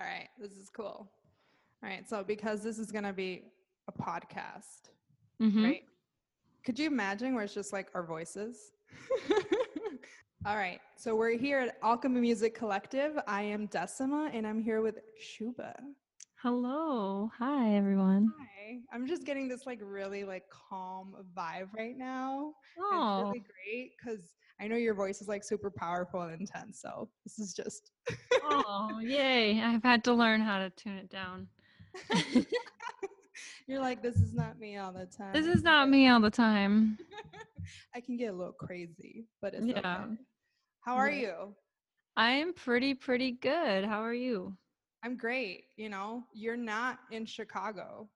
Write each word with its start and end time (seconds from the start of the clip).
All 0.00 0.06
right, 0.06 0.28
this 0.38 0.52
is 0.52 0.68
cool. 0.70 1.08
All 1.82 1.88
right, 1.88 2.08
so 2.08 2.24
because 2.24 2.62
this 2.62 2.78
is 2.78 2.90
gonna 2.90 3.12
be 3.12 3.44
a 3.88 3.92
podcast, 3.92 4.90
Mhm. 5.40 5.64
right? 5.64 5.84
Could 6.64 6.78
you 6.78 6.86
imagine 6.86 7.34
where 7.34 7.44
it's 7.44 7.54
just 7.54 7.72
like 7.72 7.90
our 7.94 8.02
voices? 8.04 8.72
All 10.46 10.56
right, 10.56 10.80
so 10.96 11.14
we're 11.16 11.36
here 11.38 11.58
at 11.58 11.78
Alchemy 11.82 12.20
Music 12.20 12.54
Collective. 12.54 13.18
I 13.26 13.42
am 13.42 13.66
Decima, 13.66 14.30
and 14.32 14.46
I'm 14.46 14.60
here 14.60 14.82
with 14.82 14.98
Shuba. 15.18 15.74
Hello. 16.36 17.30
Hi, 17.38 17.74
everyone. 17.76 18.30
Hi. 18.38 18.80
I'm 18.92 19.06
just 19.06 19.24
getting 19.24 19.48
this 19.48 19.64
like 19.66 19.78
really 19.82 20.24
like 20.24 20.48
calm 20.50 21.14
vibe 21.34 21.72
right 21.76 21.96
now. 21.96 22.54
and 22.76 22.84
It's 22.84 22.92
Oh, 22.92 23.22
really 23.28 23.40
great 23.64 23.92
because 23.96 24.34
I 24.60 24.68
know 24.68 24.76
your 24.76 24.94
voice 24.94 25.20
is 25.20 25.28
like 25.28 25.42
super 25.44 25.70
powerful 25.70 26.22
and 26.22 26.40
intense. 26.40 26.80
So 26.80 27.08
this 27.24 27.38
is 27.38 27.52
just 27.54 27.90
oh, 28.44 28.98
yay. 29.02 29.60
I've 29.60 29.82
had 29.82 30.04
to 30.04 30.12
learn 30.14 30.40
how 30.40 30.58
to 30.58 30.70
tune 30.70 30.96
it 30.96 31.10
down. 31.10 31.48
you're 33.66 33.80
like 33.80 34.02
this 34.02 34.16
is 34.16 34.32
not 34.34 34.58
me 34.58 34.76
all 34.76 34.92
the 34.92 35.06
time. 35.06 35.32
This 35.32 35.46
is 35.46 35.62
not 35.62 35.88
me 35.88 36.08
all 36.08 36.20
the 36.20 36.30
time. 36.30 36.98
I 37.94 38.00
can 38.00 38.16
get 38.16 38.32
a 38.32 38.36
little 38.36 38.52
crazy, 38.52 39.24
but 39.40 39.54
it's 39.54 39.66
Yeah. 39.66 39.78
okay. 39.78 40.14
How 40.80 40.94
are 40.96 41.10
you? 41.10 41.54
I 42.16 42.32
am 42.32 42.52
pretty, 42.52 42.94
pretty 42.94 43.32
good. 43.32 43.84
How 43.84 44.00
are 44.00 44.14
you? 44.14 44.56
I'm 45.02 45.16
great. 45.16 45.64
You 45.76 45.88
know, 45.88 46.24
you're 46.32 46.56
not 46.56 46.98
in 47.10 47.26
Chicago. 47.26 48.08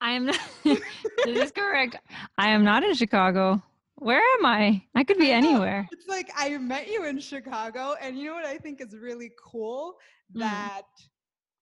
I 0.00 0.12
am 0.12 0.26
not. 0.26 0.38
this 0.64 0.80
is 1.26 1.52
correct. 1.52 1.96
I 2.38 2.50
am 2.50 2.64
not 2.64 2.82
in 2.82 2.94
Chicago. 2.94 3.62
Where 4.00 4.22
am 4.38 4.46
I? 4.46 4.82
I 4.94 5.04
could 5.04 5.18
be 5.18 5.30
I 5.30 5.36
anywhere. 5.36 5.86
It's 5.92 6.08
like 6.08 6.30
I 6.34 6.56
met 6.56 6.88
you 6.88 7.04
in 7.04 7.18
Chicago, 7.20 7.94
and 8.00 8.18
you 8.18 8.24
know 8.24 8.34
what 8.34 8.46
I 8.46 8.56
think 8.56 8.80
is 8.80 8.96
really 8.96 9.30
cool 9.42 9.94
Mm. 10.34 10.40
that 10.40 10.82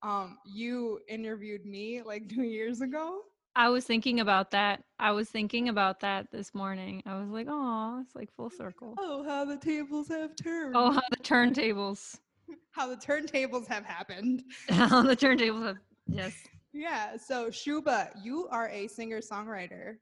um 0.02 0.36
you 0.46 1.00
interviewed 1.08 1.64
me 1.64 2.02
like 2.02 2.28
two 2.34 2.42
years 2.42 2.80
ago. 2.80 3.20
I 3.56 3.70
was 3.70 3.84
thinking 3.84 4.20
about 4.20 4.52
that. 4.52 4.84
I 5.00 5.10
was 5.10 5.28
thinking 5.30 5.68
about 5.68 5.98
that 6.00 6.30
this 6.30 6.54
morning. 6.54 7.02
I 7.06 7.18
was 7.18 7.28
like, 7.30 7.48
oh, 7.50 8.00
it's 8.04 8.14
like 8.14 8.30
full 8.36 8.50
circle. 8.50 8.94
Oh, 8.98 9.24
how 9.24 9.44
the 9.44 9.56
tables 9.56 10.06
have 10.08 10.36
turned. 10.36 10.76
Oh, 10.76 10.92
how 10.92 11.02
the 11.10 11.16
turntables. 11.16 12.18
how 12.70 12.86
the 12.86 12.96
turntables 12.96 13.66
have 13.66 13.84
happened. 13.84 14.44
How 14.68 15.02
the 15.02 15.16
turntables 15.16 15.66
have. 15.66 15.76
Yes. 16.06 16.34
Yeah. 16.72 17.16
So 17.16 17.50
Shuba, 17.50 18.10
you 18.22 18.46
are 18.52 18.68
a 18.68 18.86
singer 18.86 19.20
songwriter 19.20 19.96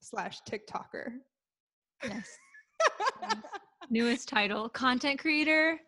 slash 0.00 0.40
TikToker. 0.42 1.12
Yes. 2.04 2.38
Newest 3.90 4.28
title 4.28 4.68
content 4.68 5.18
creator, 5.18 5.80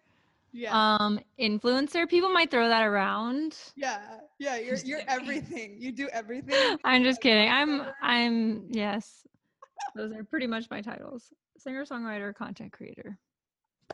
yeah. 0.52 0.96
um, 0.96 1.20
influencer. 1.38 2.08
People 2.08 2.30
might 2.30 2.50
throw 2.50 2.68
that 2.68 2.82
around. 2.82 3.56
yeah. 3.76 4.00
Yeah. 4.38 4.56
You're 4.56 4.78
you're 4.78 5.02
everything. 5.06 5.76
You 5.78 5.92
do 5.92 6.08
everything. 6.12 6.78
I'm 6.84 7.04
just 7.04 7.20
kidding. 7.20 7.50
I'm. 7.50 7.82
I'm, 8.02 8.66
yes. 8.70 9.26
Those 9.94 10.12
are 10.12 10.24
pretty 10.24 10.46
much 10.46 10.70
my 10.70 10.80
titles 10.80 11.32
singer, 11.60 11.84
songwriter, 11.84 12.34
content 12.34 12.72
creator. 12.72 13.18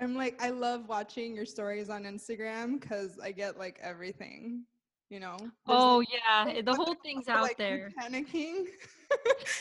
I'm 0.00 0.14
like, 0.14 0.40
I 0.42 0.50
love 0.50 0.88
watching 0.88 1.34
your 1.34 1.46
stories 1.46 1.88
on 1.90 2.04
Instagram 2.04 2.80
because 2.80 3.18
I 3.22 3.32
get 3.32 3.58
like 3.58 3.78
everything. 3.82 4.64
You 5.08 5.20
know. 5.20 5.36
Oh, 5.68 5.98
like, 5.98 6.08
yeah. 6.12 6.62
The 6.62 6.74
whole 6.74 6.96
thing's 7.04 7.28
out 7.28 7.42
like, 7.42 7.56
there. 7.56 7.90
Panicking. 8.00 8.64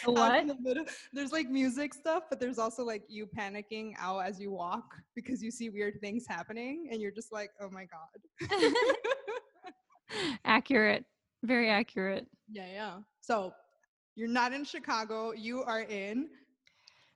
The 0.03 0.11
what? 0.11 0.47
the. 0.47 0.85
There's 1.13 1.31
like 1.31 1.49
music 1.49 1.93
stuff, 1.93 2.23
but 2.29 2.39
there's 2.39 2.57
also 2.57 2.83
like 2.83 3.03
you 3.07 3.27
panicking 3.27 3.93
out 3.99 4.19
as 4.19 4.39
you 4.39 4.51
walk 4.51 4.95
because 5.16 5.43
you 5.43 5.51
see 5.51 5.69
weird 5.69 5.99
things 6.01 6.25
happening, 6.27 6.89
and 6.91 6.99
you're 6.99 7.11
just 7.11 7.31
like, 7.31 7.51
oh 7.61 7.69
my 7.69 7.85
god. 7.85 8.71
accurate. 10.45 11.05
Very 11.43 11.69
accurate. 11.69 12.25
yeah, 12.51 12.67
yeah. 12.71 12.97
So 13.21 13.53
you're 14.16 14.27
not 14.27 14.51
in 14.51 14.66
Chicago. 14.66 15.31
You 15.33 15.61
are 15.63 15.81
in. 15.81 16.27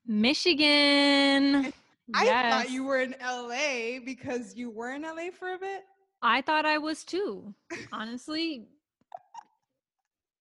Michigan. 0.05 1.73
I 2.15 2.25
Yes. 2.25 2.53
thought 2.53 2.71
you 2.71 2.83
were 2.83 2.99
in 3.01 3.15
LA 3.21 3.99
because 4.03 4.55
you 4.55 4.69
were 4.69 4.91
in 4.93 5.03
LA 5.03 5.29
for 5.31 5.53
a 5.53 5.57
bit. 5.59 5.83
I 6.21 6.41
thought 6.41 6.65
I 6.65 6.77
was 6.77 7.03
too. 7.03 7.53
Honestly, 7.91 8.65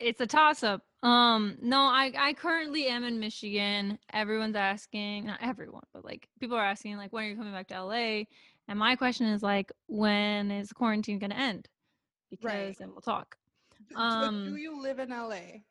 it's 0.00 0.20
a 0.20 0.26
toss 0.26 0.62
up. 0.62 0.82
Um, 1.02 1.56
no, 1.62 1.78
I 1.78 2.12
I 2.18 2.32
currently 2.32 2.86
am 2.88 3.04
in 3.04 3.20
Michigan. 3.20 3.98
Everyone's 4.12 4.56
asking, 4.56 5.26
not 5.26 5.38
everyone, 5.42 5.84
but 5.92 6.04
like 6.04 6.28
people 6.40 6.56
are 6.56 6.64
asking 6.64 6.96
like 6.96 7.12
when 7.12 7.24
are 7.24 7.28
you 7.28 7.36
coming 7.36 7.52
back 7.52 7.68
to 7.68 7.82
LA? 7.84 8.24
And 8.66 8.78
my 8.78 8.96
question 8.96 9.26
is 9.28 9.42
like 9.42 9.70
when 9.86 10.50
is 10.50 10.72
quarantine 10.72 11.18
going 11.18 11.30
to 11.30 11.38
end? 11.38 11.68
Because 12.30 12.44
Right. 12.44 12.76
then 12.78 12.90
we'll 12.90 13.00
talk. 13.00 13.36
Um, 13.96 14.44
do 14.44 14.56
you 14.56 14.80
live 14.82 14.98
in 14.98 15.10
LA? 15.10 15.62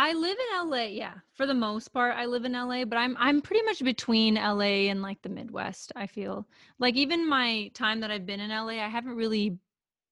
I 0.00 0.12
live 0.12 0.36
in 0.38 0.68
LA, 0.70 0.84
yeah. 0.84 1.14
For 1.34 1.44
the 1.44 1.54
most 1.54 1.88
part, 1.88 2.14
I 2.16 2.24
live 2.26 2.44
in 2.44 2.52
LA, 2.52 2.84
but 2.84 2.96
I'm 2.98 3.16
I'm 3.18 3.42
pretty 3.42 3.64
much 3.64 3.82
between 3.82 4.36
LA 4.36 4.86
and 4.90 5.02
like 5.02 5.20
the 5.22 5.28
Midwest, 5.28 5.90
I 5.96 6.06
feel. 6.06 6.46
Like 6.78 6.94
even 6.94 7.28
my 7.28 7.68
time 7.74 7.98
that 8.00 8.10
I've 8.10 8.24
been 8.24 8.38
in 8.38 8.50
LA, 8.50 8.78
I 8.84 8.88
haven't 8.88 9.16
really 9.16 9.58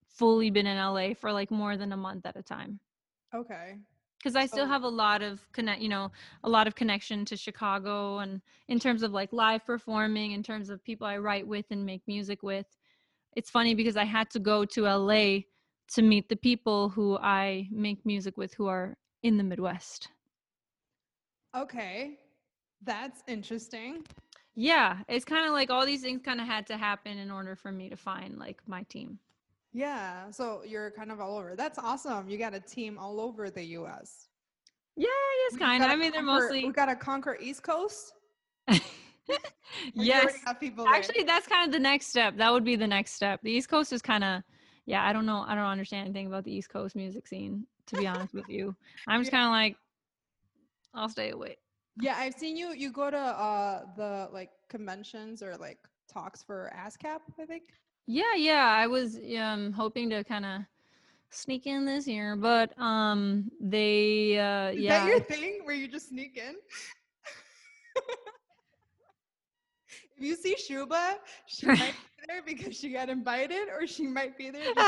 fully 0.08 0.50
been 0.50 0.66
in 0.66 0.76
LA 0.76 1.14
for 1.14 1.32
like 1.32 1.52
more 1.52 1.76
than 1.76 1.92
a 1.92 1.96
month 1.96 2.26
at 2.26 2.36
a 2.36 2.42
time. 2.42 2.80
Okay. 3.32 3.76
Cuz 4.24 4.34
I 4.34 4.46
still 4.46 4.64
So- 4.64 4.68
have 4.74 4.82
a 4.82 4.88
lot 4.88 5.22
of 5.22 5.40
connect, 5.52 5.80
you 5.80 5.88
know, 5.88 6.10
a 6.42 6.48
lot 6.48 6.66
of 6.66 6.74
connection 6.74 7.24
to 7.26 7.36
Chicago 7.36 8.18
and 8.18 8.42
in 8.66 8.80
terms 8.80 9.04
of 9.04 9.12
like 9.12 9.32
live 9.32 9.64
performing, 9.64 10.32
in 10.32 10.42
terms 10.42 10.68
of 10.68 10.82
people 10.82 11.06
I 11.06 11.18
write 11.18 11.46
with 11.46 11.66
and 11.70 11.86
make 11.86 12.02
music 12.08 12.42
with. 12.42 12.66
It's 13.36 13.50
funny 13.50 13.74
because 13.74 13.96
I 13.96 14.04
had 14.04 14.30
to 14.30 14.40
go 14.40 14.64
to 14.64 14.86
LA 14.88 15.44
to 15.94 16.02
meet 16.02 16.28
the 16.28 16.34
people 16.48 16.88
who 16.88 17.16
I 17.18 17.68
make 17.70 18.04
music 18.04 18.36
with 18.36 18.54
who 18.54 18.66
are 18.66 18.96
in 19.22 19.36
the 19.36 19.44
Midwest. 19.44 20.08
Okay. 21.56 22.18
That's 22.82 23.22
interesting. 23.26 24.04
Yeah, 24.54 24.98
it's 25.08 25.24
kind 25.24 25.46
of 25.46 25.52
like 25.52 25.70
all 25.70 25.84
these 25.84 26.02
things 26.02 26.22
kind 26.24 26.40
of 26.40 26.46
had 26.46 26.66
to 26.68 26.76
happen 26.76 27.18
in 27.18 27.30
order 27.30 27.56
for 27.56 27.70
me 27.70 27.88
to 27.90 27.96
find 27.96 28.38
like 28.38 28.60
my 28.66 28.82
team. 28.84 29.18
Yeah. 29.72 30.30
So 30.30 30.62
you're 30.66 30.90
kind 30.92 31.10
of 31.12 31.20
all 31.20 31.36
over. 31.36 31.54
That's 31.56 31.78
awesome. 31.78 32.28
You 32.28 32.38
got 32.38 32.54
a 32.54 32.60
team 32.60 32.98
all 32.98 33.20
over 33.20 33.50
the 33.50 33.64
US. 33.64 34.28
Yeah, 34.96 35.08
yes, 35.50 35.58
kind 35.58 35.82
of. 35.84 35.90
I 35.90 35.96
mean, 35.96 36.12
they're 36.12 36.22
conquer- 36.22 36.42
mostly 36.44 36.64
We 36.64 36.72
got 36.72 36.86
to 36.86 36.96
conquer 36.96 37.36
East 37.40 37.62
Coast. 37.62 38.12
Yes. 39.94 40.24
already 40.24 40.38
have 40.46 40.76
there? 40.76 40.86
Actually, 40.94 41.24
that's 41.24 41.46
kind 41.46 41.66
of 41.66 41.72
the 41.72 41.78
next 41.78 42.06
step. 42.06 42.36
That 42.36 42.52
would 42.52 42.64
be 42.64 42.76
the 42.76 42.86
next 42.86 43.12
step. 43.12 43.40
The 43.42 43.50
East 43.50 43.68
Coast 43.68 43.92
is 43.92 44.00
kind 44.00 44.24
of, 44.24 44.42
yeah. 44.86 45.06
I 45.06 45.12
don't 45.12 45.26
know. 45.26 45.44
I 45.46 45.54
don't 45.54 45.64
understand 45.64 46.06
anything 46.06 46.26
about 46.26 46.44
the 46.44 46.52
East 46.52 46.70
Coast 46.70 46.96
music 46.96 47.26
scene. 47.26 47.66
To 47.88 47.96
be 47.96 48.06
honest 48.06 48.34
with 48.34 48.48
you, 48.48 48.74
I'm 49.06 49.20
just 49.20 49.30
kind 49.30 49.44
of 49.44 49.50
like, 49.50 49.76
I'll 50.94 51.08
stay 51.08 51.30
away. 51.30 51.56
Yeah, 52.00 52.16
I've 52.18 52.34
seen 52.34 52.56
you. 52.56 52.72
You 52.72 52.90
go 52.92 53.10
to 53.10 53.16
uh 53.16 53.84
the 53.96 54.28
like 54.32 54.50
conventions 54.68 55.42
or 55.42 55.56
like 55.56 55.78
talks 56.12 56.42
for 56.42 56.72
ASCAP. 56.76 57.20
I 57.40 57.44
think. 57.46 57.64
Yeah, 58.06 58.34
yeah. 58.36 58.66
I 58.66 58.86
was 58.86 59.18
um 59.38 59.72
hoping 59.72 60.10
to 60.10 60.24
kind 60.24 60.44
of 60.44 60.60
sneak 61.30 61.66
in 61.66 61.84
this 61.86 62.06
year, 62.06 62.36
but 62.36 62.78
um 62.78 63.50
they 63.60 64.38
uh 64.38 64.68
Is 64.70 64.80
yeah. 64.80 65.04
that 65.04 65.08
your 65.08 65.20
thing 65.20 65.60
where 65.64 65.74
you 65.74 65.88
just 65.88 66.08
sneak 66.08 66.36
in? 66.36 66.56
if 70.16 70.24
you 70.24 70.34
see 70.36 70.56
Shuba, 70.56 71.16
she 71.46 71.66
might 71.66 71.78
be 71.78 72.24
there 72.28 72.42
because 72.44 72.76
she 72.76 72.90
got 72.90 73.08
invited, 73.08 73.68
or 73.68 73.86
she 73.86 74.06
might 74.06 74.36
be 74.36 74.50
there. 74.50 74.72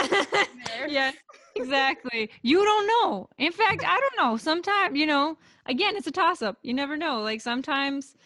There. 0.76 0.88
yeah, 0.88 1.12
exactly. 1.56 2.30
You 2.42 2.64
don't 2.64 2.86
know. 2.86 3.28
In 3.38 3.52
fact, 3.52 3.84
I 3.86 4.00
don't 4.00 4.26
know. 4.26 4.36
Sometimes, 4.36 4.96
you 4.98 5.06
know, 5.06 5.36
again, 5.66 5.96
it's 5.96 6.06
a 6.06 6.10
toss 6.12 6.42
up. 6.42 6.58
You 6.62 6.74
never 6.74 6.96
know. 6.96 7.20
Like 7.20 7.40
sometimes 7.40 8.16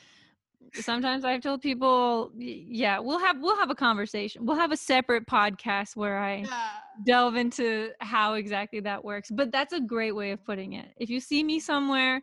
sometimes 0.80 1.24
I've 1.24 1.42
told 1.42 1.60
people, 1.60 2.32
yeah, 2.36 2.98
we'll 2.98 3.18
have 3.18 3.36
we'll 3.40 3.56
have 3.58 3.70
a 3.70 3.74
conversation. 3.74 4.46
We'll 4.46 4.56
have 4.56 4.72
a 4.72 4.76
separate 4.76 5.26
podcast 5.26 5.96
where 5.96 6.18
I 6.18 6.44
Yeah. 6.44 6.68
delve 7.04 7.36
into 7.36 7.90
how 8.00 8.34
exactly 8.34 8.80
that 8.80 9.04
works. 9.04 9.30
But 9.30 9.50
that's 9.52 9.72
a 9.72 9.80
great 9.80 10.12
way 10.12 10.30
of 10.32 10.44
putting 10.44 10.72
it. 10.74 10.88
If 10.96 11.10
you 11.10 11.20
see 11.20 11.42
me 11.42 11.60
somewhere, 11.60 12.22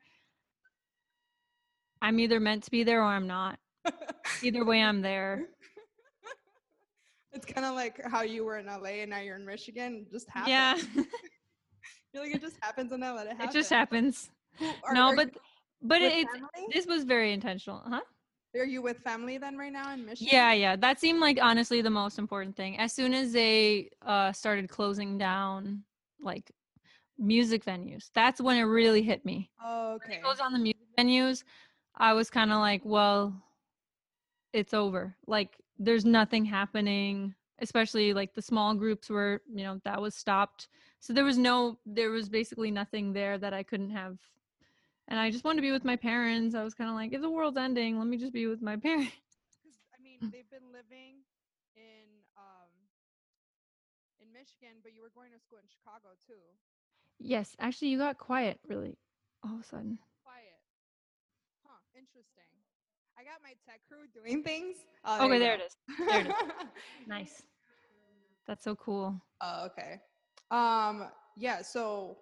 I'm 2.02 2.20
either 2.20 2.40
meant 2.40 2.64
to 2.64 2.72
be 2.72 2.84
there 2.84 3.02
or 3.02 3.06
I'm 3.08 3.28
not. 3.28 3.60
Either 4.44 4.66
way, 4.66 4.82
I'm 4.82 5.02
there. 5.02 5.46
It's 7.32 7.46
kind 7.46 7.64
of 7.66 7.76
like 7.76 8.02
how 8.06 8.24
you 8.24 8.44
were 8.44 8.58
in 8.58 8.66
LA 8.66 9.02
and 9.04 9.12
now 9.12 9.20
you're 9.20 9.36
in 9.36 9.46
Michigan. 9.46 10.04
It 10.08 10.12
just 10.12 10.28
happens. 10.30 10.50
Yeah, 10.50 10.74
You're 12.14 12.24
like 12.24 12.34
it 12.36 12.42
just 12.42 12.58
happens 12.60 12.92
and 12.92 13.04
then 13.04 13.16
let 13.16 13.28
it 13.28 13.34
happen. 13.34 13.50
it 13.50 13.54
just 13.54 13.70
happens. 13.70 14.32
Are- 14.84 14.94
no, 14.94 15.10
are 15.10 15.16
but 15.16 15.30
but 15.82 16.02
it's 16.02 16.16
family? 16.32 16.68
this 16.74 16.88
was 16.88 17.04
very 17.04 17.32
intentional, 17.32 17.84
huh? 17.88 18.02
Are 18.58 18.66
you 18.66 18.82
with 18.82 18.98
family 18.98 19.38
then 19.38 19.58
right 19.58 19.72
now 19.72 19.94
in 19.94 20.06
Michigan? 20.06 20.28
Yeah, 20.34 20.54
yeah. 20.54 20.76
That 20.76 21.00
seemed 21.00 21.20
like 21.20 21.38
honestly 21.40 21.82
the 21.82 21.90
most 21.92 22.18
important 22.18 22.56
thing. 22.56 22.80
As 22.80 22.94
soon 22.94 23.14
as 23.14 23.32
they 23.32 23.90
uh 24.06 24.32
started 24.32 24.68
closing 24.70 25.18
down 25.20 25.84
like 26.20 26.52
music 27.20 27.64
venues, 27.64 28.10
that's 28.16 28.42
when 28.42 28.58
it 28.58 28.64
really 28.64 29.04
hit 29.04 29.24
me. 29.24 29.52
Oh, 29.64 29.92
When 29.92 29.96
okay. 30.12 30.16
it 30.16 30.24
goes 30.24 30.40
on 30.40 30.52
the 30.52 30.60
music 30.60 30.82
venues, 30.98 31.44
I 31.96 32.14
was 32.14 32.32
kind 32.32 32.52
of 32.52 32.58
like, 32.58 32.82
well, 32.84 33.40
it's 34.54 34.74
over. 34.74 35.16
Like 35.28 35.58
there's 35.78 36.06
nothing 36.06 36.46
happening. 36.46 37.36
especially 37.62 38.14
like 38.14 38.34
the 38.34 38.42
small 38.42 38.74
groups 38.76 39.10
were, 39.10 39.42
you 39.54 39.64
know, 39.64 39.80
that 39.84 40.02
was 40.02 40.16
stopped. 40.16 40.68
So 41.00 41.14
there 41.14 41.24
was 41.26 41.38
no, 41.38 41.78
there 41.86 42.10
was 42.12 42.30
basically 42.30 42.72
nothing 42.72 43.14
there 43.14 43.38
that 43.38 43.54
I 43.54 43.64
couldn't 43.64 43.92
have. 43.92 44.18
And 45.08 45.20
I 45.20 45.30
just 45.32 45.44
wanted 45.44 45.58
to 45.58 45.62
be 45.68 45.72
with 45.72 45.84
my 45.86 45.96
parents. 45.96 46.56
I 46.56 46.64
was 46.64 46.74
kind 46.74 46.90
of 46.90 46.96
like, 46.96 47.14
if 47.14 47.22
the 47.22 47.30
world's 47.30 47.58
ending, 47.58 47.98
let 47.98 48.08
me 48.08 48.18
just 48.18 48.34
be 48.34 48.48
with 48.48 48.62
my 48.62 48.78
parents. 48.78 49.12
Because 49.62 49.80
I 49.94 49.98
mean, 50.02 50.28
they've 50.32 50.50
been 50.50 50.72
living 50.72 51.24
in 51.76 52.24
um 52.38 52.72
in 54.20 54.32
Michigan, 54.32 54.80
but 54.84 54.94
you 54.94 55.02
were 55.02 55.10
going 55.10 55.32
to 55.32 55.40
school 55.40 55.58
in 55.60 55.68
Chicago 55.68 56.16
too. 56.26 56.56
Yes, 57.20 57.56
actually, 57.60 57.90
you 57.90 57.98
got 57.98 58.18
quiet 58.18 58.60
really 58.68 58.98
all 59.44 59.56
of 59.56 59.62
a 59.62 59.64
sudden. 59.64 60.00
Quiet. 60.24 60.62
Huh. 61.66 61.80
Interesting. 61.94 62.64
I 63.18 63.19
got 63.30 63.44
my 63.44 63.54
tech 63.66 63.82
crew 63.88 64.08
doing 64.14 64.44
things. 64.44 64.78
Oh, 65.06 65.26
Okay, 65.26 65.36
you 65.36 65.40
there 65.40 65.54
it 65.54 65.62
is. 65.62 65.78
There 66.08 66.22
it 66.22 66.28
is. 66.28 66.34
Nice. 67.08 67.44
That's 68.48 68.64
so 68.64 68.76
cool. 68.76 69.22
Oh, 69.42 69.68
okay. 69.68 70.02
Um, 70.50 71.10
yeah, 71.38 71.62
so 71.62 72.18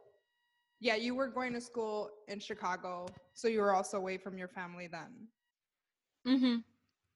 yeah, 0.81 0.95
you 0.95 1.15
were 1.15 1.27
going 1.27 1.53
to 1.53 1.61
school 1.61 2.09
in 2.27 2.39
Chicago, 2.39 3.07
so 3.33 3.47
you 3.47 3.61
were 3.61 3.73
also 3.73 3.97
away 3.97 4.17
from 4.17 4.37
your 4.37 4.49
family 4.49 4.87
then. 4.87 5.27
Mm-hmm. 6.27 6.57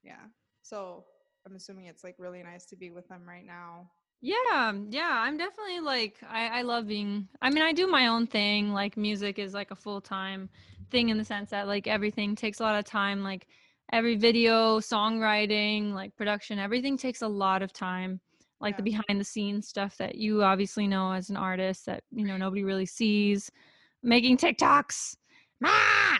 Yeah. 0.04 0.24
So 0.62 1.04
I'm 1.46 1.56
assuming 1.56 1.86
it's 1.86 2.04
like 2.06 2.16
really 2.18 2.42
nice 2.44 2.66
to 2.68 2.78
be 2.78 2.92
with 2.92 3.08
them 3.10 3.28
right 3.28 3.46
now. 3.46 3.90
Yeah, 4.22 4.74
yeah, 4.90 5.12
I'm 5.14 5.38
definitely 5.38 5.82
like 5.82 6.18
I, 6.30 6.60
I 6.60 6.62
love 6.62 6.88
being 6.88 7.28
I 7.42 7.50
mean 7.50 7.64
I 7.64 7.74
do 7.74 7.88
my 7.88 8.08
own 8.08 8.28
thing. 8.28 8.72
Like 8.72 8.96
music 8.96 9.40
is 9.40 9.54
like 9.54 9.72
a 9.72 9.76
full 9.76 10.00
time 10.00 10.50
thing 10.92 11.10
in 11.10 11.18
the 11.18 11.26
sense 11.26 11.50
that 11.50 11.68
like 11.68 11.88
everything 11.88 12.36
takes 12.36 12.60
a 12.60 12.64
lot 12.64 12.78
of 12.78 12.86
time. 12.86 13.24
Like 13.24 13.48
every 13.92 14.16
video, 14.16 14.80
songwriting, 14.80 15.94
like 15.94 16.16
production, 16.16 16.60
everything 16.60 16.98
takes 16.98 17.22
a 17.22 17.28
lot 17.28 17.62
of 17.62 17.74
time. 17.74 18.20
Like 18.60 18.78
the 18.78 18.84
behind 18.84 19.20
the 19.20 19.24
scenes 19.24 19.68
stuff 19.68 19.98
that 19.98 20.16
you 20.16 20.44
obviously 20.44 20.88
know 20.88 21.14
as 21.14 21.32
an 21.32 21.38
artist 21.38 21.88
that 21.88 22.04
you 22.12 22.26
know 22.26 22.38
nobody 22.38 22.64
really 22.64 22.86
sees. 22.86 23.50
Making 24.04 24.38
TikToks. 24.38 25.16
Ah! 25.64 26.20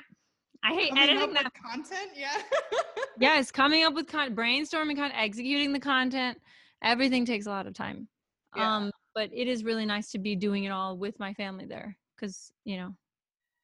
I 0.64 0.74
hate 0.74 0.90
Coming 0.90 1.04
editing 1.04 1.34
that 1.34 1.52
content, 1.54 2.12
yeah. 2.16 2.38
yes 3.20 3.52
coming 3.52 3.84
up 3.84 3.94
with 3.94 4.08
con- 4.08 4.36
brainstorming 4.36 4.96
con- 4.96 5.12
executing 5.14 5.74
the 5.74 5.80
content 5.80 6.38
everything 6.84 7.26
takes 7.26 7.46
a 7.46 7.50
lot 7.50 7.68
of 7.68 7.74
time 7.74 8.08
Yeah. 8.56 8.78
um 8.78 8.92
but 9.16 9.30
it 9.34 9.48
is 9.48 9.64
really 9.64 9.86
nice 9.86 10.12
to 10.12 10.20
be 10.20 10.36
doing 10.36 10.64
it 10.64 10.70
all 10.70 10.98
with 10.98 11.20
my 11.20 11.34
family 11.34 11.66
there 11.66 11.98
because 12.16 12.52
you 12.64 12.78
know 12.78 12.96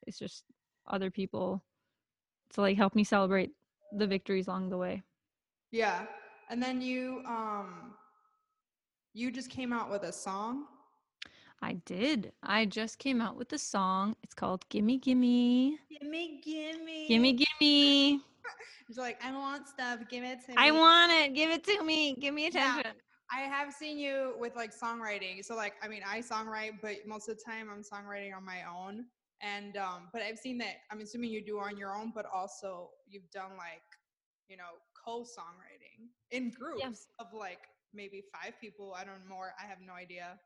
it's 0.06 0.18
just 0.18 0.44
other 0.88 1.10
people 1.10 1.62
to 2.54 2.60
like 2.60 2.76
help 2.76 2.94
me 2.94 3.04
celebrate 3.04 3.50
the 3.92 4.06
victories 4.06 4.46
along 4.48 4.68
the 4.70 4.76
way 4.78 5.02
Yeah. 5.70 6.06
And 6.50 6.62
then 6.62 6.80
you 6.80 7.22
um 7.26 7.94
you 9.14 9.30
just 9.30 9.50
came 9.50 9.72
out 9.72 9.90
with 9.90 10.02
a 10.04 10.12
song. 10.12 10.64
i 11.60 11.72
did 11.84 12.32
i 12.42 12.64
just 12.64 12.98
came 12.98 13.20
out 13.20 13.36
with 13.36 13.52
a 13.52 13.58
song 13.58 14.14
it's 14.22 14.34
called 14.34 14.64
gimme 14.68 14.96
gimme 14.98 15.78
Gimme, 15.90 16.40
gimme. 16.44 17.08
gimme 17.08 17.32
gimme 17.32 18.20
She's 18.86 18.96
like, 18.96 19.22
I 19.22 19.32
want 19.32 19.68
stuff. 19.68 19.98
Give 20.08 20.24
it 20.24 20.40
to 20.46 20.52
me. 20.52 20.54
i 20.56 20.70
want 20.70 21.12
it 21.12 21.34
give 21.34 21.50
it 21.50 21.64
to 21.64 21.82
me 21.84 22.14
give 22.20 22.32
me 22.34 22.46
Yeah. 22.46 22.78
attention 22.78 22.92
I 23.30 23.40
have 23.40 23.74
seen 23.74 23.98
you 23.98 24.34
with 24.38 24.56
like 24.56 24.72
songwriting. 24.74 25.44
So 25.44 25.54
like, 25.54 25.74
I 25.82 25.88
mean, 25.88 26.00
I 26.08 26.20
songwrite, 26.20 26.80
but 26.80 26.96
most 27.06 27.28
of 27.28 27.36
the 27.36 27.42
time 27.44 27.68
I'm 27.70 27.82
songwriting 27.82 28.34
on 28.34 28.42
my 28.42 28.60
own. 28.64 29.04
And 29.40 29.76
um, 29.76 30.08
but 30.12 30.22
I've 30.22 30.38
seen 30.38 30.58
that. 30.58 30.76
I'm 30.90 31.00
assuming 31.00 31.30
you 31.30 31.44
do 31.44 31.58
on 31.58 31.76
your 31.76 31.94
own, 31.94 32.12
but 32.14 32.26
also 32.32 32.90
you've 33.08 33.30
done 33.30 33.52
like, 33.56 33.82
you 34.48 34.56
know, 34.56 34.72
co-songwriting 35.04 36.08
in 36.30 36.50
groups 36.50 37.08
of 37.18 37.26
like 37.32 37.60
maybe 37.94 38.22
five 38.32 38.54
people. 38.60 38.94
I 38.98 39.04
don't 39.04 39.20
know 39.28 39.34
more. 39.36 39.52
I 39.62 39.66
have 39.68 39.78
no 39.86 39.92
idea. 39.94 40.38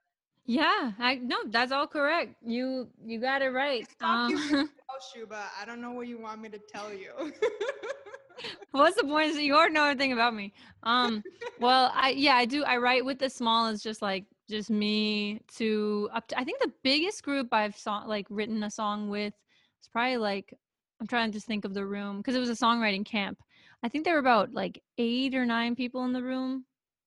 yeah 0.47 0.93
i 0.99 1.15
no 1.17 1.37
that's 1.51 1.73
all 1.73 1.87
correct 1.87 2.35
you 2.45 2.89
you 3.05 3.21
got 3.21 3.43
it 3.43 3.51
right 3.51 3.87
you 4.01 4.07
um, 4.07 4.71
Shuba, 5.13 5.45
I 5.61 5.65
don't 5.65 5.81
know 5.81 5.93
what 5.93 6.07
you 6.09 6.21
want 6.21 6.41
me 6.41 6.49
to 6.51 6.59
tell 6.59 6.93
you. 6.93 7.11
What's 8.73 8.97
the 8.97 9.05
point? 9.05 9.35
You 9.41 9.55
already 9.55 9.75
know 9.75 9.85
everything 9.85 10.13
about 10.13 10.35
me. 10.35 10.53
Um, 10.83 11.23
well, 11.61 11.91
I 11.95 12.11
yeah, 12.11 12.35
I 12.35 12.45
do. 12.45 12.65
I 12.65 12.77
write 12.79 13.05
with 13.05 13.19
the 13.19 13.31
small 13.31 13.69
is 13.69 13.83
just 13.83 14.03
like 14.03 14.25
just 14.49 14.71
me 14.71 15.41
to 15.57 16.09
up 16.13 16.29
to. 16.29 16.39
I 16.39 16.45
think 16.45 16.61
the 16.61 16.73
biggest 16.83 17.23
group 17.23 17.49
I've 17.53 17.77
song 17.77 18.09
like 18.09 18.27
written 18.31 18.63
a 18.63 18.71
song 18.71 19.09
with 19.09 19.35
is 19.81 19.89
probably 19.89 20.17
like 20.19 20.55
I'm 21.01 21.07
trying 21.07 21.31
to 21.31 21.35
just 21.35 21.47
think 21.47 21.65
of 21.65 21.75
the 21.75 21.85
room 21.87 22.19
because 22.19 22.35
it 22.35 22.41
was 22.41 22.51
a 22.51 22.53
songwriting 22.65 23.05
camp. 23.05 23.39
I 23.83 23.89
think 23.89 24.05
there 24.05 24.15
were 24.15 24.21
about 24.21 24.53
like 24.53 24.83
eight 24.99 25.35
or 25.35 25.45
nine 25.45 25.75
people 25.75 26.05
in 26.05 26.13
the 26.13 26.23
room. 26.23 26.65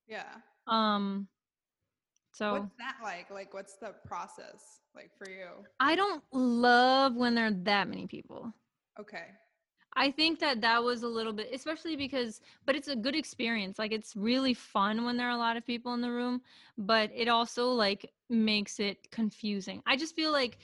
yeah. 0.08 0.34
Um, 0.68 1.28
so 2.34 2.54
What's 2.54 2.76
that 2.80 2.96
like? 3.02 3.30
Like, 3.30 3.54
what's 3.54 3.78
the 3.78 3.94
process 4.06 4.82
like 4.94 5.12
for 5.18 5.30
you? 5.30 5.48
I 5.80 5.96
don't 5.96 6.22
love 6.34 7.16
when 7.16 7.36
there 7.36 7.46
are 7.46 7.52
that 7.64 7.88
many 7.88 8.08
people. 8.08 8.54
Okay. 9.00 9.28
I 9.96 10.12
think 10.12 10.40
that 10.40 10.60
that 10.62 10.84
was 10.84 11.04
a 11.04 11.08
little 11.08 11.32
bit, 11.32 11.50
especially 11.54 11.96
because, 11.96 12.42
but 12.66 12.76
it's 12.76 12.90
a 12.90 12.96
good 12.98 13.16
experience. 13.16 13.80
Like 13.80 13.94
it's 13.94 14.16
really 14.16 14.54
fun 14.54 15.06
when 15.06 15.16
there 15.16 15.28
are 15.28 15.32
a 15.32 15.38
lot 15.38 15.56
of 15.56 15.66
people 15.66 15.94
in 15.94 16.02
the 16.02 16.12
room, 16.12 16.42
but 16.78 17.12
it 17.16 17.30
also 17.30 17.70
like 17.70 18.12
makes 18.30 18.80
it 18.80 19.10
confusing. 19.12 19.82
I 19.86 19.96
just 19.96 20.14
feel 20.16 20.34
like 20.34 20.58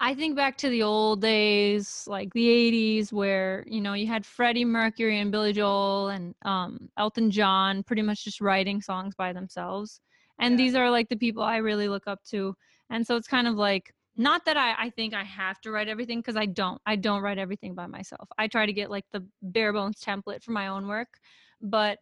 I 0.00 0.14
think 0.14 0.36
back 0.36 0.56
to 0.58 0.68
the 0.68 0.84
old 0.84 1.20
days, 1.22 2.04
like 2.06 2.32
the 2.34 2.48
80s, 2.48 3.12
where, 3.12 3.64
you 3.66 3.80
know, 3.80 3.94
you 3.94 4.06
had 4.06 4.24
Freddie 4.24 4.64
Mercury 4.64 5.18
and 5.18 5.32
Billy 5.32 5.52
Joel 5.52 6.08
and 6.10 6.34
um, 6.44 6.88
Elton 6.96 7.32
John 7.32 7.82
pretty 7.82 8.02
much 8.02 8.24
just 8.24 8.40
writing 8.40 8.80
songs 8.80 9.14
by 9.16 9.32
themselves. 9.32 10.00
And 10.38 10.52
Yeah. 10.52 10.58
these 10.58 10.74
are 10.76 10.90
like 10.90 11.08
the 11.08 11.16
people 11.16 11.42
I 11.42 11.56
really 11.56 11.88
look 11.88 12.06
up 12.06 12.22
to. 12.30 12.54
And 12.90 13.04
so 13.06 13.16
it's 13.16 13.26
kind 13.28 13.48
of 13.48 13.56
like, 13.56 13.92
not 14.18 14.44
that 14.46 14.56
I, 14.56 14.74
I 14.86 14.90
think 14.90 15.14
I 15.14 15.22
have 15.24 15.60
to 15.62 15.70
write 15.70 15.88
everything 15.88 16.18
because 16.18 16.36
I 16.36 16.46
don't. 16.46 16.80
I 16.84 16.96
don't 16.96 17.22
write 17.22 17.38
everything 17.38 17.74
by 17.74 17.86
myself. 17.86 18.28
I 18.36 18.48
try 18.48 18.66
to 18.66 18.72
get 18.72 18.90
like 18.90 19.04
the 19.12 19.24
bare 19.40 19.72
bones 19.72 20.00
template 20.00 20.42
for 20.42 20.50
my 20.50 20.68
own 20.68 20.88
work. 20.88 21.08
But 21.62 21.98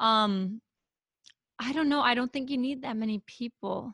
um 0.00 0.62
I 1.58 1.72
don't 1.72 1.88
know. 1.88 2.00
I 2.00 2.14
don't 2.14 2.32
think 2.32 2.50
you 2.50 2.58
need 2.58 2.82
that 2.82 2.96
many 2.96 3.22
people. 3.26 3.92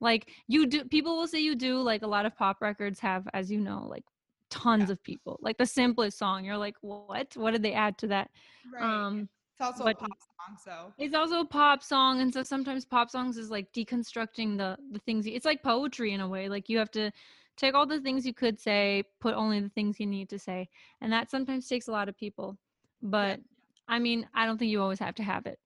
Like 0.00 0.30
you 0.48 0.66
do 0.66 0.84
people 0.84 1.16
will 1.16 1.28
say 1.28 1.40
you 1.40 1.54
do 1.54 1.80
like 1.80 2.02
a 2.02 2.06
lot 2.06 2.26
of 2.26 2.36
pop 2.36 2.60
records 2.60 2.98
have 3.00 3.28
as 3.34 3.50
you 3.50 3.60
know 3.60 3.86
like 3.88 4.04
tons 4.50 4.88
Yeah. 4.88 4.92
of 4.92 5.02
people. 5.02 5.38
Like 5.42 5.58
the 5.58 5.66
simplest 5.66 6.18
song 6.18 6.44
you're 6.44 6.56
like 6.56 6.76
what? 6.80 7.36
What 7.36 7.50
did 7.52 7.62
they 7.62 7.74
add 7.74 7.98
to 7.98 8.06
that? 8.08 8.30
Right. 8.72 8.82
Um 8.82 9.28
also 9.62 9.84
but- 9.84 9.96
a 9.96 10.00
pop 10.00 10.18
song, 10.20 10.58
so 10.64 10.92
it's 10.98 11.14
also 11.14 11.40
a 11.40 11.44
pop 11.44 11.82
song 11.82 12.20
and 12.20 12.32
so 12.32 12.42
sometimes 12.42 12.84
pop 12.84 13.10
songs 13.10 13.36
is 13.38 13.50
like 13.50 13.72
deconstructing 13.72 14.56
the 14.58 14.76
the 14.92 14.98
things 15.00 15.26
you- 15.26 15.34
it's 15.34 15.46
like 15.46 15.62
poetry 15.62 16.12
in 16.12 16.20
a 16.20 16.28
way 16.28 16.48
like 16.48 16.68
you 16.68 16.78
have 16.78 16.90
to 16.90 17.10
take 17.56 17.74
all 17.74 17.86
the 17.86 18.00
things 18.00 18.26
you 18.26 18.34
could 18.34 18.58
say 18.60 19.02
put 19.20 19.34
only 19.34 19.60
the 19.60 19.68
things 19.70 19.98
you 20.00 20.06
need 20.06 20.28
to 20.28 20.38
say 20.38 20.68
and 21.00 21.12
that 21.12 21.30
sometimes 21.30 21.68
takes 21.68 21.88
a 21.88 21.92
lot 21.92 22.08
of 22.08 22.16
people 22.16 22.56
but 23.02 23.40
i 23.88 23.98
mean 23.98 24.26
i 24.34 24.44
don't 24.46 24.58
think 24.58 24.70
you 24.70 24.80
always 24.82 24.98
have 24.98 25.14
to 25.14 25.22
have 25.22 25.46
it 25.46 25.58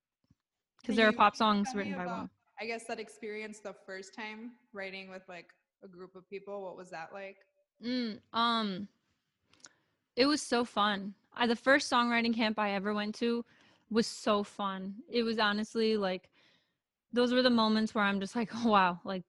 because 0.80 0.96
there 0.96 1.08
are 1.08 1.12
pop 1.12 1.34
songs 1.36 1.68
written 1.74 1.94
by 1.94 2.06
one 2.06 2.30
I 2.60 2.64
guess 2.64 2.84
that 2.84 2.98
experience 2.98 3.60
the 3.60 3.74
first 3.74 4.14
time 4.14 4.52
writing 4.72 5.10
with 5.10 5.22
like 5.28 5.50
a 5.84 5.88
group 5.88 6.16
of 6.16 6.28
people. 6.30 6.62
What 6.62 6.76
was 6.76 6.88
that 6.90 7.10
like? 7.12 7.36
Mm, 7.84 8.18
um, 8.32 8.88
it 10.16 10.24
was 10.24 10.40
so 10.40 10.64
fun. 10.64 11.14
I, 11.34 11.46
the 11.46 11.56
first 11.56 11.92
songwriting 11.92 12.34
camp 12.34 12.58
I 12.58 12.70
ever 12.72 12.94
went 12.94 13.14
to 13.16 13.44
was 13.90 14.06
so 14.06 14.42
fun. 14.42 14.94
It 15.10 15.22
was 15.22 15.38
honestly 15.38 15.96
like 15.96 16.28
those 17.12 17.32
were 17.32 17.42
the 17.42 17.50
moments 17.50 17.94
where 17.94 18.04
I'm 18.04 18.20
just 18.20 18.36
like, 18.36 18.50
oh, 18.54 18.68
wow, 18.70 19.00
like 19.04 19.24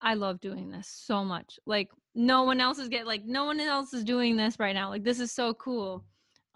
I 0.00 0.14
love 0.14 0.40
doing 0.40 0.70
this 0.70 0.88
so 0.88 1.24
much. 1.24 1.58
Like 1.66 1.90
no 2.14 2.44
one 2.44 2.60
else 2.60 2.78
is 2.78 2.88
get 2.88 3.06
like 3.06 3.24
no 3.24 3.44
one 3.44 3.60
else 3.60 3.92
is 3.94 4.04
doing 4.04 4.36
this 4.36 4.58
right 4.58 4.74
now. 4.74 4.90
Like 4.90 5.04
this 5.04 5.20
is 5.20 5.32
so 5.32 5.54
cool. 5.54 6.04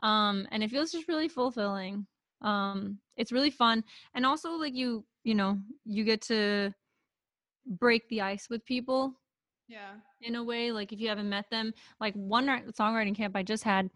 Um, 0.02 0.46
and 0.52 0.62
it 0.62 0.70
feels 0.70 0.92
just 0.92 1.08
really 1.08 1.28
fulfilling. 1.28 2.06
Um, 2.42 2.98
it's 3.16 3.32
really 3.32 3.50
fun, 3.50 3.82
and 4.14 4.24
also 4.24 4.52
like 4.52 4.74
you, 4.74 5.04
you 5.24 5.34
know, 5.34 5.58
you 5.84 6.04
get 6.04 6.22
to 6.22 6.72
break 7.66 8.08
the 8.08 8.20
ice 8.22 8.48
with 8.48 8.64
people 8.64 9.14
Yeah. 9.68 9.94
in 10.22 10.36
a 10.36 10.42
way 10.42 10.72
like 10.72 10.92
if 10.92 11.00
you 11.00 11.08
haven't 11.08 11.28
met 11.28 11.50
them 11.50 11.72
like 12.00 12.14
one 12.14 12.46
songwriting 12.72 13.14
camp 13.14 13.36
i 13.36 13.42
just 13.42 13.62
had 13.62 13.90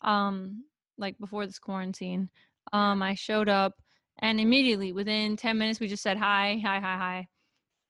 um 0.00 0.64
like 0.98 1.16
before 1.18 1.46
this 1.46 1.58
quarantine. 1.58 2.28
Um 2.72 3.02
i 3.02 3.14
showed 3.14 3.48
up 3.48 3.74
and 4.20 4.40
immediately 4.40 4.92
within 4.92 5.36
10 5.36 5.58
minutes 5.58 5.80
we 5.80 5.88
just 5.88 6.02
said 6.02 6.16
hi 6.18 6.60
hi 6.64 6.80
hi 6.80 6.96
hi 6.96 7.26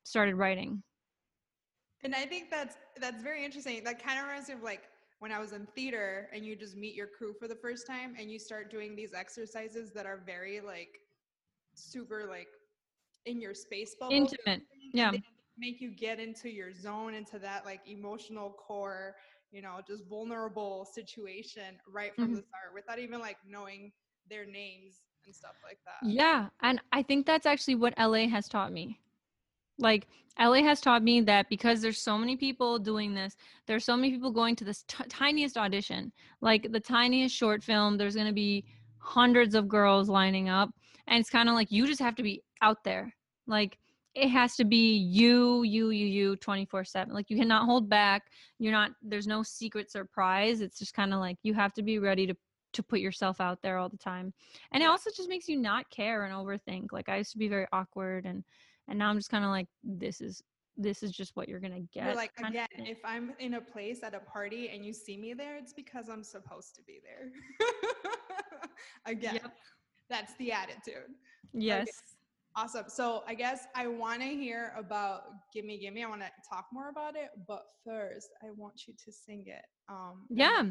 started 0.05 0.35
writing 0.37 0.83
And 2.03 2.15
I 2.15 2.25
think 2.27 2.51
that's 2.51 2.77
that's 3.01 3.23
very 3.23 3.45
interesting. 3.45 3.83
That 3.85 4.03
kind 4.03 4.19
of 4.19 4.27
reminds 4.27 4.49
me 4.49 4.55
of 4.55 4.63
like 4.63 4.85
when 5.21 5.33
I 5.33 5.39
was 5.39 5.53
in 5.53 5.67
theater 5.75 6.29
and 6.33 6.45
you 6.45 6.57
just 6.57 6.77
meet 6.77 6.95
your 6.95 7.07
crew 7.07 7.33
for 7.39 7.49
the 7.49 7.55
first 7.57 7.87
time 7.87 8.15
and 8.19 8.31
you 8.31 8.39
start 8.39 8.71
doing 8.71 8.95
these 8.97 9.15
exercises 9.15 9.93
that 9.95 10.07
are 10.07 10.21
very 10.25 10.61
like 10.61 11.01
super 11.75 12.27
like 12.29 12.49
in 13.27 13.41
your 13.41 13.55
space 13.55 13.95
bubble. 13.99 14.33
intimate 14.33 14.63
yeah 14.93 15.13
they 15.13 15.21
make 15.59 15.81
you 15.81 15.91
get 15.91 16.19
into 16.21 16.49
your 16.51 16.73
zone 16.73 17.15
into 17.15 17.39
that 17.39 17.65
like 17.65 17.81
emotional 17.87 18.51
core 18.51 19.15
you 19.51 19.63
know 19.63 19.81
just 19.87 20.05
vulnerable 20.09 20.85
situation 20.93 21.77
right 21.93 22.13
from 22.19 22.31
Mm-hmm. 22.31 22.35
the 22.35 22.43
start 22.43 22.75
without 22.75 22.99
even 22.99 23.21
like 23.21 23.37
knowing 23.49 23.93
their 24.29 24.47
names 24.47 25.01
and 25.27 25.35
stuff 25.35 25.57
like 25.65 25.79
that. 25.85 26.09
Yeah, 26.09 26.49
and 26.63 26.81
I 26.93 27.03
think 27.03 27.27
that's 27.27 27.47
actually 27.47 27.77
what 27.77 27.95
LA 27.99 28.29
has 28.29 28.49
taught 28.49 28.73
me. 28.73 28.99
Like 29.79 30.07
LA 30.39 30.63
has 30.63 30.81
taught 30.81 31.03
me 31.03 31.21
that 31.23 31.49
because 31.49 31.81
there's 31.81 31.99
so 31.99 32.17
many 32.19 32.37
people 32.37 32.79
doing 32.79 33.15
this, 33.15 33.37
there's 33.67 33.85
so 33.85 33.97
many 33.97 34.11
people 34.13 34.31
going 34.31 34.57
to 34.57 34.65
this 34.65 34.85
t- 34.89 35.05
tiniest 35.09 35.57
audition, 35.57 36.13
like 36.41 36.71
the 36.73 36.81
tiniest 36.81 37.35
short 37.35 37.63
film. 37.63 37.97
There's 37.97 38.15
going 38.15 38.27
to 38.27 38.33
be 38.33 38.65
hundreds 38.99 39.55
of 39.55 39.69
girls 39.69 40.09
lining 40.09 40.49
up, 40.49 40.71
and 41.07 41.21
it's 41.21 41.31
kind 41.31 41.49
of 41.49 41.55
like 41.55 41.71
you 41.71 41.87
just 41.87 42.01
have 42.01 42.17
to 42.17 42.23
be 42.23 42.43
out 42.63 42.85
there. 42.85 43.15
Like 43.47 43.79
it 44.15 44.29
has 44.29 44.57
to 44.57 44.65
be 44.65 44.97
you, 44.97 45.63
you, 45.63 45.91
you, 45.91 46.07
you, 46.07 46.37
24 46.37 46.85
seven. 46.85 47.15
Like 47.15 47.31
you 47.31 47.37
cannot 47.37 47.65
hold 47.67 47.89
back. 47.89 48.25
You're 48.59 48.73
not. 48.73 48.93
There's 49.03 49.27
no 49.27 49.43
secret 49.43 49.91
surprise. 49.91 50.61
It's 50.61 50.79
just 50.79 50.95
kind 50.95 51.13
of 51.13 51.21
like 51.21 51.37
you 51.43 51.55
have 51.55 51.73
to 51.75 51.83
be 51.83 51.99
ready 51.99 52.27
to 52.27 52.37
to 52.79 52.83
put 52.85 53.01
yourself 53.01 53.41
out 53.41 53.61
there 53.61 53.77
all 53.77 53.89
the 53.89 53.97
time 53.97 54.33
and 54.73 54.83
it 54.83 54.87
also 54.87 55.11
just 55.15 55.29
makes 55.29 55.49
you 55.49 55.59
not 55.59 55.91
care 55.91 56.25
and 56.25 56.33
overthink 56.33 56.93
like 56.93 57.09
i 57.09 57.17
used 57.17 57.33
to 57.33 57.39
be 57.39 57.49
very 57.49 57.67
awkward 57.73 58.25
and 58.25 58.45
and 58.87 58.97
now 58.99 59.11
i'm 59.11 59.19
just 59.19 59.31
kind 59.31 59.45
of 59.45 59.51
like 59.51 59.67
this 59.83 60.21
is 60.21 60.43
this 60.77 61.03
is 61.03 61.11
just 61.11 61.35
what 61.35 61.49
you're 61.49 61.59
gonna 61.59 61.81
get 61.93 62.05
You're 62.05 62.15
like 62.15 62.31
again, 62.39 62.69
if 62.77 62.99
I'm 63.05 63.33
in 63.41 63.55
a 63.55 63.61
place 63.61 64.05
at 64.05 64.15
a 64.15 64.21
party 64.21 64.71
and 64.73 64.87
you 64.87 64.93
see 64.93 65.17
me 65.17 65.35
there, 65.35 65.57
it's 65.57 65.73
because 65.73 66.09
I'm 66.09 66.23
supposed 66.23 66.77
to 66.77 66.83
be 66.83 67.01
there. 67.03 67.33
again, 69.07 69.41
Yep. 69.43 69.53
that's 70.09 70.37
the 70.37 70.53
attitude. 70.53 71.11
yes 71.53 71.89
Awesome. 72.57 72.87
So 72.89 73.23
I 73.29 73.35
guess 73.35 73.67
I 73.77 73.87
want 73.87 74.21
to 74.21 74.27
hear 74.27 74.73
about 74.77 75.23
Gimme 75.55 75.79
Gimme. 75.79 76.03
I 76.03 76.09
want 76.09 76.23
to 76.23 76.31
talk 76.49 76.67
more 76.73 76.89
about 76.89 77.15
it, 77.15 77.29
but 77.47 77.63
first 77.85 78.31
I 78.43 78.47
want 78.57 78.89
you 78.89 78.95
to 79.05 79.13
sing 79.13 79.45
it. 79.47 79.65
Um, 79.89 80.25
yeah 80.29 80.65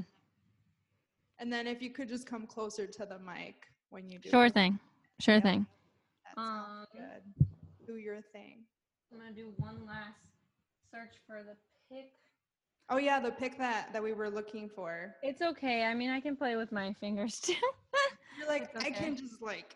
And 1.39 1.51
then 1.51 1.67
if 1.67 1.82
you 1.82 1.91
could 1.91 2.08
just 2.08 2.25
come 2.27 2.46
closer 2.48 2.88
to 2.88 3.06
the 3.06 3.20
mic 3.20 3.67
when 3.89 4.10
you 4.10 4.20
do. 4.20 4.29
sure 4.29 4.46
it, 4.46 4.53
thing 4.53 4.79
sure 5.20 5.36
Yeah. 5.36 5.41
thing 5.41 5.65
That 6.36 6.41
Um, 6.41 6.86
good. 6.94 7.46
Do 7.88 7.98
your 7.98 8.22
thing. 8.34 8.65
i'm 9.12 9.20
gonna 9.20 9.32
do 9.32 9.53
one 9.58 9.86
last 9.86 10.20
search 10.91 11.15
for 11.27 11.44
the 11.44 11.56
pick 11.89 12.12
Oh 12.89 12.98
yeah, 12.98 13.20
the 13.20 13.32
pick 13.32 13.58
that 13.58 13.91
that 13.94 14.01
we 14.01 14.13
were 14.13 14.29
looking 14.29 14.70
for. 14.70 15.15
it's 15.22 15.41
okay 15.41 15.84
i 15.86 15.94
mean 15.94 16.10
i 16.10 16.20
can 16.20 16.36
play 16.36 16.56
with 16.56 16.72
my 16.72 16.94
fingers 16.94 17.39
too 17.48 17.53
You're 18.38 18.48
like, 18.48 18.70
It's 18.75 18.86
I 18.86 18.89
can 18.91 19.15
just 19.15 19.41
like 19.41 19.75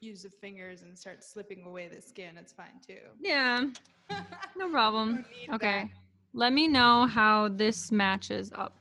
use 0.00 0.22
the 0.22 0.30
fingers 0.30 0.82
and 0.82 0.98
start 0.98 1.22
slipping 1.22 1.64
away 1.66 1.88
the 1.88 2.00
skin. 2.00 2.36
It's 2.38 2.52
fine 2.52 2.80
too. 2.86 2.98
yeah 3.20 3.64
no 4.56 4.68
problem 4.70 5.24
okay 5.52 5.80
that. 5.82 5.88
let 6.32 6.52
me 6.52 6.68
know 6.68 7.06
how 7.06 7.48
this 7.48 7.90
matches 7.92 8.50
up 8.54 8.76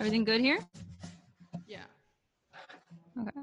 everything 0.00 0.24
good 0.24 0.40
here 0.40 0.58
Yeah. 1.66 1.84
Okay. 3.20 3.40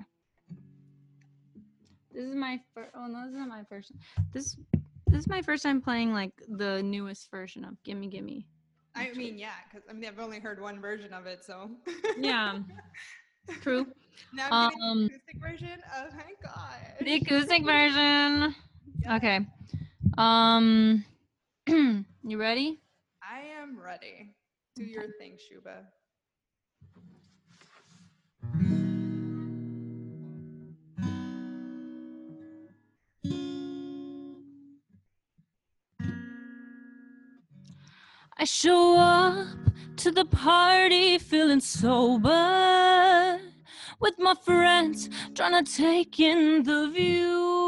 This 2.12 2.26
is 2.26 2.36
my 2.36 2.60
first. 2.74 2.90
Oh 2.96 3.06
no, 3.06 3.22
this 3.26 3.34
is 3.34 3.38
not 3.38 3.48
my 3.48 3.64
first. 3.70 3.92
This 4.34 4.58
this 5.06 5.20
is 5.20 5.28
my 5.28 5.42
first 5.44 5.62
time 5.62 5.82
playing 5.82 6.14
like 6.14 6.32
the 6.50 6.82
newest 6.82 7.30
version 7.30 7.64
of 7.64 7.82
Gimme 7.84 8.08
Gimme. 8.08 8.48
I 8.96 9.12
mean, 9.14 9.38
yeah, 9.38 9.52
because 9.70 9.88
I 9.88 9.94
mean, 9.94 10.06
I've 10.10 10.18
only 10.20 10.40
heard 10.40 10.60
one 10.60 10.82
version 10.82 11.14
of 11.14 11.28
it, 11.28 11.46
so. 11.46 11.70
Yeah, 12.18 12.58
true. 13.62 13.86
now 14.34 14.48
I'm 14.52 14.72
Um, 14.82 15.08
the 15.08 15.14
acoustic 15.14 15.38
version. 15.40 15.80
Oh 15.96 16.08
my 16.18 16.34
god. 16.44 17.06
The 17.06 17.14
acoustic 17.14 17.64
version. 17.64 18.56
Yeah. 19.04 19.16
Okay. 19.16 19.40
Um, 20.18 21.06
you 21.68 22.40
ready? 22.40 22.80
I 23.22 23.42
am 23.62 23.80
ready. 23.80 24.34
Do 24.76 24.84
your 24.84 25.06
thing, 25.20 25.38
Shuba. 25.38 25.86
I 38.40 38.44
show 38.46 38.98
up 38.98 39.48
to 39.98 40.12
the 40.12 40.26
party 40.26 41.18
feeling 41.18 41.60
sober 41.60 43.40
with 44.00 44.20
my 44.20 44.36
friends 44.36 45.10
trying 45.34 45.66
to 45.66 45.72
take 45.72 46.20
in 46.20 46.62
the 46.64 46.88
view. 46.94 47.67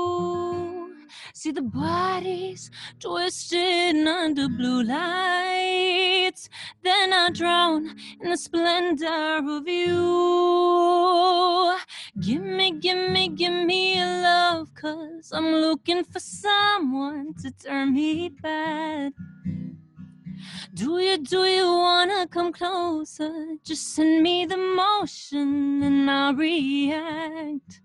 See 1.39 1.51
the 1.51 1.61
bodies 1.61 2.69
twisted 2.99 3.95
under 4.05 4.49
blue 4.49 4.83
lights. 4.83 6.49
Then 6.83 7.13
I 7.13 7.29
drown 7.29 7.95
in 8.19 8.31
the 8.31 8.35
splendor 8.35 9.37
of 9.37 9.65
you. 9.65 10.97
Gimme, 12.19 12.71
gimme, 12.81 13.29
gimme 13.29 13.99
a 14.01 14.05
love, 14.21 14.75
cause 14.75 15.31
I'm 15.31 15.45
looking 15.45 16.03
for 16.03 16.19
someone 16.19 17.33
to 17.41 17.51
turn 17.51 17.93
me 17.93 18.27
bad. 18.27 19.13
Do 20.73 20.99
you, 20.99 21.19
do 21.19 21.45
you 21.45 21.67
wanna 21.67 22.27
come 22.27 22.51
closer? 22.51 23.55
Just 23.63 23.95
send 23.95 24.23
me 24.23 24.45
the 24.45 24.57
motion 24.57 25.83
and 25.83 26.11
I'll 26.11 26.33
react. 26.33 27.79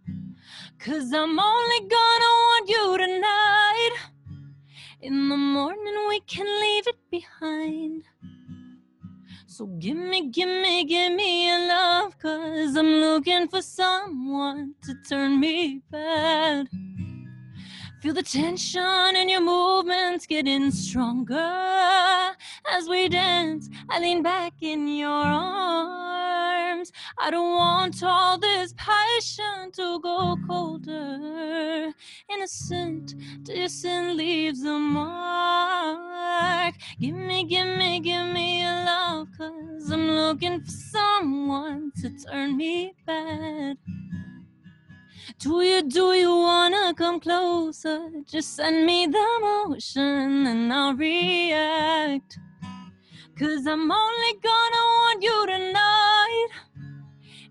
Cause 0.84 1.14
I'm 1.14 1.38
only 1.38 1.80
gonna 1.88 2.30
want 2.44 2.68
you 2.68 2.98
tonight. 2.98 3.90
In 5.00 5.30
the 5.30 5.36
morning 5.36 5.94
we 6.10 6.20
can 6.20 6.44
leave 6.44 6.86
it 6.86 6.98
behind. 7.10 8.02
So 9.46 9.64
gimme, 9.78 10.28
gimme, 10.28 10.84
gimme 10.84 11.48
a 11.48 11.58
love, 11.68 12.18
cause 12.18 12.76
I'm 12.76 13.00
looking 13.00 13.48
for 13.48 13.62
someone 13.62 14.74
to 14.82 14.94
turn 15.08 15.40
me 15.40 15.80
bad. 15.90 16.68
Feel 18.02 18.12
the 18.12 18.22
tension 18.22 19.16
in 19.16 19.30
your 19.30 19.40
movements 19.40 20.26
getting 20.26 20.70
stronger 20.70 22.34
as 22.70 22.90
we 22.90 23.08
dance. 23.08 23.70
I 23.88 24.00
lean 24.00 24.22
back 24.22 24.52
in 24.60 24.86
your 24.86 25.08
arms. 25.08 26.53
I 27.18 27.30
don't 27.30 27.54
want 27.54 28.02
all 28.02 28.38
this 28.38 28.74
passion 28.76 29.70
to 29.72 30.00
go 30.00 30.36
colder. 30.46 31.92
Innocent 32.28 33.14
your 33.48 33.68
sin 33.68 34.16
leaves 34.16 34.62
a 34.64 34.78
mark. 34.78 36.74
Gimme, 37.00 37.44
gimme, 37.44 38.00
gimme 38.00 38.62
a 38.62 38.84
love, 38.84 39.28
cause 39.36 39.90
I'm 39.90 40.08
looking 40.10 40.60
for 40.60 40.70
someone 40.70 41.92
to 42.02 42.10
turn 42.10 42.56
me 42.56 42.94
bad. 43.06 43.76
Do 45.38 45.62
you, 45.62 45.82
do 45.82 46.12
you 46.12 46.30
wanna 46.30 46.94
come 46.94 47.20
closer? 47.20 48.08
Just 48.26 48.56
send 48.56 48.86
me 48.86 49.06
the 49.06 49.26
motion 49.40 50.46
and 50.46 50.72
I'll 50.72 50.94
react. 50.94 52.38
Cause 53.38 53.66
I'm 53.66 53.90
only 53.90 54.32
gonna 54.42 54.84
want 54.98 55.22
you 55.22 55.46
tonight. 55.46 56.13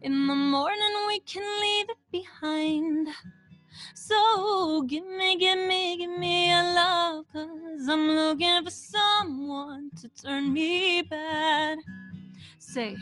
In 0.04 0.28
the 0.28 0.36
morning 0.36 0.96
we 1.08 1.22
can 1.22 1.44
leave 1.62 1.90
it 1.90 1.98
behind. 2.12 3.08
So 3.96 4.82
give 4.82 5.06
me, 5.06 5.38
give 5.38 5.58
me, 5.58 5.98
give 5.98 6.20
me 6.20 6.52
a 6.52 6.62
love. 6.62 7.26
Cause 7.32 7.88
I'm 7.88 8.10
looking 8.10 8.66
for 8.66 8.70
someone 8.70 9.92
to 10.02 10.10
turn 10.10 10.52
me 10.52 11.04
bad. 11.04 11.78
Say, 12.58 12.96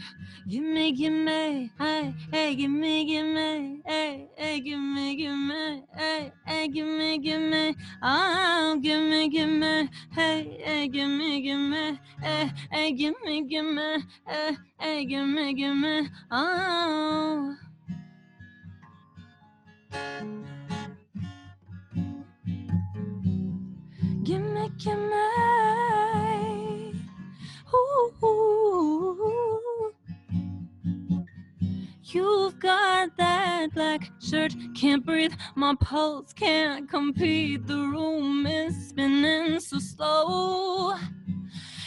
gimme, 0.48 0.91
gimme, 0.91 1.69
hey, 1.79 2.13
hey, 2.31 2.55
gimme, 2.55 3.05
gimme, 3.05 3.81
hey, 3.86 4.27
hey, 4.38 4.60
gimme, 4.62 5.15
gimme, 5.15 5.83
hey, 5.95 6.31
hey, 6.45 6.67
gimme, 6.67 7.17
gimme, 7.19 7.75
oh, 8.03 8.77
gimme, 8.81 9.29
gimme, 9.29 9.89
hey, 10.12 10.57
hey, 10.65 10.88
gimme, 10.89 11.41
gimme, 11.41 12.00
hey, 12.21 12.51
hey, 12.71 12.91
gimme, 12.93 13.48
gimme, 13.48 14.03
hey, 14.27 14.57
hey, 14.79 15.05
gimme, 15.05 15.53
gimme, 15.53 16.10
oh. 16.31 17.55
Gimme, 24.24 24.69
gimme, 24.77 25.25
ooh. 27.73 29.93
You've 32.03 32.59
got 32.59 33.15
that 33.17 33.73
black 33.73 34.11
shirt, 34.19 34.53
can't 34.75 35.05
breathe. 35.05 35.33
My 35.55 35.75
pulse 35.75 36.33
can't 36.33 36.89
compete. 36.89 37.65
The 37.65 37.77
room 37.77 38.45
is 38.45 38.89
spinning 38.89 39.61
so 39.61 39.79
slow. 39.79 40.95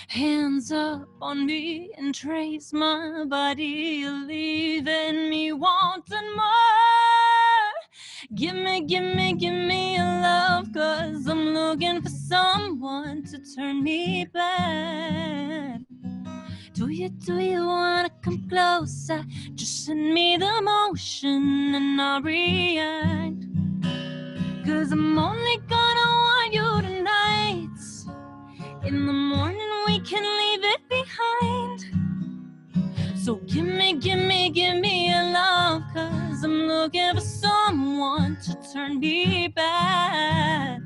Hands 0.08 0.72
up 0.72 1.08
on 1.20 1.44
me 1.44 1.90
and 1.98 2.14
trace 2.14 2.72
my 2.72 3.24
body, 3.26 4.08
leaving 4.08 5.28
me 5.28 5.52
wanting 5.52 6.36
more. 6.36 7.33
Gimme, 8.32 8.86
gimme, 8.86 9.34
gimme 9.36 9.96
a 9.96 10.20
love, 10.22 10.72
cause 10.72 11.28
I'm 11.28 11.52
looking 11.52 12.00
for 12.00 12.08
someone 12.08 13.22
to 13.24 13.38
turn 13.54 13.84
me 13.84 14.24
back. 14.24 15.80
Do 16.72 16.88
you, 16.88 17.10
do 17.10 17.38
you 17.38 17.66
wanna 17.66 18.08
come 18.22 18.48
closer? 18.48 19.24
Just 19.54 19.84
send 19.84 20.14
me 20.14 20.38
the 20.38 20.62
motion 20.62 21.74
and 21.74 22.00
I'll 22.00 22.22
react. 22.22 23.44
Cause 24.64 24.90
I'm 24.90 25.18
only 25.18 25.58
gonna 25.68 26.08
want 26.24 26.54
you 26.54 26.82
tonight. 26.82 27.68
In 28.86 29.06
the 29.06 29.12
morning, 29.12 29.70
we 29.86 30.00
can 30.00 30.22
leave. 30.22 30.53
So 33.24 33.36
give 33.36 33.64
me, 33.64 33.94
give 33.94 34.18
me, 34.18 34.50
give 34.50 34.76
me 34.76 35.10
a 35.10 35.22
love, 35.32 35.82
cause 35.94 36.44
I'm 36.44 36.66
looking 36.66 37.14
for 37.14 37.22
someone 37.22 38.36
to 38.44 38.54
turn 38.70 39.00
me 39.00 39.48
back. 39.48 40.78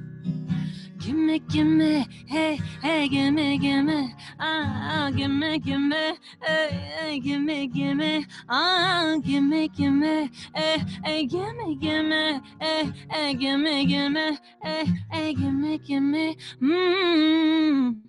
Give 1.01 1.17
me, 1.17 1.41
give 1.41 1.67
me, 1.67 2.07
hey, 2.29 2.61
hey, 2.81 3.09
give 3.09 3.35
me, 3.35 3.59
give 3.59 3.85
me, 3.85 4.15
ah, 4.39 5.07
uh, 5.07 5.11
give 5.11 5.33
me, 5.33 5.59
give 5.59 5.81
me, 5.81 6.17
hey, 6.41 6.69
hey, 7.01 7.19
give 7.19 7.41
me, 7.41 7.67
give 7.67 7.97
me, 7.97 8.25
ah, 8.49 9.17
give 9.25 9.43
me, 9.43 9.67
give 9.71 9.93
me, 9.93 10.31
hey, 10.55 10.85
hey, 11.03 11.27
give 11.27 11.57
me, 11.57 11.75
give 11.75 12.05
me, 12.05 12.41
hey, 12.61 12.93
hey, 13.11 13.35
give 13.35 13.59
me, 13.59 13.85
give 13.85 14.13
me, 14.13 14.39
hey, 14.63 14.85
hey, 15.11 15.35
give 15.35 15.55
me, 15.55 15.79
give 15.79 16.03
me, 16.05 16.37
mmm. 16.63 18.08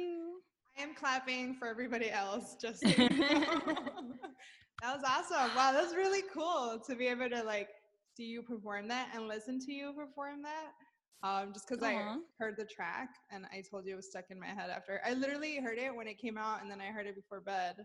You. 0.00 0.40
I 0.78 0.82
am 0.82 0.94
clapping 0.94 1.54
for 1.54 1.68
everybody 1.68 2.10
else. 2.10 2.56
Just 2.60 2.80
so 2.84 2.88
you 2.88 3.08
know. 3.08 3.44
that 4.82 4.96
was 4.96 5.02
awesome. 5.06 5.54
Wow, 5.56 5.72
that's 5.72 5.94
really 5.94 6.22
cool 6.32 6.80
to 6.86 6.94
be 6.94 7.06
able 7.06 7.28
to 7.30 7.42
like 7.42 7.68
see 8.16 8.24
you 8.24 8.42
perform 8.42 8.88
that 8.88 9.10
and 9.14 9.28
listen 9.28 9.58
to 9.60 9.72
you 9.72 9.92
perform 9.92 10.42
that. 10.42 10.72
Um, 11.22 11.52
just 11.52 11.68
because 11.68 11.82
I 11.84 12.02
heard 12.38 12.54
the 12.56 12.64
track 12.64 13.10
and 13.30 13.44
I 13.52 13.62
told 13.70 13.86
you 13.86 13.92
it 13.92 13.96
was 13.96 14.06
stuck 14.06 14.24
in 14.30 14.40
my 14.40 14.46
head 14.46 14.70
after. 14.70 15.02
I 15.06 15.12
literally 15.12 15.58
heard 15.58 15.76
it 15.78 15.94
when 15.94 16.06
it 16.06 16.18
came 16.18 16.38
out 16.38 16.62
and 16.62 16.70
then 16.70 16.80
I 16.80 16.86
heard 16.86 17.06
it 17.06 17.14
before 17.14 17.40
bed. 17.40 17.76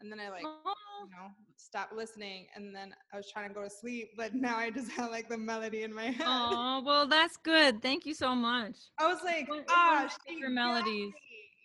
And 0.00 0.10
then 0.10 0.18
I 0.18 0.28
like, 0.30 0.42
you 0.42 1.10
know, 1.10 1.28
stopped 1.56 1.92
listening 1.92 2.46
and 2.56 2.74
then 2.74 2.94
I 3.12 3.16
was 3.16 3.30
trying 3.32 3.48
to 3.48 3.54
go 3.54 3.62
to 3.62 3.70
sleep, 3.70 4.10
but 4.16 4.34
now 4.34 4.56
I 4.56 4.70
just 4.70 4.90
have 4.96 5.10
like 5.10 5.28
the 5.28 5.38
melody 5.38 5.84
in 5.84 5.94
my 5.94 6.06
head. 6.06 6.26
Oh, 6.26 6.82
well, 6.84 7.06
that's 7.06 7.36
good. 7.36 7.80
Thank 7.80 8.06
you 8.06 8.14
so 8.14 8.34
much. 8.34 8.76
I 8.98 9.06
was 9.06 9.22
like, 9.24 9.48
one- 9.48 9.60
it's 9.60 9.70
one 9.70 9.78
ah, 9.78 9.98
of 9.98 10.02
my 10.02 10.08
she 10.08 10.34
favorite 10.34 10.54
got 10.54 10.54
melodies." 10.54 11.12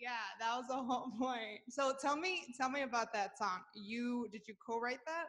Me." 0.03 0.09
Yeah, 0.11 0.45
that 0.45 0.57
was 0.57 0.67
the 0.67 0.75
whole 0.93 1.11
point. 1.19 1.61
So 1.69 1.93
tell 2.01 2.17
me, 2.17 2.55
tell 2.57 2.69
me 2.69 2.81
about 2.83 3.13
that 3.13 3.37
song. 3.37 3.61
You 3.75 4.27
did 4.31 4.47
you 4.47 4.55
co-write 4.65 5.05
that? 5.05 5.25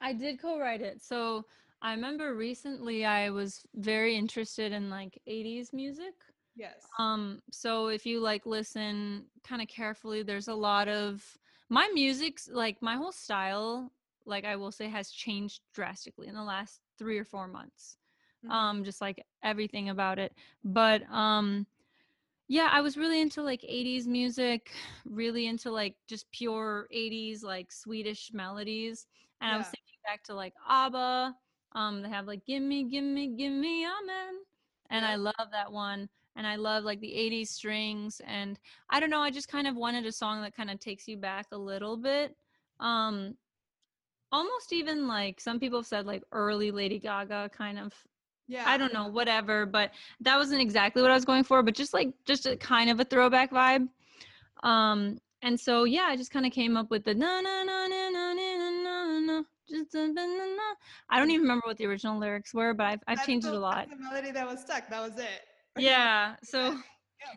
I 0.00 0.12
did 0.12 0.40
co-write 0.40 0.82
it. 0.82 1.02
So 1.02 1.46
I 1.82 1.92
remember 1.94 2.34
recently 2.34 3.04
I 3.04 3.30
was 3.30 3.62
very 3.74 4.16
interested 4.16 4.72
in 4.72 4.90
like 4.90 5.20
80s 5.26 5.72
music. 5.72 6.14
Yes. 6.56 6.86
Um, 6.98 7.40
so 7.50 7.88
if 7.88 8.06
you 8.06 8.20
like 8.20 8.46
listen 8.46 9.26
kind 9.46 9.62
of 9.62 9.68
carefully, 9.68 10.22
there's 10.22 10.48
a 10.48 10.54
lot 10.54 10.88
of 10.88 11.38
my 11.68 11.90
music's 11.94 12.48
like 12.52 12.82
my 12.82 12.96
whole 12.96 13.12
style, 13.12 13.92
like 14.26 14.44
I 14.44 14.56
will 14.56 14.72
say, 14.72 14.88
has 14.88 15.10
changed 15.10 15.62
drastically 15.74 16.28
in 16.28 16.34
the 16.34 16.42
last 16.42 16.80
three 16.98 17.18
or 17.18 17.24
four 17.24 17.48
months. 17.48 17.96
Mhm. 18.44 18.50
Um, 18.50 18.84
just 18.84 19.00
like 19.00 19.24
everything 19.42 19.88
about 19.88 20.18
it. 20.18 20.34
But 20.64 21.02
um 21.10 21.66
yeah, 22.52 22.68
I 22.70 22.82
was 22.82 22.98
really 22.98 23.22
into 23.22 23.42
like 23.42 23.62
80s 23.62 24.06
music, 24.06 24.72
really 25.06 25.46
into 25.46 25.70
like 25.70 25.94
just 26.06 26.30
pure 26.32 26.86
80s 26.94 27.42
like 27.42 27.72
Swedish 27.72 28.30
melodies. 28.34 29.06
And 29.40 29.54
I 29.54 29.56
was 29.56 29.66
thinking 29.68 29.98
back 30.04 30.22
to 30.24 30.34
like 30.34 30.52
ABBA. 30.68 31.34
Um, 31.74 32.02
they 32.02 32.10
have 32.10 32.26
like 32.26 32.44
Gimme, 32.44 32.84
Gimme, 32.84 33.28
Gimme, 33.38 33.84
a 33.84 34.06
man. 34.06 34.34
And 34.90 35.06
I 35.06 35.14
love 35.14 35.48
that 35.50 35.72
one. 35.72 36.10
And 36.36 36.46
I 36.46 36.56
love 36.56 36.84
like 36.84 37.00
the 37.00 37.08
80s 37.10 37.48
strings. 37.48 38.20
And 38.26 38.60
I 38.90 39.00
don't 39.00 39.08
know, 39.08 39.22
I 39.22 39.30
just 39.30 39.48
kind 39.48 39.66
of 39.66 39.74
wanted 39.74 40.04
a 40.04 40.12
song 40.12 40.42
that 40.42 40.54
kind 40.54 40.70
of 40.70 40.78
takes 40.78 41.08
you 41.08 41.16
back 41.16 41.46
a 41.52 41.58
little 41.58 41.96
bit. 41.96 42.36
Um, 42.80 43.34
almost 44.30 44.74
even 44.74 45.08
like 45.08 45.40
some 45.40 45.58
people 45.58 45.78
have 45.78 45.86
said 45.86 46.04
like 46.04 46.22
early 46.32 46.70
Lady 46.70 46.98
Gaga 46.98 47.50
kind 47.56 47.78
of 47.78 47.94
yeah. 48.52 48.64
I 48.66 48.76
don't 48.76 48.92
know, 48.92 49.08
whatever, 49.08 49.64
but 49.64 49.92
that 50.20 50.36
wasn't 50.36 50.60
exactly 50.60 51.00
what 51.00 51.10
I 51.10 51.14
was 51.14 51.24
going 51.24 51.42
for, 51.42 51.62
but 51.62 51.74
just 51.74 51.94
like 51.94 52.12
just 52.26 52.44
a 52.46 52.56
kind 52.56 52.90
of 52.90 53.00
a 53.00 53.04
throwback 53.04 53.50
vibe. 53.50 53.88
Um 54.62 55.18
and 55.40 55.58
so 55.58 55.84
yeah, 55.84 56.02
I 56.02 56.16
just 56.16 56.30
kind 56.30 56.44
of 56.44 56.52
came 56.52 56.76
up 56.76 56.90
with 56.90 57.04
the 57.04 57.14
na 57.14 57.40
na 57.40 57.62
na 57.62 57.86
na 57.86 58.08
na 58.08 58.32
na 58.34 58.52
na 58.60 58.70
na 58.84 59.18
na 59.20 59.42
just 59.68 59.94
a 59.94 60.06
na 60.06 60.26
na 60.26 60.44
na. 60.44 60.68
I 61.08 61.18
don't 61.18 61.30
even 61.30 61.42
remember 61.42 61.66
what 61.66 61.78
the 61.78 61.86
original 61.86 62.18
lyrics 62.18 62.52
were, 62.52 62.74
but 62.74 62.84
I've 62.84 63.00
I've 63.08 63.26
changed 63.26 63.46
the, 63.46 63.52
it 63.52 63.56
a 63.56 63.58
lot. 63.58 63.88
The 63.88 63.96
melody 63.96 64.30
that 64.32 64.46
was 64.46 64.60
stuck. 64.60 64.88
That 64.90 65.00
was 65.00 65.18
it. 65.18 65.40
Yeah. 65.78 66.34
So 66.44 66.76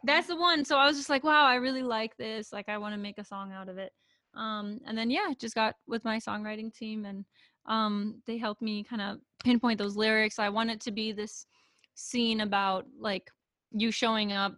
that's 0.04 0.28
the 0.28 0.36
one. 0.36 0.66
So 0.66 0.78
I 0.78 0.86
was 0.86 0.98
just 0.98 1.10
like, 1.10 1.24
wow, 1.24 1.46
I 1.46 1.56
really 1.56 1.84
like 1.84 2.18
this. 2.18 2.52
Like 2.52 2.68
I 2.68 2.78
want 2.78 2.94
to 2.94 3.00
make 3.00 3.18
a 3.18 3.24
song 3.24 3.54
out 3.54 3.70
of 3.70 3.78
it. 3.78 3.94
Um, 4.34 4.82
and 4.86 4.98
then 4.98 5.10
yeah, 5.10 5.32
just 5.40 5.56
got 5.56 5.76
with 5.88 6.04
my 6.04 6.18
songwriting 6.18 6.74
team 6.74 7.06
and 7.06 7.24
um, 7.66 8.22
they 8.28 8.38
helped 8.38 8.62
me 8.62 8.84
kind 8.84 9.02
of 9.02 9.20
pinpoint 9.46 9.78
those 9.78 9.96
lyrics. 9.96 10.40
I 10.40 10.50
want 10.50 10.72
it 10.72 10.82
to 10.82 10.92
be 10.92 11.12
this 11.12 11.46
scene 11.94 12.42
about 12.42 12.86
like 13.00 13.30
you 13.72 13.92
showing 13.92 14.34
up, 14.34 14.56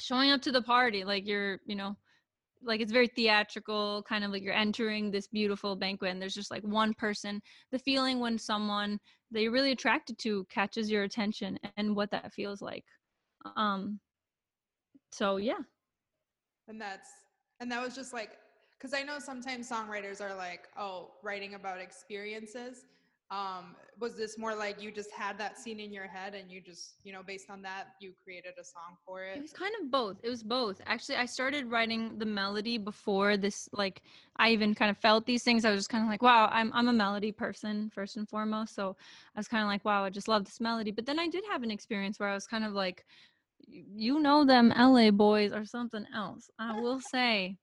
showing 0.00 0.32
up 0.32 0.42
to 0.42 0.52
the 0.52 0.60
party, 0.60 1.04
like 1.04 1.26
you're, 1.26 1.60
you 1.64 1.76
know, 1.76 1.96
like 2.62 2.80
it's 2.80 2.92
very 2.92 3.06
theatrical, 3.06 4.04
kind 4.06 4.24
of 4.24 4.32
like 4.32 4.42
you're 4.42 4.52
entering 4.52 5.10
this 5.10 5.28
beautiful 5.28 5.76
banquet 5.76 6.10
and 6.10 6.20
there's 6.20 6.34
just 6.34 6.50
like 6.50 6.62
one 6.64 6.92
person. 6.94 7.40
The 7.70 7.78
feeling 7.78 8.18
when 8.18 8.36
someone 8.36 8.98
that 9.30 9.40
you're 9.42 9.52
really 9.52 9.72
attracted 9.72 10.18
to 10.18 10.44
catches 10.50 10.90
your 10.90 11.04
attention 11.04 11.56
and 11.76 11.94
what 11.94 12.10
that 12.10 12.34
feels 12.34 12.60
like. 12.60 12.84
Um, 13.56 14.00
so 15.12 15.36
yeah. 15.36 15.62
And 16.68 16.80
that's 16.80 17.08
and 17.60 17.70
that 17.70 17.80
was 17.80 17.94
just 17.94 18.12
like 18.12 18.32
because 18.76 18.92
I 18.92 19.02
know 19.02 19.18
sometimes 19.18 19.70
songwriters 19.70 20.20
are 20.20 20.34
like, 20.34 20.68
oh, 20.76 21.12
writing 21.22 21.54
about 21.54 21.80
experiences. 21.80 22.86
Um, 23.30 23.76
was 23.98 24.16
this 24.16 24.38
more 24.38 24.54
like 24.54 24.82
you 24.82 24.90
just 24.90 25.10
had 25.12 25.38
that 25.38 25.56
scene 25.58 25.78
in 25.78 25.92
your 25.92 26.06
head 26.08 26.34
and 26.34 26.50
you 26.50 26.60
just, 26.60 26.94
you 27.04 27.12
know, 27.12 27.22
based 27.22 27.50
on 27.50 27.62
that, 27.62 27.88
you 28.00 28.12
created 28.24 28.54
a 28.60 28.64
song 28.64 28.96
for 29.06 29.22
It 29.34 29.36
it? 29.36 29.42
was 29.42 29.52
kind 29.52 29.72
of 29.80 29.90
both. 29.92 30.16
It 30.24 30.28
was 30.28 30.42
both. 30.42 30.80
Actually, 30.86 31.16
I 31.16 31.26
started 31.26 31.70
writing 31.70 32.18
the 32.18 32.26
melody 32.26 32.78
before 32.78 33.36
this 33.36 33.68
like 33.72 34.02
I 34.36 34.50
even 34.50 34.74
kind 34.74 34.90
of 34.90 34.98
felt 34.98 35.24
these 35.26 35.44
things. 35.44 35.64
I 35.64 35.70
was 35.70 35.78
just 35.78 35.88
kind 35.88 36.02
of 36.02 36.10
like, 36.10 36.22
wow, 36.22 36.48
I'm 36.50 36.72
I'm 36.72 36.88
a 36.88 36.92
melody 36.92 37.30
person 37.30 37.90
first 37.94 38.16
and 38.16 38.28
foremost. 38.28 38.74
So 38.74 38.96
I 39.36 39.38
was 39.38 39.46
kind 39.46 39.62
of 39.62 39.68
like, 39.68 39.84
wow, 39.84 40.02
I 40.04 40.10
just 40.10 40.26
love 40.28 40.44
this 40.44 40.60
melody. 40.60 40.90
But 40.90 41.06
then 41.06 41.20
I 41.20 41.28
did 41.28 41.44
have 41.50 41.62
an 41.62 41.70
experience 41.70 42.18
where 42.18 42.28
I 42.28 42.34
was 42.34 42.46
kind 42.48 42.64
of 42.64 42.72
like 42.72 43.04
you 43.68 44.18
know 44.20 44.44
them 44.44 44.72
LA 44.72 45.12
boys 45.12 45.52
or 45.52 45.64
something 45.64 46.06
else. 46.14 46.50
I 46.58 46.74
will 46.80 47.00
say. 47.00 47.58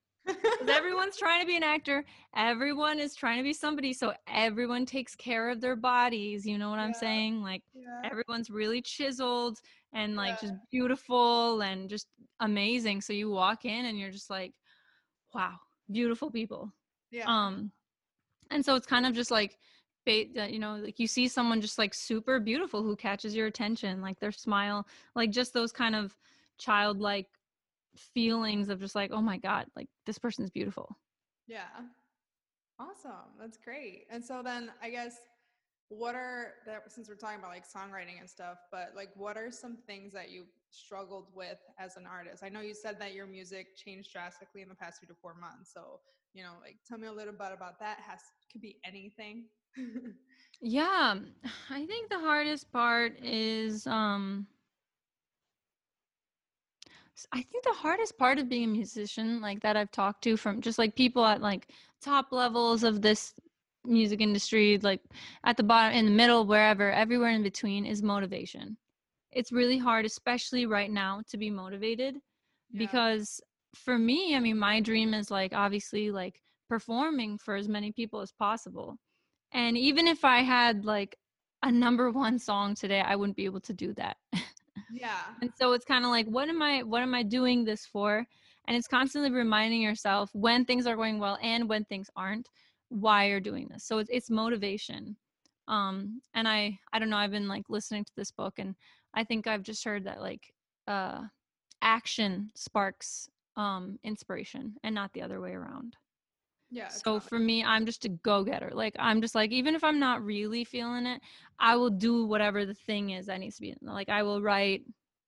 Everyone's 0.68 1.16
trying 1.16 1.40
to 1.40 1.46
be 1.46 1.56
an 1.56 1.62
actor. 1.62 2.04
Everyone 2.36 2.98
is 2.98 3.14
trying 3.14 3.38
to 3.38 3.42
be 3.42 3.52
somebody. 3.52 3.92
So 3.92 4.12
everyone 4.28 4.86
takes 4.86 5.14
care 5.14 5.50
of 5.50 5.60
their 5.60 5.76
bodies. 5.76 6.46
You 6.46 6.58
know 6.58 6.70
what 6.70 6.78
I'm 6.78 6.94
saying? 6.94 7.42
Like 7.42 7.62
yeah. 7.74 8.02
everyone's 8.04 8.50
really 8.50 8.82
chiseled 8.82 9.58
and 9.92 10.16
like 10.16 10.40
Yeah. 10.42 10.48
just 10.48 10.54
beautiful 10.70 11.62
and 11.62 11.88
just 11.88 12.08
amazing 12.40 13.00
so 13.00 13.12
you 13.12 13.30
walk 13.30 13.64
in 13.64 13.86
and 13.86 13.98
you're 13.98 14.10
just 14.10 14.30
like 14.30 14.52
wow 15.34 15.54
beautiful 15.90 16.30
people 16.30 16.72
yeah. 17.10 17.24
um 17.26 17.72
and 18.50 18.64
so 18.64 18.74
it's 18.74 18.86
kind 18.86 19.06
of 19.06 19.14
just 19.14 19.30
like 19.30 19.56
you 20.06 20.58
know 20.58 20.76
like 20.76 20.98
you 20.98 21.06
see 21.06 21.28
someone 21.28 21.60
just 21.60 21.78
like 21.78 21.92
super 21.92 22.40
beautiful 22.40 22.82
who 22.82 22.96
catches 22.96 23.34
your 23.34 23.46
attention 23.46 24.00
like 24.00 24.18
their 24.20 24.32
smile 24.32 24.86
like 25.14 25.30
just 25.30 25.52
those 25.52 25.72
kind 25.72 25.94
of 25.94 26.16
childlike 26.58 27.26
feelings 28.14 28.68
of 28.68 28.80
just 28.80 28.94
like 28.94 29.10
oh 29.12 29.20
my 29.22 29.38
god 29.38 29.66
like 29.76 29.88
this 30.06 30.18
person's 30.18 30.50
beautiful 30.50 30.96
Yeah. 31.46 31.66
Awesome. 32.78 33.34
That's 33.40 33.58
great. 33.58 34.06
And 34.10 34.24
so 34.24 34.42
then 34.42 34.70
I 34.82 34.90
guess 34.90 35.16
what 35.88 36.14
are 36.14 36.54
that 36.66 36.90
since 36.92 37.08
we're 37.08 37.16
talking 37.16 37.38
about 37.38 37.50
like 37.50 37.64
songwriting 37.66 38.20
and 38.20 38.28
stuff, 38.28 38.58
but 38.70 38.92
like 38.94 39.10
what 39.16 39.36
are 39.36 39.50
some 39.50 39.76
things 39.86 40.12
that 40.12 40.30
you 40.30 40.44
struggled 40.70 41.26
with 41.34 41.58
as 41.78 41.96
an 41.96 42.06
artist? 42.06 42.42
I 42.44 42.48
know 42.48 42.60
you 42.60 42.74
said 42.74 43.00
that 43.00 43.14
your 43.14 43.26
music 43.26 43.76
changed 43.76 44.12
drastically 44.12 44.62
in 44.62 44.68
the 44.68 44.74
past 44.74 45.00
three 45.00 45.08
to 45.08 45.14
four 45.14 45.34
months. 45.34 45.72
So, 45.74 46.00
you 46.34 46.42
know, 46.42 46.52
like 46.62 46.76
tell 46.86 46.98
me 46.98 47.08
a 47.08 47.12
little 47.12 47.32
bit 47.32 47.52
about 47.52 47.80
that. 47.80 47.98
Has 48.06 48.20
could 48.52 48.60
be 48.62 48.76
anything. 48.84 49.46
Yeah, 50.60 51.16
I 51.70 51.86
think 51.86 52.10
the 52.10 52.18
hardest 52.20 52.70
part 52.72 53.18
is 53.24 53.86
um 53.86 54.46
I 57.32 57.42
think 57.42 57.64
the 57.64 57.72
hardest 57.72 58.18
part 58.18 58.38
of 58.38 58.48
being 58.48 58.64
a 58.64 58.68
musician 58.68 59.40
like 59.40 59.60
that 59.60 59.76
I've 59.76 59.90
talked 59.90 60.22
to 60.24 60.36
from 60.36 60.60
just 60.60 60.78
like 60.78 60.94
people 60.96 61.24
at 61.24 61.40
like 61.40 61.68
top 62.02 62.32
levels 62.32 62.84
of 62.84 63.02
this 63.02 63.34
music 63.84 64.20
industry 64.20 64.78
like 64.82 65.00
at 65.44 65.56
the 65.56 65.62
bottom 65.62 65.96
in 65.96 66.04
the 66.04 66.10
middle 66.10 66.44
wherever 66.44 66.90
everywhere 66.92 67.30
in 67.30 67.42
between 67.42 67.86
is 67.86 68.02
motivation. 68.02 68.76
It's 69.32 69.52
really 69.52 69.78
hard 69.78 70.04
especially 70.04 70.66
right 70.66 70.90
now 70.90 71.22
to 71.28 71.36
be 71.36 71.50
motivated 71.50 72.16
Yeah. 72.70 72.78
because 72.78 73.40
for 73.74 73.98
me, 73.98 74.34
I 74.36 74.40
mean 74.40 74.58
my 74.58 74.80
dream 74.80 75.14
is 75.14 75.30
like 75.30 75.52
obviously 75.54 76.10
like 76.10 76.40
performing 76.68 77.38
for 77.38 77.54
as 77.56 77.68
many 77.68 77.92
people 77.92 78.20
as 78.20 78.32
possible. 78.32 78.98
And 79.52 79.76
even 79.76 80.06
if 80.06 80.24
I 80.24 80.40
had 80.40 80.84
like 80.84 81.16
a 81.62 81.72
number 81.72 82.10
one 82.10 82.38
song 82.38 82.74
today, 82.74 83.00
I 83.00 83.16
wouldn't 83.16 83.36
be 83.36 83.46
able 83.46 83.60
to 83.62 83.72
do 83.72 83.92
that. 83.94 84.16
Yeah. 84.92 85.22
And 85.42 85.50
so 85.58 85.72
it's 85.72 85.84
kind 85.84 86.04
of 86.04 86.10
like, 86.10 86.26
what 86.26 86.48
am 86.48 86.62
I 86.62 86.82
what 86.82 87.02
am 87.02 87.14
I 87.14 87.22
doing 87.22 87.64
this 87.64 87.86
for? 87.86 88.26
And 88.66 88.76
it's 88.76 88.88
constantly 88.88 89.30
reminding 89.30 89.80
yourself 89.80 90.30
when 90.34 90.64
things 90.64 90.86
are 90.86 90.96
going 90.96 91.18
well 91.18 91.38
and 91.42 91.68
when 91.68 91.84
things 91.84 92.10
aren't, 92.16 92.48
why 92.90 93.28
you're 93.28 93.40
doing 93.40 93.68
this. 93.70 93.84
So 93.84 93.98
it's 93.98 94.10
it's 94.12 94.30
motivation. 94.30 95.16
Um, 95.68 96.20
and 96.34 96.48
I 96.48 96.78
I 96.92 96.98
don't 96.98 97.10
know, 97.10 97.16
I've 97.16 97.30
been 97.30 97.48
like 97.48 97.64
listening 97.68 98.04
to 98.04 98.12
this 98.16 98.30
book 98.30 98.54
and 98.58 98.74
I 99.14 99.24
think 99.24 99.46
I've 99.46 99.62
just 99.62 99.84
heard 99.84 100.04
that 100.04 100.20
like 100.20 100.52
uh 100.86 101.22
action 101.82 102.50
sparks 102.54 103.28
um 103.56 103.98
inspiration 104.02 104.74
and 104.82 104.94
not 104.94 105.12
the 105.12 105.22
other 105.22 105.40
way 105.40 105.52
around. 105.52 105.96
Yeah. 106.70 106.88
So 106.88 107.18
for 107.18 107.38
me, 107.38 107.64
I'm 107.64 107.86
just 107.86 108.04
a 108.04 108.08
go 108.08 108.44
getter. 108.44 108.70
Like 108.72 108.94
I'm 108.98 109.20
just 109.22 109.34
like 109.34 109.50
even 109.50 109.74
if 109.74 109.82
I'm 109.82 109.98
not 109.98 110.22
really 110.24 110.64
feeling 110.64 111.06
it, 111.06 111.20
I 111.58 111.76
will 111.76 111.90
do 111.90 112.26
whatever 112.26 112.66
the 112.66 112.74
thing 112.74 113.10
is 113.10 113.26
that 113.26 113.40
needs 113.40 113.56
to 113.56 113.62
be. 113.62 113.74
Like 113.80 114.08
I 114.08 114.22
will 114.22 114.42
write, 114.42 114.82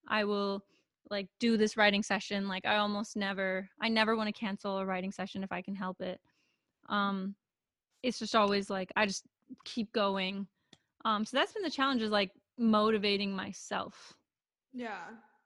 I 0.07 0.25
will 0.25 0.65
like 1.11 1.29
do 1.39 1.57
this 1.57 1.77
writing 1.77 2.03
session. 2.03 2.47
Like 2.47 2.67
I 2.67 2.77
almost 2.77 3.17
never, 3.17 3.69
I 3.81 3.89
never 3.89 4.17
want 4.17 4.29
to 4.29 4.39
cancel 4.39 4.79
a 4.79 4.85
writing 4.87 5.13
session 5.13 5.43
if 5.43 5.51
I 5.51 5.63
can 5.63 5.75
help 5.75 6.01
it. 6.01 6.21
Um, 6.89 7.35
it's 8.03 8.19
just 8.19 8.37
always 8.37 8.69
like 8.71 8.93
I 8.97 9.07
just 9.07 9.25
keep 9.65 9.93
going. 9.93 10.47
Um, 11.05 11.25
so 11.25 11.37
that's 11.37 11.53
been 11.53 11.63
the 11.63 11.71
challenge 11.71 12.03
is 12.03 12.11
like 12.11 12.31
motivating 12.59 13.35
myself 13.35 14.13
Yeah. 14.75 14.99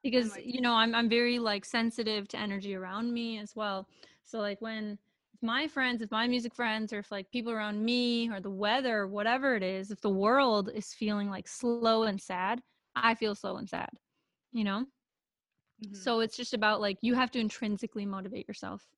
because 0.03 0.33
like- 0.33 0.45
you 0.47 0.61
know 0.61 0.73
I'm 0.73 0.95
I'm 0.95 1.09
very 1.09 1.39
like 1.39 1.65
sensitive 1.65 2.27
to 2.29 2.39
energy 2.39 2.75
around 2.75 3.13
me 3.13 3.39
as 3.39 3.55
well. 3.55 3.89
So 4.25 4.39
like 4.41 4.61
when 4.61 4.99
my 5.45 5.69
friends, 5.69 6.03
if 6.03 6.11
my 6.11 6.27
music 6.29 6.55
friends, 6.55 6.93
or 6.93 7.01
if 7.01 7.13
like 7.13 7.31
people 7.31 7.53
around 7.53 7.85
me 7.85 8.31
or 8.31 8.41
the 8.41 8.51
weather, 8.51 9.07
whatever 9.07 9.57
it 9.57 9.63
is, 9.63 9.91
if 9.93 10.01
the 10.01 10.11
world 10.11 10.71
is 10.75 10.95
feeling 10.95 11.31
like 11.31 11.49
slow 11.49 11.91
and 12.05 12.21
sad, 12.21 12.63
I 12.97 13.15
feel 13.15 13.35
slow 13.35 13.57
and 13.57 13.69
sad. 13.69 13.91
You 14.53 14.65
know? 14.65 14.87
Mhm. 15.81 15.95
So 15.95 16.21
it's 16.21 16.37
just 16.37 16.55
about 16.55 16.81
like 16.81 16.99
you 17.03 17.15
have 17.15 17.31
to 17.33 17.39
intrinsically 17.41 18.07
motivate 18.07 18.49
yourself. 18.49 18.89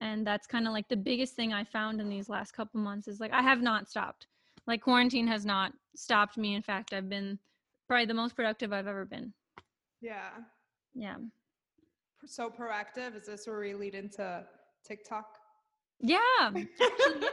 And 0.00 0.26
that's 0.26 0.46
kind 0.46 0.66
of 0.66 0.72
like 0.72 0.88
the 0.88 0.96
biggest 0.96 1.34
thing 1.34 1.52
I 1.52 1.64
found 1.64 2.00
in 2.00 2.08
these 2.08 2.28
last 2.28 2.52
couple 2.52 2.80
months 2.80 3.08
is 3.08 3.20
like 3.20 3.32
I 3.32 3.42
have 3.42 3.62
not 3.62 3.88
stopped. 3.88 4.26
Like 4.66 4.82
quarantine 4.82 5.28
has 5.28 5.46
not 5.46 5.72
stopped 5.94 6.36
me. 6.36 6.54
In 6.54 6.62
fact, 6.62 6.92
I've 6.92 7.08
been 7.08 7.38
probably 7.88 8.06
the 8.06 8.14
most 8.14 8.34
productive 8.36 8.72
I've 8.72 8.86
ever 8.88 9.04
been. 9.04 9.34
yeah. 10.00 10.30
Yeah. 10.94 11.16
So 12.26 12.50
proactive. 12.50 13.16
Is 13.16 13.26
this 13.26 13.46
where 13.46 13.60
we 13.60 13.74
lead 13.74 13.94
into 13.94 14.44
TikTok? 14.84 15.45
Yeah. 16.00 16.18
Actually, 16.42 16.66
yes. 17.20 17.32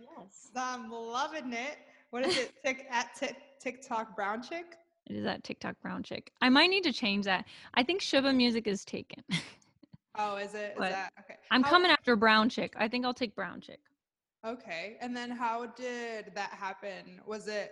Yes. 0.00 0.50
I'm 0.56 0.90
loving 0.90 1.52
it. 1.52 1.78
What 2.10 2.26
is 2.26 2.36
it? 2.36 2.52
Tick 2.64 2.86
at 2.90 3.14
tick, 3.14 3.36
TikTok 3.60 4.16
brown 4.16 4.42
chick. 4.42 4.76
It 5.08 5.16
is 5.16 5.24
that 5.24 5.44
TikTok 5.44 5.76
brown 5.80 6.02
chick. 6.02 6.32
I 6.42 6.48
might 6.48 6.68
need 6.70 6.84
to 6.84 6.92
change 6.92 7.24
that. 7.26 7.46
I 7.74 7.82
think 7.82 8.00
Shuba 8.00 8.32
music 8.32 8.66
is 8.66 8.84
taken. 8.84 9.22
Oh, 10.20 10.34
is 10.36 10.52
it? 10.54 10.74
Is 10.74 10.80
that 10.80 11.12
okay? 11.20 11.36
I'm 11.52 11.62
How- 11.62 11.70
coming 11.70 11.92
after 11.92 12.16
brown 12.16 12.48
chick. 12.48 12.74
I 12.76 12.88
think 12.88 13.04
I'll 13.04 13.14
take 13.14 13.36
brown 13.36 13.60
chick. 13.60 13.78
Okay. 14.44 14.96
And 15.00 15.16
then 15.16 15.30
how 15.30 15.66
did 15.66 16.32
that 16.34 16.50
happen? 16.50 17.20
Was 17.24 17.46
it? 17.46 17.70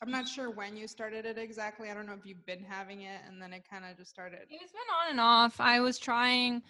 I'm 0.00 0.10
not 0.10 0.28
sure 0.28 0.48
when 0.50 0.76
you 0.76 0.86
started 0.86 1.26
it 1.26 1.38
exactly. 1.38 1.90
I 1.90 1.94
don't 1.94 2.06
know 2.06 2.12
if 2.12 2.24
you've 2.24 2.46
been 2.46 2.62
having 2.62 3.00
it 3.02 3.20
and 3.26 3.42
then 3.42 3.52
it 3.52 3.64
kind 3.68 3.84
of 3.84 3.96
just 3.96 4.10
started. 4.10 4.38
It's 4.48 4.70
been 4.70 4.80
on 5.02 5.10
and 5.10 5.20
off. 5.20 5.60
I 5.60 5.80
was 5.80 5.98
trying 5.98 6.62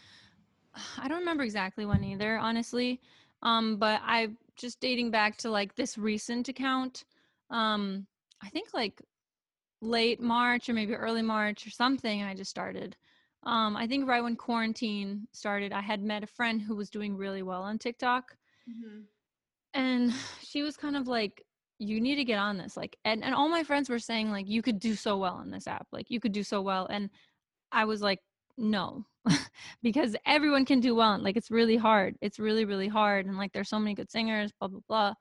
I 0.98 1.08
don't 1.08 1.20
remember 1.20 1.44
exactly 1.44 1.86
when 1.86 2.04
either, 2.04 2.38
honestly. 2.38 3.00
Um, 3.42 3.76
but 3.76 4.00
I 4.04 4.30
just 4.56 4.80
dating 4.80 5.10
back 5.10 5.36
to 5.38 5.50
like 5.50 5.74
this 5.76 5.98
recent 5.98 6.48
account. 6.48 7.04
Um, 7.50 8.06
I 8.42 8.48
think 8.50 8.68
like 8.74 9.00
late 9.80 10.20
March 10.20 10.68
or 10.68 10.74
maybe 10.74 10.94
early 10.94 11.22
March 11.22 11.66
or 11.66 11.70
something, 11.70 12.22
I 12.22 12.34
just 12.34 12.50
started. 12.50 12.96
Um, 13.44 13.76
I 13.76 13.86
think 13.86 14.08
right 14.08 14.22
when 14.22 14.36
quarantine 14.36 15.28
started, 15.32 15.72
I 15.72 15.80
had 15.80 16.02
met 16.02 16.24
a 16.24 16.26
friend 16.28 16.60
who 16.60 16.76
was 16.76 16.90
doing 16.90 17.16
really 17.16 17.42
well 17.42 17.62
on 17.62 17.78
TikTok. 17.78 18.36
Mhm. 18.68 19.06
and 19.74 20.12
she 20.42 20.62
was 20.62 20.76
kind 20.76 20.96
of 20.96 21.08
like 21.08 21.44
you 21.78 22.00
need 22.00 22.16
to 22.16 22.24
get 22.24 22.38
on 22.38 22.56
this 22.58 22.76
like 22.76 22.96
and, 23.04 23.22
and 23.24 23.34
all 23.34 23.48
my 23.48 23.62
friends 23.62 23.88
were 23.88 23.98
saying 23.98 24.30
like 24.30 24.48
you 24.48 24.62
could 24.62 24.80
do 24.80 24.94
so 24.94 25.16
well 25.16 25.34
on 25.34 25.50
this 25.50 25.66
app 25.66 25.86
like 25.92 26.10
you 26.10 26.20
could 26.20 26.32
do 26.32 26.42
so 26.42 26.60
well 26.60 26.86
and 26.86 27.10
i 27.72 27.84
was 27.84 28.02
like 28.02 28.20
no 28.58 29.04
because 29.82 30.16
everyone 30.26 30.64
can 30.64 30.80
do 30.80 30.94
well 30.94 31.18
like 31.20 31.36
it's 31.36 31.50
really 31.50 31.76
hard 31.76 32.16
it's 32.20 32.38
really 32.38 32.64
really 32.64 32.88
hard 32.88 33.26
and 33.26 33.36
like 33.36 33.52
there's 33.52 33.68
so 33.68 33.78
many 33.78 33.94
good 33.94 34.10
singers 34.10 34.52
blah 34.58 34.68
blah 34.68 34.80
blah 34.88 35.14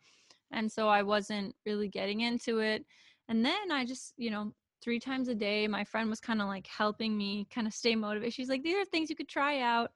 and 0.52 0.72
so 0.72 0.88
i 0.88 1.02
wasn't 1.02 1.56
really 1.66 1.88
getting 1.88 2.22
into 2.22 2.60
it 2.60 2.86
and 3.30 3.46
then 3.46 3.72
i 3.72 3.86
just 3.86 4.14
you 4.18 4.30
know 4.30 4.52
three 4.82 5.00
times 5.00 5.28
a 5.28 5.36
day 5.36 5.68
my 5.68 5.84
friend 5.84 6.10
was 6.10 6.20
kind 6.20 6.42
of 6.42 6.48
like 6.48 6.68
helping 6.68 7.18
me 7.18 7.48
kind 7.54 7.68
of 7.68 7.74
stay 7.74 7.96
motivated 7.96 8.34
she's 8.34 8.50
like 8.50 8.64
these 8.64 8.76
are 8.76 8.86
things 8.86 9.10
you 9.10 9.16
could 9.16 9.30
try 9.30 9.60
out 9.62 9.92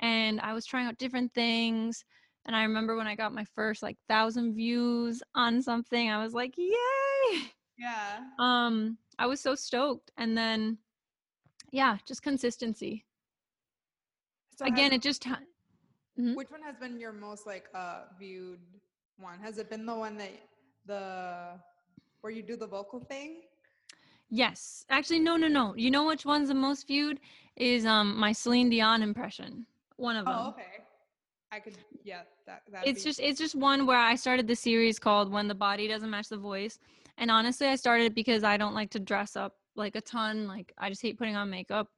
and 0.00 0.40
i 0.40 0.52
was 0.52 0.66
trying 0.66 0.86
out 0.86 0.98
different 0.98 1.32
things 1.32 2.04
and 2.46 2.56
I 2.56 2.62
remember 2.62 2.96
when 2.96 3.06
I 3.06 3.14
got 3.14 3.34
my 3.34 3.44
first 3.54 3.82
like 3.82 3.96
thousand 4.08 4.54
views 4.54 5.22
on 5.34 5.62
something, 5.62 6.10
I 6.10 6.22
was 6.22 6.32
like, 6.32 6.56
yay! 6.56 7.52
Yeah. 7.78 8.20
Um, 8.38 8.98
I 9.18 9.26
was 9.26 9.40
so 9.40 9.54
stoked. 9.54 10.10
And 10.16 10.36
then, 10.36 10.78
yeah, 11.70 11.98
just 12.06 12.22
consistency. 12.22 13.06
So 14.56 14.66
Again, 14.66 14.92
has- 14.92 14.92
it 14.92 15.02
just, 15.02 15.26
Mhm. 16.18 16.36
which 16.36 16.50
one 16.50 16.62
has 16.62 16.76
been 16.76 16.98
your 17.00 17.12
most 17.12 17.46
like 17.46 17.68
uh 17.74 18.04
viewed 18.18 18.60
one? 19.18 19.38
Has 19.40 19.58
it 19.58 19.70
been 19.70 19.86
the 19.86 19.94
one 19.94 20.16
that 20.18 20.32
the 20.86 21.60
where 22.20 22.32
you 22.32 22.42
do 22.42 22.56
the 22.56 22.66
vocal 22.66 23.00
thing? 23.00 23.42
yes. 24.30 24.84
Actually, 24.90 25.20
no, 25.20 25.36
no, 25.36 25.48
no. 25.48 25.74
You 25.76 25.90
know 25.90 26.06
which 26.06 26.24
one's 26.26 26.48
the 26.48 26.54
most 26.54 26.86
viewed? 26.86 27.20
Is 27.56 27.86
um 27.86 28.16
my 28.18 28.32
Celine 28.32 28.70
Dion 28.70 29.02
impression. 29.02 29.66
One 29.96 30.16
of 30.16 30.28
them. 30.28 30.38
Oh, 30.38 30.48
okay. 30.50 30.84
I 31.52 31.60
could, 31.60 31.74
yeah. 32.04 32.22
That 32.46 32.62
that. 32.72 32.86
it's 32.86 33.02
just 33.02 33.20
it's 33.20 33.38
just 33.38 33.54
one 33.54 33.86
where 33.86 33.98
I 33.98 34.14
started 34.16 34.46
the 34.48 34.56
series 34.56 34.98
called 34.98 35.30
When 35.30 35.48
the 35.48 35.54
Body 35.54 35.88
Doesn't 35.88 36.10
Match 36.10 36.28
the 36.28 36.38
Voice. 36.38 36.78
And 37.18 37.30
honestly, 37.30 37.66
I 37.68 37.76
started 37.76 38.14
because 38.14 38.44
I 38.44 38.56
don't 38.56 38.74
like 38.74 38.90
to 38.90 39.00
dress 39.00 39.36
up 39.36 39.56
like 39.76 39.96
a 39.96 40.00
ton. 40.00 40.46
Like 40.46 40.72
I 40.78 40.88
just 40.88 41.02
hate 41.02 41.18
putting 41.18 41.36
on 41.36 41.50
makeup. 41.50 41.88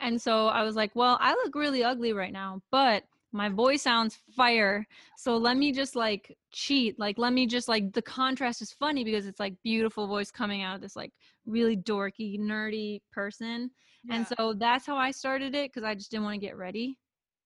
And 0.00 0.20
so 0.20 0.48
I 0.48 0.62
was 0.62 0.74
like, 0.74 0.90
well, 0.94 1.18
I 1.20 1.32
look 1.32 1.54
really 1.54 1.84
ugly 1.84 2.12
right 2.12 2.32
now, 2.32 2.60
but 2.70 3.04
my 3.32 3.48
voice 3.48 3.82
sounds 3.82 4.18
fire. 4.36 4.86
So 5.16 5.36
let 5.36 5.56
me 5.56 5.72
just 5.72 5.96
like 5.96 6.36
cheat. 6.50 6.98
Like 6.98 7.18
let 7.18 7.32
me 7.32 7.46
just 7.46 7.68
like 7.68 7.92
the 7.92 8.02
contrast 8.02 8.60
is 8.62 8.72
funny 8.72 9.04
because 9.04 9.26
it's 9.26 9.40
like 9.40 9.54
beautiful 9.62 10.06
voice 10.06 10.30
coming 10.30 10.62
out 10.62 10.74
of 10.74 10.80
this 10.82 10.96
like 10.96 11.12
really 11.46 11.76
dorky, 11.76 12.38
nerdy 12.38 13.00
person. 13.12 13.70
And 14.10 14.26
so 14.26 14.52
that's 14.52 14.84
how 14.84 14.96
I 14.96 15.12
started 15.12 15.54
it 15.54 15.70
because 15.72 15.84
I 15.84 15.94
just 15.94 16.10
didn't 16.10 16.24
want 16.24 16.34
to 16.34 16.44
get 16.44 16.56
ready 16.56 16.98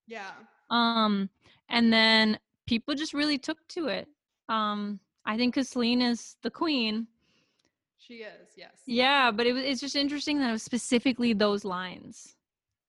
yeah. 0.07 0.31
um 0.69 1.29
and 1.69 1.91
then 1.91 2.39
people 2.65 2.95
just 2.95 3.13
really 3.13 3.37
took 3.37 3.57
to 3.67 3.87
it 3.87 4.07
um 4.49 4.99
i 5.25 5.37
think 5.37 5.53
because 5.53 5.69
celine 5.69 6.01
is 6.01 6.37
the 6.41 6.49
queen 6.49 7.07
She 8.07 8.15
is. 8.15 8.49
Yes. 8.55 8.71
yeah 8.85 9.31
but 9.31 9.45
it 9.47 9.53
was 9.53 9.63
it's 9.63 9.81
just 9.81 9.95
interesting 9.95 10.39
that 10.39 10.49
it 10.49 10.53
was 10.53 10.63
specifically 10.63 11.33
those 11.33 11.65
lines 11.65 12.35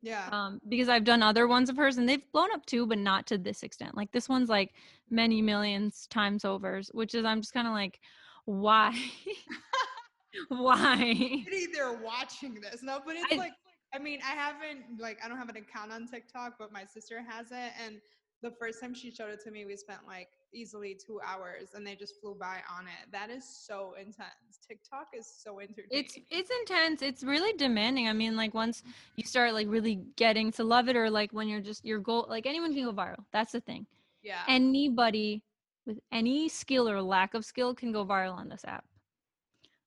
Yeah. 0.03 0.29
um 0.31 0.61
because 0.69 0.89
i've 0.89 1.05
done 1.05 1.23
other 1.23 1.49
ones 1.49 1.69
of 1.69 1.77
hers 1.77 1.97
and 1.99 2.09
they've 2.09 2.23
blown 2.33 2.53
up 2.53 2.65
too 2.67 2.87
but 2.87 2.99
not 2.99 3.27
to 3.27 3.39
this 3.39 3.63
extent 3.65 3.97
like 3.97 4.13
this 4.13 4.29
one's 4.29 4.49
like 4.49 4.75
many 5.11 5.43
millions 5.43 6.07
times 6.09 6.45
overs, 6.45 6.91
which 6.95 7.15
is 7.15 7.25
i'm 7.25 7.41
just 7.41 7.53
kind 7.55 7.67
of 7.67 7.73
like 7.73 7.99
why 8.45 8.95
why 10.49 11.45
they're 11.75 11.93
watching 12.03 12.55
this. 12.61 12.83
No, 12.83 13.01
but 13.05 13.17
it's 13.17 13.33
I- 13.33 13.37
like 13.37 13.53
I 13.95 13.99
mean, 13.99 14.21
I 14.23 14.33
haven't 14.35 15.01
like 15.01 15.19
I 15.25 15.29
don't 15.29 15.39
have 15.39 15.49
an 15.49 15.57
account 15.57 15.93
on 15.93 16.07
TikTok, 16.07 16.57
but 16.59 16.71
my 16.71 16.85
sister 16.85 17.25
has 17.27 17.47
it 17.51 17.73
and 17.85 17.97
the 18.43 18.51
first 18.61 18.81
time 18.81 18.93
she 18.95 19.11
showed 19.11 19.31
it 19.31 19.41
to 19.45 19.51
me, 19.51 19.65
we 19.65 19.77
spent 19.77 20.01
like 20.07 20.29
easily 20.53 20.95
two 20.95 21.21
hours 21.27 21.71
and 21.75 21.87
they 21.87 21.95
just 21.95 22.21
flew 22.21 22.35
by 22.35 22.61
on 22.79 22.87
it. 22.87 23.11
That 23.13 23.31
is 23.31 23.45
so 23.45 23.95
intense. 23.99 24.59
TikTok 24.67 25.09
is 25.17 25.27
so 25.27 25.61
entertaining. 25.61 25.89
it's 25.91 26.19
it's 26.31 26.51
intense 26.61 27.01
it's 27.03 27.23
really 27.25 27.53
demanding 27.55 28.07
i 28.09 28.13
mean 28.13 28.37
like 28.37 28.53
once 28.53 28.83
you 29.17 29.25
start 29.25 29.55
like 29.55 29.67
really 29.69 29.97
getting 30.17 30.53
to 30.53 30.63
love 30.63 30.89
it 30.89 30.97
or 30.97 31.11
like 31.11 31.33
when 31.33 31.49
you're 31.49 31.61
just 31.61 31.85
your 31.85 31.99
goal 31.99 32.27
like 32.29 32.47
anyone 32.47 32.75
can 32.75 32.85
go 32.85 32.93
viral 32.93 33.25
that's 33.33 33.53
the 33.53 33.61
thing 33.61 33.87
yeah. 34.23 34.43
anybody 34.47 35.43
with 35.87 35.99
any 36.13 36.49
skill 36.49 36.89
or 36.89 37.01
lack 37.01 37.33
of 37.35 37.45
skill 37.45 37.75
can 37.75 37.93
go 37.93 38.05
viral 38.05 38.35
on 38.35 38.49
this 38.49 38.65
app 38.67 38.85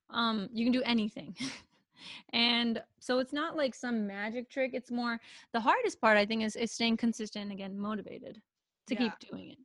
um 0.10 0.50
you 0.52 0.66
can 0.66 0.74
do 0.74 0.82
anything 0.84 1.36
and 2.34 2.82
so 3.00 3.20
it's 3.20 3.34
not 3.34 3.56
like 3.56 3.76
some 3.76 4.08
magic 4.08 4.50
trick 4.50 4.72
it's 4.74 4.92
more 4.92 5.20
the 5.54 5.60
hardest 5.60 6.02
part 6.02 6.18
i 6.18 6.26
think 6.26 6.44
is, 6.44 6.56
is 6.56 6.72
staying 6.72 6.98
consistent 6.98 7.44
and 7.44 7.52
again 7.52 7.78
motivated 7.80 8.42
to 8.88 8.96
Yeah. 8.96 9.00
keep 9.00 9.20
doing 9.30 9.52
it 9.52 9.58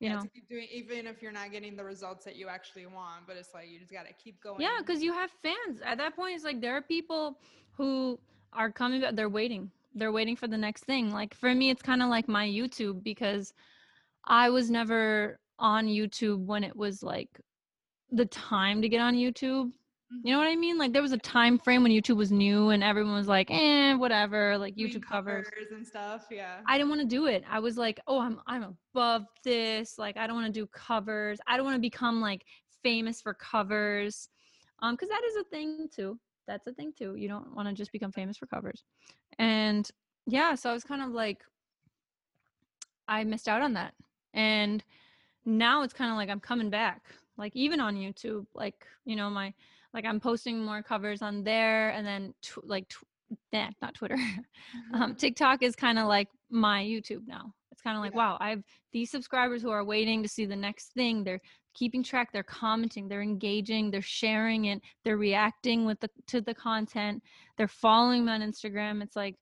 you 0.00 0.08
yeah, 0.08 0.16
know 0.16 0.22
to 0.22 0.28
keep 0.28 0.48
doing 0.48 0.66
even 0.72 1.06
if 1.06 1.22
you're 1.22 1.32
not 1.32 1.52
getting 1.52 1.76
the 1.76 1.84
results 1.84 2.24
that 2.24 2.36
you 2.36 2.48
actually 2.48 2.86
want, 2.86 3.26
but 3.26 3.36
it's 3.36 3.54
like 3.54 3.68
you 3.70 3.78
just 3.78 3.92
gotta 3.92 4.12
keep 4.22 4.42
going. 4.42 4.60
Yeah, 4.60 4.78
because 4.78 5.02
you 5.02 5.12
have 5.12 5.30
fans. 5.42 5.80
At 5.84 5.98
that 5.98 6.16
point, 6.16 6.34
it's 6.34 6.44
like 6.44 6.60
there 6.60 6.74
are 6.74 6.82
people 6.82 7.38
who 7.72 8.18
are 8.52 8.70
coming 8.70 9.02
back. 9.02 9.14
They're 9.14 9.28
waiting. 9.28 9.70
They're 9.94 10.12
waiting 10.12 10.36
for 10.36 10.48
the 10.48 10.56
next 10.58 10.84
thing. 10.84 11.12
Like 11.12 11.34
for 11.34 11.54
me, 11.54 11.70
it's 11.70 11.82
kind 11.82 12.02
of 12.02 12.08
like 12.08 12.28
my 12.28 12.46
YouTube 12.48 13.02
because 13.02 13.52
I 14.24 14.50
was 14.50 14.70
never 14.70 15.38
on 15.58 15.86
YouTube 15.86 16.46
when 16.46 16.64
it 16.64 16.74
was 16.74 17.02
like 17.02 17.40
the 18.10 18.26
time 18.26 18.80
to 18.82 18.88
get 18.88 19.00
on 19.00 19.14
YouTube. 19.14 19.72
You 20.24 20.32
know 20.32 20.38
what 20.38 20.48
I 20.48 20.56
mean? 20.56 20.76
Like 20.76 20.92
there 20.92 21.02
was 21.02 21.12
a 21.12 21.18
time 21.18 21.56
frame 21.58 21.82
when 21.84 21.92
YouTube 21.92 22.16
was 22.16 22.32
new 22.32 22.70
and 22.70 22.82
everyone 22.82 23.14
was 23.14 23.28
like, 23.28 23.48
eh, 23.50 23.94
whatever, 23.94 24.58
like 24.58 24.74
YouTube 24.74 25.02
covers. 25.02 25.46
and 25.72 25.86
stuff. 25.86 26.26
Yeah. 26.30 26.60
I 26.66 26.76
didn't 26.76 26.90
want 26.90 27.02
to 27.02 27.06
do 27.06 27.26
it. 27.26 27.44
I 27.48 27.60
was 27.60 27.76
like, 27.76 28.00
oh, 28.08 28.20
I'm 28.20 28.40
I'm 28.46 28.76
above 28.94 29.26
this. 29.44 29.98
Like 29.98 30.16
I 30.16 30.26
don't 30.26 30.34
want 30.34 30.52
to 30.52 30.60
do 30.60 30.66
covers. 30.66 31.38
I 31.46 31.56
don't 31.56 31.64
want 31.64 31.76
to 31.76 31.80
become 31.80 32.20
like 32.20 32.44
famous 32.82 33.20
for 33.20 33.34
covers. 33.34 34.28
Um, 34.80 34.94
because 34.94 35.10
that 35.10 35.22
is 35.28 35.36
a 35.36 35.44
thing 35.44 35.88
too. 35.94 36.18
That's 36.46 36.66
a 36.66 36.72
thing 36.72 36.92
too. 36.96 37.14
You 37.14 37.28
don't 37.28 37.54
want 37.54 37.68
to 37.68 37.74
just 37.74 37.92
become 37.92 38.10
famous 38.10 38.36
for 38.36 38.46
covers. 38.46 38.82
And 39.38 39.88
yeah, 40.26 40.56
so 40.56 40.70
I 40.70 40.72
was 40.72 40.84
kind 40.84 41.02
of 41.02 41.10
like 41.10 41.38
I 43.06 43.22
missed 43.24 43.48
out 43.48 43.62
on 43.62 43.74
that. 43.74 43.94
And 44.34 44.82
now 45.44 45.82
it's 45.82 45.94
kind 45.94 46.10
of 46.10 46.16
like 46.16 46.30
I'm 46.30 46.40
coming 46.40 46.70
back. 46.70 47.02
Like 47.36 47.54
even 47.54 47.80
on 47.80 47.96
YouTube, 47.96 48.46
like, 48.54 48.86
you 49.04 49.16
know, 49.16 49.30
my 49.30 49.54
like 49.94 50.04
I'm 50.04 50.20
posting 50.20 50.64
more 50.64 50.82
covers 50.82 51.22
on 51.22 51.42
there 51.42 51.90
and 51.90 52.06
then 52.06 52.34
tw- 52.42 52.64
like 52.64 52.88
tw- 52.88 53.04
nah, 53.52 53.70
not 53.82 53.94
Twitter. 53.94 54.16
um, 54.94 55.14
TikTok 55.14 55.62
is 55.62 55.74
kind 55.76 55.98
of 55.98 56.06
like 56.06 56.28
my 56.50 56.82
YouTube 56.82 57.26
now. 57.26 57.52
It's 57.72 57.80
kind 57.82 57.96
of 57.96 58.02
like, 58.02 58.12
Yeah. 58.12 58.18
wow, 58.18 58.36
I 58.40 58.50
have 58.50 58.62
these 58.92 59.10
subscribers 59.10 59.62
who 59.62 59.70
are 59.70 59.84
waiting 59.84 60.22
to 60.22 60.28
see 60.28 60.44
the 60.44 60.56
next 60.56 60.92
thing. 60.92 61.24
They're 61.24 61.40
keeping 61.74 62.02
track, 62.02 62.32
they're 62.32 62.42
commenting, 62.42 63.08
they're 63.08 63.22
engaging, 63.22 63.90
they're 63.90 64.02
sharing 64.02 64.66
it, 64.66 64.80
they're 65.04 65.16
reacting 65.16 65.86
with 65.86 66.00
the 66.00 66.10
to 66.28 66.40
the 66.40 66.54
content, 66.54 67.22
they're 67.56 67.68
following 67.68 68.24
me 68.24 68.32
on 68.32 68.40
Instagram. 68.40 69.02
It's 69.02 69.16
like 69.16 69.36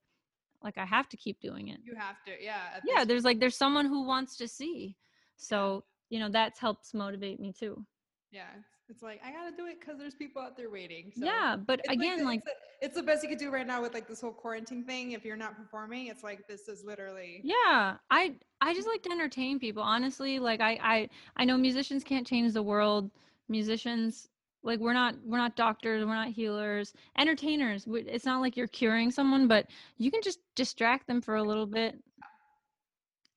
like 0.62 0.76
I 0.76 0.84
have 0.84 1.08
to 1.10 1.16
keep 1.16 1.40
doing 1.40 1.68
it. 1.68 1.78
You 1.84 1.94
have 1.96 2.16
to. 2.26 2.32
Yeah. 2.42 2.80
Yeah, 2.84 3.04
there's 3.04 3.24
like 3.24 3.38
there's 3.40 3.56
someone 3.56 3.86
who 3.86 4.04
wants 4.06 4.36
to 4.38 4.48
see. 4.48 4.96
So, 5.36 5.84
you 6.10 6.18
know, 6.18 6.28
that 6.30 6.54
helps 6.58 6.92
motivate 6.94 7.38
me 7.40 7.52
too. 7.52 7.84
Yeah, 8.30 8.46
it's, 8.58 8.68
it's 8.88 9.02
like 9.02 9.20
I 9.24 9.32
gotta 9.32 9.56
do 9.56 9.66
it 9.66 9.80
because 9.80 9.98
there's 9.98 10.14
people 10.14 10.42
out 10.42 10.56
there 10.56 10.70
waiting. 10.70 11.12
So 11.16 11.24
yeah, 11.24 11.56
but 11.56 11.80
again, 11.88 12.18
the, 12.18 12.24
like 12.24 12.40
it's, 12.40 12.46
the, 12.46 12.86
it's 12.86 12.96
the 12.96 13.02
best 13.02 13.22
you 13.22 13.28
could 13.28 13.38
do 13.38 13.50
right 13.50 13.66
now 13.66 13.80
with 13.80 13.94
like 13.94 14.06
this 14.06 14.20
whole 14.20 14.32
quarantine 14.32 14.84
thing. 14.84 15.12
If 15.12 15.24
you're 15.24 15.36
not 15.36 15.56
performing, 15.56 16.08
it's 16.08 16.22
like 16.22 16.46
this 16.46 16.68
is 16.68 16.84
literally 16.84 17.40
yeah 17.44 17.96
i 18.10 18.34
i 18.60 18.74
just 18.74 18.88
like 18.88 19.02
to 19.02 19.10
entertain 19.10 19.58
people 19.58 19.82
honestly 19.82 20.38
like 20.38 20.60
i 20.60 20.78
i 20.82 21.08
i 21.36 21.44
know 21.44 21.56
musicians 21.56 22.04
can't 22.04 22.26
change 22.26 22.52
the 22.52 22.62
world 22.62 23.10
musicians 23.48 24.28
like 24.62 24.80
we're 24.80 24.92
not 24.92 25.14
we're 25.24 25.38
not 25.38 25.56
doctors 25.56 26.04
we're 26.04 26.14
not 26.14 26.28
healers 26.28 26.92
entertainers 27.16 27.86
it's 27.88 28.24
not 28.24 28.40
like 28.40 28.56
you're 28.56 28.66
curing 28.66 29.10
someone 29.10 29.46
but 29.46 29.66
you 29.98 30.10
can 30.10 30.20
just 30.22 30.40
distract 30.54 31.06
them 31.06 31.20
for 31.20 31.36
a 31.36 31.42
little 31.42 31.66
bit 31.66 31.98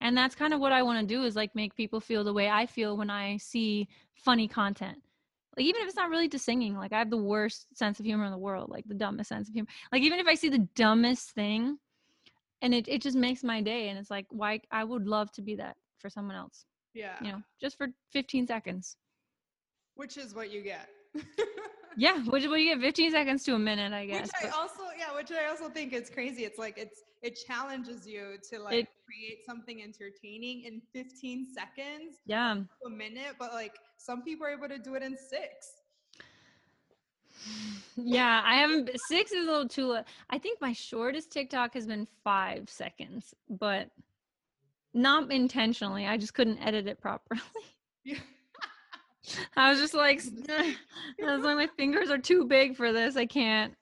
and 0.02 0.18
that's 0.18 0.36
kind 0.36 0.54
of 0.54 0.60
what 0.60 0.72
i 0.72 0.82
want 0.84 1.00
to 1.00 1.16
do 1.16 1.24
is 1.24 1.36
like 1.36 1.56
make 1.56 1.76
people 1.76 2.00
feel 2.00 2.24
the 2.24 2.34
way 2.34 2.50
i 2.50 2.66
feel 2.66 2.98
when 2.98 3.10
i 3.10 3.38
see 3.38 3.88
funny 4.16 4.48
content. 4.48 4.98
Like 5.58 5.66
even 5.66 5.82
if 5.82 5.88
it's 5.88 5.98
not 5.98 6.10
really 6.10 6.30
to 6.30 6.40
singing 6.40 6.78
like 6.78 6.94
i 6.94 7.00
have 7.00 7.10
the 7.10 7.18
worst 7.18 7.68
sense 7.76 8.00
of 8.00 8.06
humor 8.06 8.26
in 8.26 8.32
the 8.32 8.38
world 8.38 8.70
like 8.70 8.86
the 8.88 8.94
dumbest 8.94 9.30
sense 9.30 9.48
of 9.48 9.54
humor. 9.54 9.70
Like 9.92 10.02
even 10.02 10.20
if 10.20 10.28
i 10.28 10.36
see 10.36 10.50
the 10.50 10.68
dumbest 10.76 11.32
thing 11.32 11.78
and 12.62 12.74
it, 12.74 12.88
it 12.88 13.02
just 13.02 13.18
makes 13.18 13.44
my 13.44 13.62
day 13.62 13.90
and 13.90 13.98
it's 13.98 14.12
like 14.12 14.26
why 14.30 14.62
i 14.72 14.84
would 14.84 15.08
love 15.08 15.32
to 15.34 15.42
be 15.42 15.56
that 15.56 15.76
for 16.00 16.10
someone 16.10 16.36
else 16.36 16.66
yeah, 16.94 17.16
you 17.22 17.32
know 17.32 17.42
just 17.60 17.78
for 17.78 17.88
15 18.12 18.48
seconds. 18.48 18.98
Which 19.96 20.18
is 20.18 20.34
what 20.34 20.52
you 20.52 20.62
get. 20.62 20.90
yeah 21.98 22.18
which 22.26 22.46
well 22.48 22.58
you 22.58 22.74
get 22.74 22.82
15 22.82 23.12
seconds 23.12 23.44
to 23.44 23.56
a 23.56 23.60
minute 23.60 23.94
i 23.94 24.06
guess. 24.06 24.28
Which 24.42 24.52
I 24.52 24.58
also 24.58 24.84
yeah, 24.98 25.14
which 25.16 25.32
I 25.32 25.50
also 25.50 25.70
think 25.70 25.94
is 25.94 26.10
crazy. 26.10 26.44
It's 26.46 26.60
like 26.60 26.78
it's 26.78 27.02
it 27.22 27.38
challenges 27.48 28.06
you 28.08 28.38
to 28.50 28.60
like 28.60 28.80
It- 28.80 28.88
create 29.06 29.46
something 29.46 29.82
entertaining 29.84 30.64
in 30.64 30.82
15 30.94 31.46
seconds, 31.54 32.18
yeah 32.26 32.56
a 32.86 32.90
minute, 32.90 33.36
but 33.38 33.54
like 33.54 33.76
some 33.98 34.24
people 34.24 34.46
are 34.48 34.52
able 34.52 34.70
to 34.70 34.80
do 34.80 34.96
it 34.96 35.04
in 35.04 35.18
six. 35.18 35.52
yeah 37.98 38.42
i 38.46 38.56
haven't 38.56 38.90
six 39.08 39.32
is 39.32 39.46
a 39.48 39.52
little 39.52 39.68
too 39.68 39.98
i 40.30 40.38
think 40.38 40.60
my 40.62 40.72
shortest 40.72 41.32
tiktok 41.32 41.74
has 41.74 41.86
been 41.86 42.08
five 42.24 42.70
seconds 42.70 43.34
but 43.50 43.90
not 44.94 45.32
intentionally 45.32 46.06
i 46.08 46.18
just 46.18 46.34
couldn't 46.34 46.58
edit 46.60 46.88
it 46.88 47.00
properly 47.02 47.42
Yeah. 48.04 48.18
I 49.56 49.70
was 49.70 49.80
just 49.80 49.94
like 49.94 50.22
i 50.50 50.76
was 51.36 51.44
like 51.44 51.58
my 51.58 51.70
fingers 51.78 52.10
are 52.10 52.18
too 52.18 52.46
big 52.46 52.76
for 52.76 52.92
this 52.92 53.16
i 53.16 53.26
can't 53.26 53.74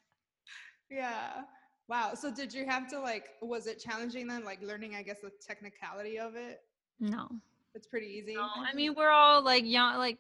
Yeah. 0.90 1.44
Wow. 1.88 2.14
So 2.14 2.32
did 2.32 2.54
you 2.54 2.66
have 2.66 2.88
to 2.90 3.00
like 3.00 3.30
was 3.42 3.66
it 3.66 3.80
challenging 3.80 4.28
then 4.28 4.44
like 4.46 4.62
learning 4.62 4.96
I 4.96 5.02
guess 5.02 5.18
the 5.22 5.32
technicality 5.46 6.20
of 6.20 6.36
it? 6.36 6.60
no 7.00 7.28
It's 7.74 7.88
pretty 7.88 8.08
easy. 8.08 8.36
No, 8.36 8.48
I 8.56 8.74
mean 8.74 8.94
we're 8.96 9.10
all 9.10 9.42
like 9.42 9.66
young 9.66 9.98
like 9.98 10.20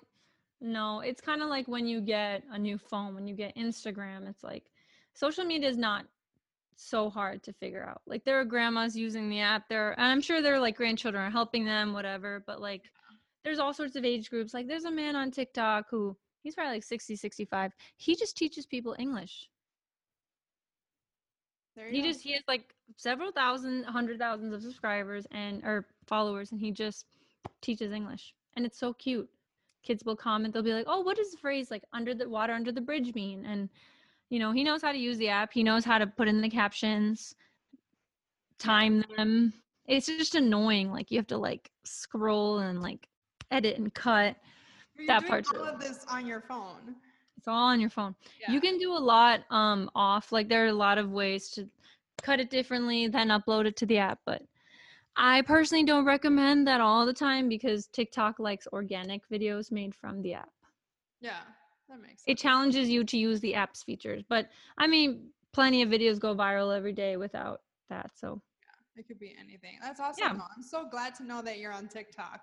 no, 0.61 0.99
it's 1.01 1.21
kind 1.21 1.41
of 1.41 1.47
like 1.47 1.67
when 1.67 1.87
you 1.87 2.01
get 2.01 2.43
a 2.51 2.57
new 2.57 2.77
phone, 2.77 3.15
when 3.15 3.27
you 3.27 3.35
get 3.35 3.55
Instagram, 3.55 4.27
it's 4.27 4.43
like 4.43 4.65
social 5.13 5.45
media 5.45 5.69
is 5.69 5.77
not 5.77 6.05
so 6.75 7.09
hard 7.09 7.43
to 7.43 7.53
figure 7.53 7.85
out. 7.87 8.01
Like 8.07 8.25
there 8.25 8.39
are 8.39 8.45
grandmas 8.45 8.95
using 8.95 9.29
the 9.29 9.39
app 9.39 9.69
there 9.69 9.91
and 9.91 10.11
I'm 10.11 10.21
sure 10.21 10.41
their 10.41 10.59
like 10.59 10.75
grandchildren 10.75 11.23
are 11.23 11.31
helping 11.31 11.65
them 11.65 11.93
whatever, 11.93 12.43
but 12.45 12.61
like 12.61 12.83
there's 13.43 13.59
all 13.59 13.73
sorts 13.73 13.95
of 13.95 14.05
age 14.05 14.29
groups. 14.29 14.53
Like 14.53 14.67
there's 14.67 14.85
a 14.85 14.91
man 14.91 15.15
on 15.15 15.31
TikTok 15.31 15.85
who 15.89 16.15
he's 16.41 16.55
probably 16.55 16.75
like 16.75 16.83
60, 16.83 17.15
65. 17.15 17.71
He 17.97 18.15
just 18.15 18.37
teaches 18.37 18.65
people 18.65 18.95
English. 18.99 19.49
He 21.89 22.01
go. 22.01 22.07
just 22.07 22.21
he 22.21 22.33
has 22.33 22.43
like 22.47 22.75
several 22.97 23.31
thousand, 23.31 23.85
hundred 23.85 24.19
thousands 24.19 24.53
of 24.53 24.61
subscribers 24.61 25.25
and 25.31 25.63
or 25.63 25.85
followers, 26.07 26.51
and 26.51 26.59
he 26.59 26.71
just 26.71 27.05
teaches 27.61 27.93
English, 27.93 28.33
and 28.55 28.65
it's 28.65 28.77
so 28.77 28.93
cute. 28.93 29.29
Kids 29.81 30.03
will 30.03 30.15
comment, 30.15 30.53
they'll 30.53 30.63
be 30.63 30.73
like, 30.73 30.87
"Oh, 30.87 30.99
what 30.99 31.15
does 31.15 31.31
the 31.31 31.37
phrase 31.37 31.71
like 31.71 31.83
under 31.93 32.13
the 32.13 32.27
water 32.27 32.51
under 32.51 32.73
the 32.73 32.81
bridge 32.81 33.15
mean?" 33.15 33.45
And 33.45 33.69
you 34.29 34.39
know, 34.39 34.51
he 34.51 34.63
knows 34.63 34.81
how 34.81 34.91
to 34.91 34.97
use 34.97 35.17
the 35.17 35.29
app. 35.29 35.53
He 35.53 35.63
knows 35.63 35.85
how 35.85 35.97
to 35.97 36.07
put 36.07 36.27
in 36.27 36.41
the 36.41 36.49
captions, 36.49 37.33
time 38.57 39.03
them. 39.15 39.53
It's 39.87 40.07
just 40.07 40.35
annoying. 40.35 40.91
Like 40.91 41.11
you 41.11 41.17
have 41.17 41.27
to 41.27 41.37
like 41.37 41.71
scroll 41.85 42.59
and 42.59 42.81
like 42.81 43.07
edit 43.51 43.77
and 43.77 43.93
cut. 43.93 44.35
You're 44.97 45.07
that 45.07 45.25
part 45.27 45.45
all 45.55 45.63
of 45.63 45.79
this 45.79 46.05
on 46.09 46.25
your 46.27 46.41
phone. 46.41 46.95
It's 47.37 47.47
all 47.47 47.67
on 47.69 47.79
your 47.79 47.89
phone. 47.89 48.15
Yeah. 48.41 48.51
You 48.51 48.59
can 48.61 48.77
do 48.77 48.91
a 48.91 48.99
lot 48.99 49.41
um 49.49 49.89
off. 49.95 50.31
Like 50.31 50.49
there 50.49 50.65
are 50.65 50.69
a 50.69 50.73
lot 50.73 50.97
of 50.97 51.11
ways 51.11 51.49
to 51.51 51.67
cut 52.21 52.39
it 52.39 52.49
differently, 52.49 53.07
then 53.07 53.29
upload 53.29 53.65
it 53.65 53.75
to 53.77 53.85
the 53.85 53.97
app. 53.97 54.19
But 54.25 54.43
I 55.15 55.41
personally 55.41 55.83
don't 55.85 56.05
recommend 56.05 56.67
that 56.67 56.81
all 56.81 57.05
the 57.05 57.13
time 57.13 57.49
because 57.49 57.87
TikTok 57.87 58.39
likes 58.39 58.67
organic 58.71 59.21
videos 59.29 59.71
made 59.71 59.95
from 59.95 60.21
the 60.21 60.33
app. 60.33 60.49
Yeah. 61.21 61.39
That 61.89 62.01
makes 62.01 62.23
sense. 62.23 62.25
It 62.27 62.37
challenges 62.37 62.89
you 62.89 63.03
to 63.03 63.17
use 63.17 63.39
the 63.39 63.55
app's 63.55 63.83
features. 63.83 64.23
But 64.27 64.49
I 64.77 64.87
mean, 64.87 65.29
plenty 65.53 65.81
of 65.81 65.89
videos 65.89 66.19
go 66.19 66.35
viral 66.35 66.75
every 66.75 66.93
day 66.93 67.17
without 67.17 67.61
that. 67.89 68.11
So 68.15 68.41
yeah, 68.63 69.01
It 69.01 69.07
could 69.07 69.19
be 69.19 69.35
anything. 69.39 69.79
That's 69.81 69.99
awesome. 69.99 70.37
Yeah. 70.37 70.41
I'm 70.55 70.63
so 70.63 70.87
glad 70.89 71.15
to 71.15 71.23
know 71.23 71.41
that 71.41 71.57
you're 71.57 71.73
on 71.73 71.87
TikTok. 71.87 72.41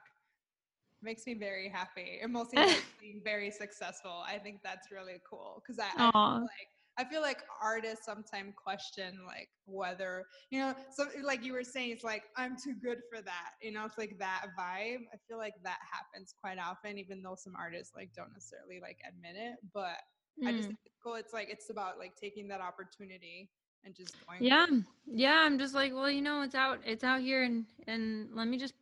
Makes 1.06 1.24
me 1.24 1.34
very 1.34 1.68
happy. 1.68 2.18
And 2.20 2.32
mostly 2.32 2.58
being 3.00 3.20
very 3.22 3.52
successful. 3.52 4.24
I 4.26 4.38
think 4.38 4.58
that's 4.64 4.90
really 4.90 5.20
cool. 5.28 5.62
Cause 5.64 5.78
I, 5.78 5.86
I 5.96 6.10
feel 6.10 6.40
like 6.40 6.68
I 6.98 7.04
feel 7.04 7.20
like 7.20 7.44
artists 7.62 8.06
sometimes 8.06 8.54
question 8.56 9.20
like 9.24 9.48
whether, 9.66 10.24
you 10.50 10.58
know, 10.58 10.74
so 10.90 11.06
like 11.22 11.44
you 11.44 11.52
were 11.52 11.62
saying, 11.62 11.90
it's 11.90 12.02
like 12.02 12.24
I'm 12.36 12.56
too 12.56 12.74
good 12.82 12.98
for 13.08 13.22
that. 13.22 13.50
You 13.62 13.70
know, 13.70 13.84
it's 13.84 13.98
like 13.98 14.18
that 14.18 14.46
vibe. 14.58 15.04
I 15.14 15.16
feel 15.28 15.38
like 15.38 15.54
that 15.62 15.78
happens 15.88 16.34
quite 16.40 16.58
often, 16.58 16.98
even 16.98 17.22
though 17.22 17.36
some 17.38 17.54
artists 17.54 17.92
like 17.94 18.10
don't 18.16 18.32
necessarily 18.32 18.80
like 18.82 18.98
admit 19.08 19.36
it. 19.36 19.58
But 19.72 19.98
I 20.44 20.50
just 20.50 20.64
mm. 20.64 20.66
think 20.66 20.78
it's 20.86 20.96
cool. 21.04 21.14
It's 21.14 21.32
like 21.32 21.50
it's 21.50 21.70
about 21.70 22.00
like 22.00 22.16
taking 22.20 22.48
that 22.48 22.60
opportunity 22.60 23.48
and 23.86 23.94
just 23.94 24.16
going. 24.26 24.42
yeah 24.42 24.66
yeah 25.06 25.44
i'm 25.44 25.58
just 25.58 25.72
like 25.72 25.94
well 25.94 26.10
you 26.10 26.20
know 26.20 26.42
it's 26.42 26.56
out 26.56 26.80
it's 26.84 27.04
out 27.04 27.20
here 27.20 27.44
and 27.44 27.64
and 27.86 28.28
let 28.34 28.48
me 28.48 28.58
just 28.58 28.74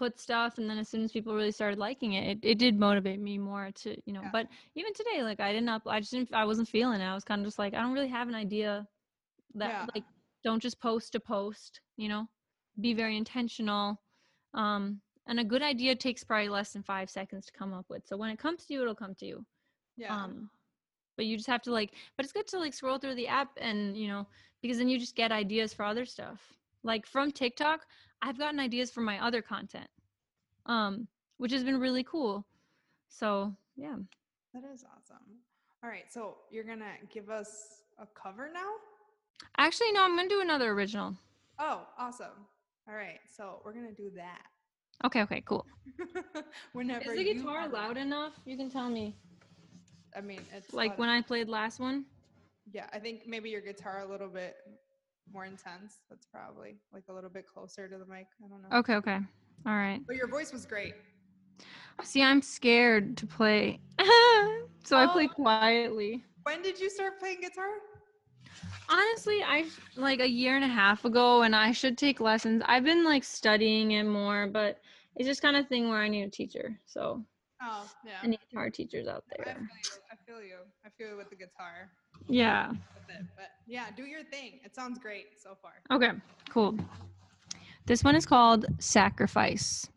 put 0.00 0.18
stuff 0.18 0.56
and 0.58 0.68
then 0.68 0.78
as 0.82 0.88
soon 0.88 1.02
as 1.04 1.12
people 1.12 1.34
really 1.34 1.52
started 1.60 1.78
liking 1.78 2.12
it 2.18 2.24
it, 2.32 2.38
it 2.52 2.58
did 2.64 2.78
motivate 2.78 3.20
me 3.28 3.34
more 3.38 3.66
to 3.80 3.88
you 4.06 4.14
know 4.16 4.22
Yeah. 4.24 4.30
but 4.36 4.46
even 4.74 4.94
today 4.94 5.22
like 5.22 5.40
i 5.40 5.52
didn't 5.54 5.68
up 5.76 5.82
i 5.86 6.00
just 6.00 6.12
didn't 6.12 6.32
i 6.42 6.44
wasn't 6.50 6.68
feeling 6.76 7.00
it 7.00 7.10
i 7.12 7.14
was 7.14 7.24
kind 7.30 7.40
of 7.42 7.46
just 7.46 7.58
like 7.58 7.74
i 7.74 7.80
don't 7.82 7.92
really 7.98 8.14
have 8.18 8.28
an 8.28 8.34
idea 8.46 8.72
that 9.54 9.70
Yeah. 9.70 9.86
like 9.94 10.04
don't 10.46 10.62
just 10.62 10.80
post 10.80 11.12
to 11.12 11.20
post 11.20 11.80
you 12.02 12.08
know 12.12 12.22
be 12.80 12.94
very 13.02 13.16
intentional 13.24 14.00
um 14.54 15.00
and 15.28 15.38
a 15.40 15.44
good 15.52 15.62
idea 15.72 15.94
takes 15.94 16.24
probably 16.24 16.48
less 16.48 16.72
than 16.72 16.82
five 16.82 17.08
seconds 17.10 17.44
to 17.46 17.52
come 17.60 17.72
up 17.78 17.86
with 17.90 18.06
so 18.06 18.16
when 18.16 18.30
it 18.30 18.38
comes 18.44 18.64
to 18.64 18.72
you 18.74 18.80
it'll 18.82 18.94
come 19.04 19.14
to 19.16 19.26
you 19.26 19.44
Yeah. 19.96 20.14
um 20.16 20.50
but 21.16 21.26
you 21.26 21.36
just 21.36 21.48
have 21.54 21.62
to 21.62 21.72
like 21.78 21.90
but 22.16 22.24
it's 22.24 22.32
good 22.32 22.48
to 22.48 22.58
like 22.58 22.74
scroll 22.74 22.98
through 22.98 23.16
the 23.16 23.28
app 23.28 23.50
and 23.68 23.96
you 23.96 24.08
know 24.08 24.26
because 24.62 24.78
then 24.78 24.88
you 24.88 24.98
just 24.98 25.16
get 25.22 25.30
ideas 25.32 25.74
for 25.74 25.84
other 25.84 26.06
stuff 26.06 26.40
like 26.82 27.06
from 27.06 27.30
tiktok 27.30 27.80
i've 28.22 28.38
gotten 28.38 28.60
ideas 28.60 28.90
for 28.90 29.00
my 29.00 29.18
other 29.24 29.42
content 29.42 29.88
um 30.66 31.06
which 31.38 31.52
has 31.52 31.64
been 31.64 31.80
really 31.80 32.04
cool 32.04 32.44
so 33.08 33.52
yeah 33.76 33.96
That 34.54 34.62
is 34.72 34.84
awesome. 34.84 35.24
All 35.82 35.88
right, 35.88 36.04
so 36.12 36.36
you're 36.50 36.64
gonna 36.64 36.92
give 37.12 37.30
us 37.30 37.82
a 37.98 38.06
cover 38.14 38.50
now? 38.52 38.70
actually 39.58 39.92
no 39.92 40.02
i'm 40.04 40.16
gonna 40.16 40.28
do 40.28 40.40
another 40.42 40.70
original 40.72 41.16
Oh, 41.62 41.86
awesome. 41.98 42.46
All 42.88 42.94
right, 42.94 43.20
so 43.36 43.60
we're 43.64 43.74
gonna 43.74 43.92
do 43.92 44.10
that. 44.16 44.42
okay 45.04 45.22
okay 45.22 45.42
cool 45.46 45.66
Whenever 46.72 47.12
is 47.12 47.18
the 47.18 47.24
guitar 47.34 47.58
are 47.60 47.68
loud 47.68 47.96
enough 47.96 48.32
you 48.46 48.56
can 48.56 48.70
tell 48.70 48.88
me 48.88 49.14
I 50.16 50.20
mean, 50.20 50.40
it's 50.52 50.72
Like 50.74 50.98
when 50.98 51.08
of- 51.08 51.14
I 51.14 51.22
played 51.22 51.48
last 51.48 51.78
one. 51.78 52.04
Yeah, 52.72 52.86
I 52.92 52.98
think 52.98 53.28
maybe 53.28 53.48
your 53.48 53.60
guitar 53.60 54.00
a 54.00 54.10
little 54.10 54.26
bit 54.28 54.56
more 55.32 55.44
intense. 55.44 56.00
That's 56.08 56.26
probably 56.26 56.76
like 56.92 57.04
a 57.08 57.12
little 57.12 57.30
bit 57.30 57.46
closer 57.46 57.88
to 57.88 57.98
the 57.98 58.06
mic. 58.06 58.26
I 58.44 58.48
don't 58.48 58.62
know. 58.62 58.78
Okay, 58.78 58.94
okay. 58.96 59.18
All 59.66 59.72
right. 59.74 60.00
But 60.06 60.16
your 60.16 60.28
voice 60.28 60.52
was 60.52 60.66
great. 60.66 60.94
See, 62.02 62.22
I'm 62.22 62.40
scared 62.42 63.16
to 63.18 63.26
play. 63.26 63.80
so 64.84 64.96
I 64.96 65.06
play 65.06 65.28
Oh. 65.30 65.34
quietly. 65.34 66.24
When 66.44 66.62
did 66.62 66.80
you 66.80 66.88
start 66.88 67.18
playing 67.18 67.40
guitar? 67.42 67.68
Honestly, 68.88 69.42
I 69.42 69.66
like 69.96 70.20
a 70.20 70.28
year 70.28 70.56
and 70.56 70.64
a 70.64 70.68
half 70.68 71.04
ago 71.04 71.42
and 71.42 71.54
I 71.54 71.70
should 71.72 71.96
take 71.98 72.20
lessons. 72.20 72.62
I've 72.66 72.84
been 72.84 73.04
like 73.04 73.22
studying 73.22 73.92
it 73.92 74.04
more, 74.04 74.46
but 74.48 74.80
it's 75.16 75.28
just 75.28 75.42
kind 75.42 75.56
of 75.56 75.68
thing 75.68 75.88
where 75.88 75.98
I 76.00 76.08
need 76.08 76.22
a 76.22 76.30
teacher. 76.30 76.78
So 76.86 77.22
Oh, 77.62 77.88
yeah. 78.06 78.12
any 78.24 78.38
guitar 78.48 78.70
teachers 78.70 79.06
out 79.06 79.24
there? 79.36 79.68
I 79.70 79.76
feel 79.76 79.82
you. 79.84 80.00
I 80.10 80.16
feel 80.26 80.42
you. 80.42 80.56
I 80.84 80.88
feel 80.96 81.08
you 81.10 81.16
with 81.18 81.28
the 81.30 81.36
guitar. 81.36 81.90
Yeah. 82.28 82.70
It. 82.70 82.76
But 83.36 83.50
yeah, 83.66 83.86
do 83.96 84.04
your 84.04 84.22
thing. 84.24 84.60
It 84.64 84.74
sounds 84.74 84.98
great 84.98 85.26
so 85.42 85.56
far. 85.60 85.72
Okay, 85.90 86.12
cool. 86.48 86.76
This 87.86 88.04
one 88.04 88.14
is 88.14 88.26
called 88.26 88.66
Sacrifice. 88.78 89.88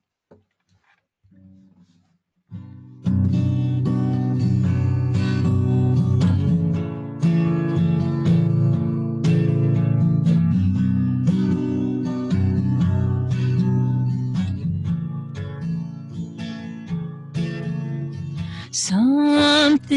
Something 18.86 19.92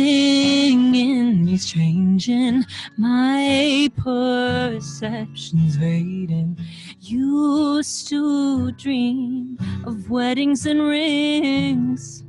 in 0.94 1.44
me's 1.44 1.66
changing, 1.66 2.64
my 2.96 3.90
perception's 3.96 5.77
fading. 5.77 6.57
Used 7.01 8.07
to 8.11 8.70
dream 8.70 9.59
of 9.85 10.09
weddings 10.09 10.66
and 10.66 10.83
rings. 10.83 12.22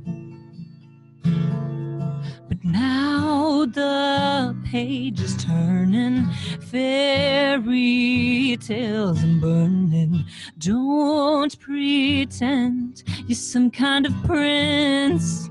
But 2.48 2.64
now 2.64 3.64
the 3.66 4.56
page 4.64 5.20
is 5.20 5.36
turning, 5.36 6.26
fairy 6.72 8.58
tales 8.60 9.22
and 9.22 9.40
burning. 9.40 10.24
Don't 10.58 11.56
pretend 11.60 13.04
you're 13.28 13.36
some 13.36 13.70
kind 13.70 14.06
of 14.06 14.24
prince. 14.24 15.48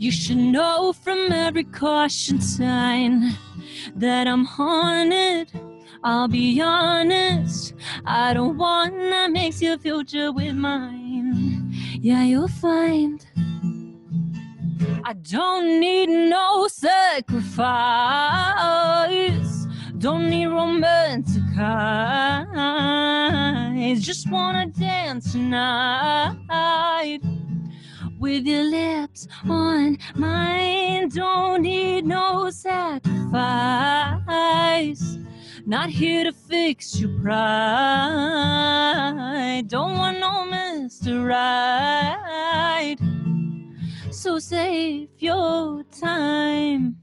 You 0.00 0.10
should 0.10 0.38
know 0.38 0.94
from 0.94 1.30
every 1.30 1.64
caution 1.64 2.40
sign 2.40 3.36
that 3.94 4.26
I'm 4.26 4.46
haunted. 4.46 5.52
I'll 6.02 6.26
be 6.26 6.58
honest, 6.62 7.74
I 8.06 8.32
don't 8.32 8.56
want 8.56 8.94
to 8.94 9.28
mix 9.28 9.60
your 9.60 9.76
future 9.76 10.32
with 10.32 10.54
mine. 10.54 11.70
Yeah, 12.00 12.22
you'll 12.24 12.48
find 12.48 13.26
I 15.04 15.12
don't 15.12 15.78
need 15.80 16.08
no 16.08 16.66
sacrifice. 16.68 17.58
Don't 19.98 20.30
need 20.30 20.46
romantic 20.46 21.42
eyes. 21.58 22.80
Just 24.00 24.30
wanna 24.30 24.64
dance 24.64 25.32
tonight 25.32 26.38
with 28.20 28.46
your 28.46 28.62
lips 28.64 29.26
on 29.48 29.98
mine. 30.14 31.08
Don't 31.08 31.62
need 31.62 32.04
no 32.04 32.50
sacrifice. 32.50 33.00
Not 35.66 35.88
here 35.88 36.24
to 36.24 36.32
fix 36.32 37.00
your 37.00 37.18
pride. 37.20 37.38
Don't 39.68 39.96
want 39.96 40.20
no 40.20 40.44
Mr. 40.44 41.26
Right. 41.26 42.96
So 44.10 44.38
save 44.38 45.08
your 45.18 45.82
time. 45.84 46.96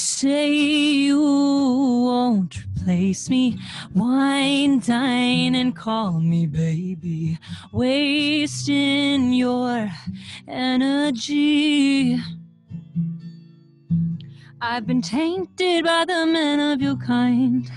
Say 0.00 0.52
you 0.52 1.20
won't 1.20 2.56
replace 2.76 3.28
me. 3.28 3.58
Wine, 3.94 4.78
dine, 4.80 5.54
and 5.54 5.76
call 5.76 6.20
me 6.20 6.46
baby. 6.46 7.38
Wasting 7.72 9.32
your 9.32 9.90
energy. 10.48 12.18
I've 14.62 14.86
been 14.86 15.02
tainted 15.02 15.84
by 15.84 16.04
the 16.06 16.26
men 16.26 16.60
of 16.60 16.82
your 16.82 16.96
kind. 16.96 17.70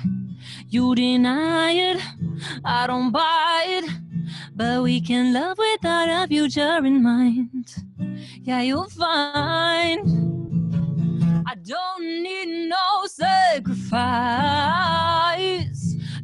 You 0.70 0.96
deny 0.96 1.72
it, 1.72 2.02
I 2.66 2.88
don't 2.88 3.12
buy 3.12 3.66
it. 3.68 3.90
But 4.56 4.84
we 4.84 5.02
can 5.02 5.34
love 5.34 5.58
without 5.58 6.10
a 6.10 6.28
future 6.28 6.86
in 6.86 7.04
mind. 7.04 7.76
Yeah, 8.44 8.62
you'll 8.62 8.90
find. 8.90 10.33
Don't 11.66 12.22
need 12.24 12.68
no 12.68 13.06
sacrifice. 13.06 13.96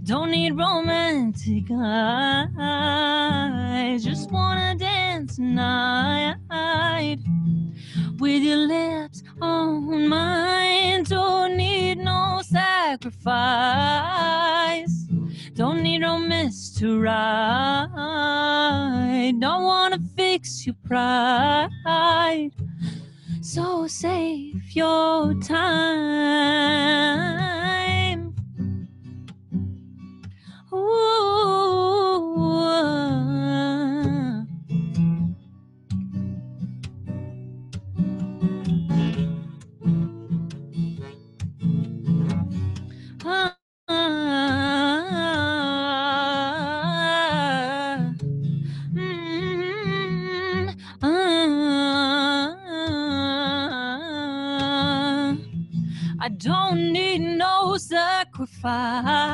Don't 0.04 0.32
need 0.32 0.58
romantic 0.58 1.72
eyes. 1.72 2.84
Just 4.04 4.30
wanna 4.32 4.76
dance 4.76 5.38
tonight 5.38 6.36
with 8.20 8.44
your 8.44 8.68
lips 8.68 9.24
on 9.40 10.10
mine. 10.10 11.04
Don't 11.04 11.56
need 11.56 12.00
no 12.00 12.42
sacrifice. 12.44 13.08
Don't 15.54 15.82
need 15.82 16.00
no 16.00 16.18
mist 16.18 16.80
to 16.80 17.00
ride. 17.00 17.88
Don't 19.40 19.64
wanna 19.64 20.00
fix 20.18 20.66
your 20.66 20.76
pride. 20.84 22.52
So 23.52 23.88
save 23.88 24.76
your 24.76 25.34
time. 25.42 25.66
Ooh. 30.72 31.50
Sacrifice. 58.62 59.29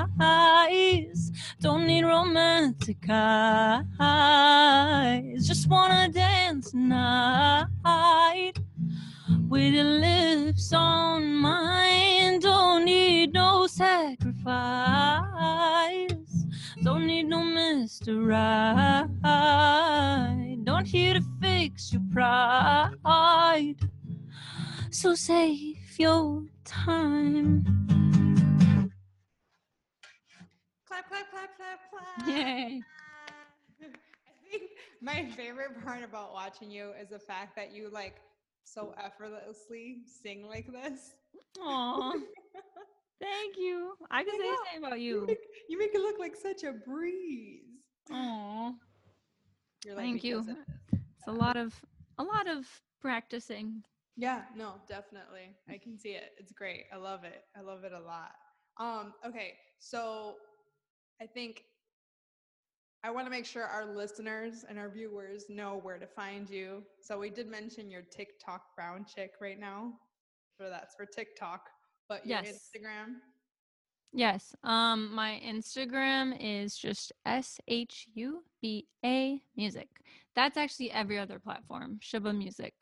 Watching 36.55 36.71
you 36.71 36.91
is 37.01 37.09
the 37.09 37.19
fact 37.19 37.55
that 37.55 37.73
you 37.73 37.89
like 37.91 38.15
so 38.63 38.93
effortlessly 39.03 39.97
sing 40.05 40.47
like 40.47 40.67
this. 40.71 41.15
Aw. 41.61 42.13
Thank 43.21 43.57
you. 43.57 43.93
I 44.11 44.23
can 44.23 44.33
say 44.39 44.49
the 44.49 44.57
same 44.73 44.83
about 44.83 44.99
You 44.99 45.15
you. 45.21 45.25
make, 45.27 45.37
you 45.69 45.77
make 45.77 45.93
it 45.93 46.01
look 46.01 46.19
like 46.19 46.35
such 46.35 46.63
a 46.63 46.73
breeze. 46.73 47.63
Aw. 48.11 48.73
You're 49.85 49.95
like, 49.95 50.03
Thank 50.05 50.23
you. 50.23 50.39
It's 50.93 51.27
a 51.27 51.31
lot 51.31 51.57
of 51.57 51.73
a 52.17 52.23
lot 52.23 52.47
of 52.47 52.65
practicing. 53.01 53.83
Yeah, 54.17 54.43
no, 54.55 54.75
definitely. 54.87 55.55
I 55.69 55.77
can 55.77 55.97
see 55.97 56.11
it. 56.11 56.31
It's 56.37 56.51
great. 56.53 56.85
I 56.93 56.97
love 56.97 57.23
it. 57.25 57.43
I 57.57 57.61
love 57.61 57.83
it 57.83 57.91
a 57.91 57.99
lot. 57.99 58.31
Um, 58.77 59.13
okay, 59.25 59.53
so 59.79 60.35
I 61.21 61.25
think 61.25 61.63
I 63.05 63.11
want 63.11 63.27
to 63.27 63.29
make 63.29 63.45
sure 63.45 63.63
our 63.65 63.85
listeners 63.85 64.65
and 64.67 64.79
our 64.79 64.89
viewers 64.89 65.45
know 65.47 65.79
where 65.83 65.99
to 65.99 66.07
find 66.07 66.49
you. 66.49 66.81
So 66.99 67.19
we 67.19 67.29
did 67.29 67.47
mention 67.47 67.91
your 67.91 68.01
TikTok 68.01 68.75
brown 68.75 69.05
chick 69.05 69.33
right 69.39 69.59
now. 69.59 69.93
So 70.59 70.71
that's 70.71 70.95
for 70.95 71.05
TikTok, 71.05 71.69
but 72.09 72.25
your 72.25 72.41
Yes. 72.41 72.71
Instagram. 72.75 73.17
Yes. 74.11 74.55
Um, 74.63 75.13
my 75.13 75.39
Instagram 75.45 76.35
is 76.39 76.75
just 76.75 77.13
S 77.27 77.59
H 77.67 78.07
U 78.15 78.43
B 78.59 78.87
A 79.05 79.39
music. 79.55 79.89
That's 80.35 80.57
actually 80.57 80.89
every 80.91 81.19
other 81.19 81.37
platform. 81.37 81.99
Shuba 82.01 82.33
Music. 82.33 82.73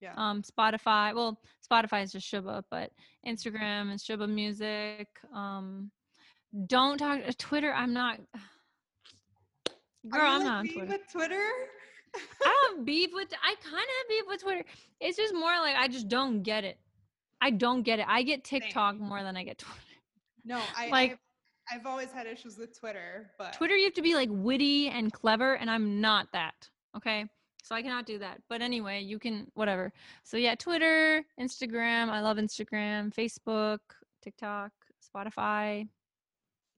Yeah. 0.00 0.14
Um, 0.16 0.42
Spotify. 0.42 1.12
Well, 1.16 1.40
Spotify 1.68 2.04
is 2.04 2.12
just 2.12 2.28
Shuba, 2.28 2.64
but 2.70 2.92
Instagram 3.26 3.92
is 3.92 4.04
Shuba 4.04 4.28
Music. 4.28 5.08
Um, 5.34 5.90
don't 6.68 6.98
talk 6.98 7.22
Twitter. 7.38 7.72
I'm 7.72 7.92
not. 7.92 8.20
Girl, 10.08 10.20
I'm 10.22 10.38
like 10.40 10.46
not 10.46 10.58
on 10.60 10.68
Twitter. 10.68 10.86
with 10.92 11.12
Twitter. 11.12 11.44
I 12.44 12.56
don't 12.68 12.84
beef 12.84 13.10
with. 13.12 13.28
I 13.42 13.54
kind 13.62 13.74
of 13.76 14.08
beef 14.08 14.22
with 14.26 14.42
Twitter. 14.42 14.64
It's 15.00 15.16
just 15.16 15.34
more 15.34 15.58
like 15.60 15.76
I 15.76 15.88
just 15.88 16.08
don't 16.08 16.42
get 16.42 16.64
it. 16.64 16.78
I 17.40 17.50
don't 17.50 17.82
get 17.82 17.98
it. 17.98 18.06
I 18.08 18.22
get 18.22 18.44
TikTok 18.44 18.98
more 18.98 19.22
than 19.22 19.36
I 19.36 19.44
get 19.44 19.58
Twitter. 19.58 19.78
No, 20.44 20.60
I 20.76 20.88
Like- 20.88 21.12
I've, 21.70 21.80
I've 21.80 21.86
always 21.86 22.10
had 22.10 22.26
issues 22.26 22.56
with 22.56 22.78
Twitter, 22.78 23.30
but 23.38 23.52
Twitter, 23.52 23.76
you 23.76 23.84
have 23.84 23.94
to 23.94 24.02
be 24.02 24.14
like 24.14 24.30
witty 24.32 24.88
and 24.88 25.12
clever, 25.12 25.54
and 25.54 25.70
I'm 25.70 26.00
not 26.00 26.28
that. 26.32 26.68
Okay. 26.96 27.26
So 27.62 27.74
I 27.74 27.82
cannot 27.82 28.06
do 28.06 28.18
that. 28.20 28.40
But 28.48 28.62
anyway, 28.62 29.02
you 29.02 29.18
can, 29.18 29.50
whatever. 29.52 29.92
So 30.24 30.38
yeah, 30.38 30.54
Twitter, 30.54 31.22
Instagram. 31.38 32.08
I 32.08 32.20
love 32.20 32.38
Instagram, 32.38 33.12
Facebook, 33.14 33.80
TikTok, 34.22 34.72
Spotify. 35.14 35.86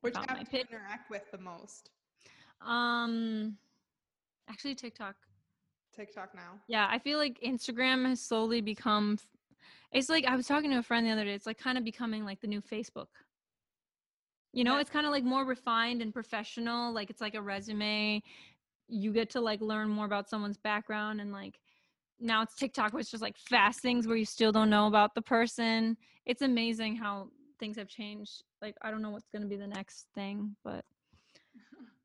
which 0.00 0.16
app 0.16 0.50
do 0.50 0.56
you 0.56 0.64
interact 0.68 1.08
with 1.10 1.30
the 1.30 1.38
most? 1.38 1.90
Um, 2.60 3.56
actually, 4.48 4.74
TikTok. 4.74 5.16
TikTok 5.94 6.34
now. 6.34 6.52
Yeah, 6.68 6.86
I 6.88 6.98
feel 6.98 7.18
like 7.18 7.40
Instagram 7.44 8.06
has 8.08 8.20
slowly 8.20 8.60
become. 8.60 9.18
It's 9.92 10.08
like 10.08 10.24
I 10.24 10.36
was 10.36 10.46
talking 10.46 10.70
to 10.70 10.78
a 10.78 10.82
friend 10.82 11.06
the 11.06 11.10
other 11.10 11.24
day. 11.24 11.34
It's 11.34 11.46
like 11.46 11.58
kind 11.58 11.76
of 11.76 11.84
becoming 11.84 12.24
like 12.24 12.40
the 12.40 12.46
new 12.46 12.60
Facebook. 12.60 13.08
You 14.52 14.64
know, 14.64 14.74
Yeah. 14.74 14.80
it's 14.80 14.90
kind 14.90 15.06
of 15.06 15.12
like 15.12 15.24
more 15.24 15.44
refined 15.44 16.00
and 16.02 16.12
professional. 16.12 16.92
Like 16.92 17.10
it's 17.10 17.20
like 17.20 17.34
a 17.34 17.42
resume. 17.42 18.22
You 18.88 19.12
get 19.12 19.30
to 19.30 19.40
like 19.40 19.60
learn 19.60 19.88
more 19.88 20.06
about 20.06 20.28
someone's 20.28 20.58
background 20.58 21.20
and 21.20 21.32
like 21.32 21.58
now 22.20 22.42
it's 22.42 22.54
TikTok, 22.54 22.92
which 22.92 23.04
is 23.06 23.10
just 23.10 23.22
like 23.22 23.36
fast 23.38 23.80
things 23.80 24.06
where 24.06 24.16
you 24.16 24.24
still 24.24 24.52
don't 24.52 24.70
know 24.70 24.86
about 24.86 25.14
the 25.14 25.22
person. 25.22 25.96
It's 26.26 26.42
amazing 26.42 26.96
how 26.96 27.28
things 27.58 27.76
have 27.76 27.88
changed. 27.88 28.42
Like 28.62 28.76
I 28.82 28.90
don't 28.90 29.02
know 29.02 29.10
what's 29.10 29.28
gonna 29.28 29.46
be 29.46 29.56
the 29.56 29.66
next 29.66 30.06
thing, 30.14 30.54
but 30.64 30.84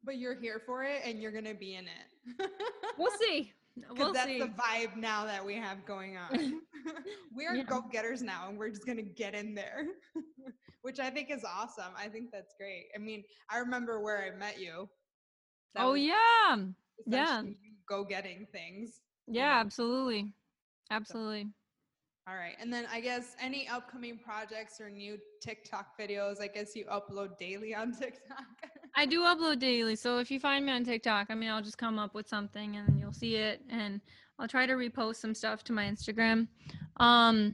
But 0.06 0.18
you're 0.18 0.39
here 0.39 0.62
for 0.66 0.84
it 0.84 1.01
and 1.06 1.22
you're 1.22 1.32
gonna 1.32 1.53
be 1.56 1.76
in 1.76 1.86
it. 1.86 2.49
we'll 2.97 3.12
see. 3.20 3.51
We'll 3.97 4.14
that's 4.14 4.28
see. 4.28 4.39
the 4.39 4.47
vibe 4.47 4.95
now 4.95 5.26
that 5.26 5.45
we 5.45 5.56
have 5.56 5.86
going 5.86 6.18
on. 6.18 6.62
we 7.36 7.45
are 7.45 7.56
Yeah. 7.56 7.64
go 7.64 7.84
getters 7.91 8.22
now 8.22 8.47
and 8.49 8.58
we're 8.58 8.70
just 8.70 8.86
gonna 8.86 9.01
get 9.01 9.34
in 9.34 9.53
there. 9.53 9.88
Which 10.82 10.99
I 10.99 11.10
think 11.10 11.32
is 11.32 11.43
awesome. 11.43 11.91
I 11.97 12.08
think 12.08 12.30
that's 12.32 12.53
great. 12.60 12.86
I 12.95 12.99
mean, 12.99 13.24
I 13.49 13.58
remember 13.58 14.01
where 14.01 14.24
I 14.24 14.38
met 14.38 14.60
you. 14.60 14.88
That 15.74 15.84
oh 15.84 15.95
yeah. 15.95 16.56
yeah. 17.08 17.41
Go 17.89 18.03
getting 18.03 18.45
things. 18.51 19.01
Yeah, 19.28 19.56
know? 19.56 19.60
absolutely. 19.62 20.34
Absolutely. 20.91 21.47
All 22.28 22.36
right. 22.36 22.56
And 22.60 22.72
then 22.74 22.86
I 22.91 23.01
guess 23.01 23.36
any 23.39 23.68
upcoming 23.68 24.18
projects 24.18 24.80
or 24.80 24.89
new 24.89 25.18
TikTok 25.41 25.88
videos, 25.99 26.41
I 26.41 26.47
guess 26.47 26.76
you 26.76 26.86
upload 26.86 27.38
daily 27.38 27.76
on 27.76 27.91
TikTok. 27.93 28.45
I 28.98 29.06
do 29.06 29.22
upload 29.24 29.60
daily. 29.60 29.96
So 29.96 30.20
if 30.20 30.32
you 30.32 30.39
find 30.39 30.66
me 30.66 30.72
on 30.72 30.84
TikTok, 30.84 31.28
I 31.30 31.36
mean, 31.36 31.50
I'll 31.50 31.62
just 31.62 31.78
come 31.78 32.00
up 32.00 32.16
with 32.16 32.28
something 32.30 32.78
and 32.78 33.00
you'll 33.00 33.14
see 33.14 33.36
it. 33.36 33.62
And 33.70 34.00
I'll 34.39 34.48
try 34.48 34.66
to 34.66 34.74
repost 34.74 35.18
some 35.18 35.36
stuff 35.36 35.64
to 35.66 35.74
my 35.74 35.84
Instagram. 35.84 36.48
Um, 36.98 37.54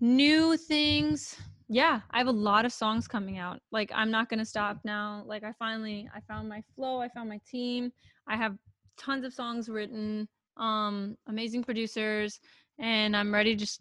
new 0.00 0.56
things. 0.56 1.36
Yeah, 1.68 2.00
I 2.10 2.18
have 2.18 2.26
a 2.26 2.32
lot 2.32 2.64
of 2.64 2.72
songs 2.72 3.08
coming 3.08 3.38
out. 3.38 3.60
Like, 3.70 3.90
I'm 3.94 4.10
not 4.10 4.28
to 4.28 4.44
stop 4.44 4.78
now. 4.84 5.22
Like, 5.26 5.42
I 5.42 5.52
finally, 5.58 6.08
I 6.14 6.20
found 6.20 6.48
my 6.48 6.62
flow. 6.76 7.00
I 7.00 7.08
found 7.08 7.28
my 7.28 7.40
team. 7.50 7.92
I 8.26 8.36
have 8.36 8.56
tons 8.98 9.24
of 9.24 9.32
songs 9.32 9.68
written, 9.68 10.28
um, 10.58 11.16
amazing 11.28 11.64
producers, 11.64 12.40
and 12.78 13.16
I'm 13.16 13.32
ready 13.32 13.54
to 13.54 13.58
just 13.58 13.80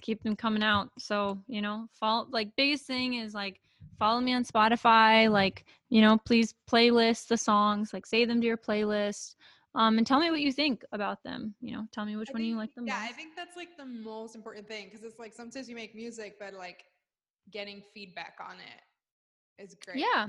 keep 0.00 0.22
them 0.22 0.36
coming 0.36 0.62
out. 0.62 0.90
So, 0.98 1.42
you 1.48 1.62
know, 1.62 1.88
follow, 1.98 2.28
like, 2.30 2.48
biggest 2.56 2.86
thing 2.86 3.14
is 3.14 3.34
like, 3.34 3.60
follow 4.02 4.20
me 4.20 4.34
on 4.34 4.44
Spotify. 4.44 5.30
Like, 5.30 5.64
you 5.88 6.00
know, 6.00 6.18
please 6.24 6.54
playlist 6.68 7.28
the 7.28 7.36
songs, 7.36 7.92
like 7.92 8.04
save 8.04 8.26
them 8.26 8.40
to 8.40 8.46
your 8.46 8.56
playlist. 8.56 9.36
Um, 9.76 9.96
and 9.96 10.04
tell 10.04 10.18
me 10.18 10.28
what 10.30 10.40
you 10.40 10.52
think 10.52 10.84
about 10.90 11.22
them. 11.22 11.54
You 11.60 11.76
know, 11.76 11.86
tell 11.92 12.04
me 12.04 12.16
which 12.16 12.30
I 12.30 12.32
one 12.32 12.42
you 12.44 12.56
like 12.56 12.74
the 12.74 12.82
yeah, 12.84 12.94
most. 12.94 13.02
Yeah, 13.04 13.08
I 13.08 13.12
think 13.12 13.36
that's 13.36 13.56
like 13.56 13.76
the 13.76 13.86
most 13.86 14.34
important 14.34 14.66
thing 14.66 14.86
because 14.86 15.04
it's 15.04 15.20
like 15.20 15.32
sometimes 15.32 15.68
you 15.68 15.76
make 15.76 15.94
music, 15.94 16.36
but 16.40 16.52
like 16.54 16.84
getting 17.52 17.80
feedback 17.94 18.38
on 18.40 18.56
it 18.56 19.62
is 19.62 19.76
great. 19.86 19.98
Yeah. 19.98 20.26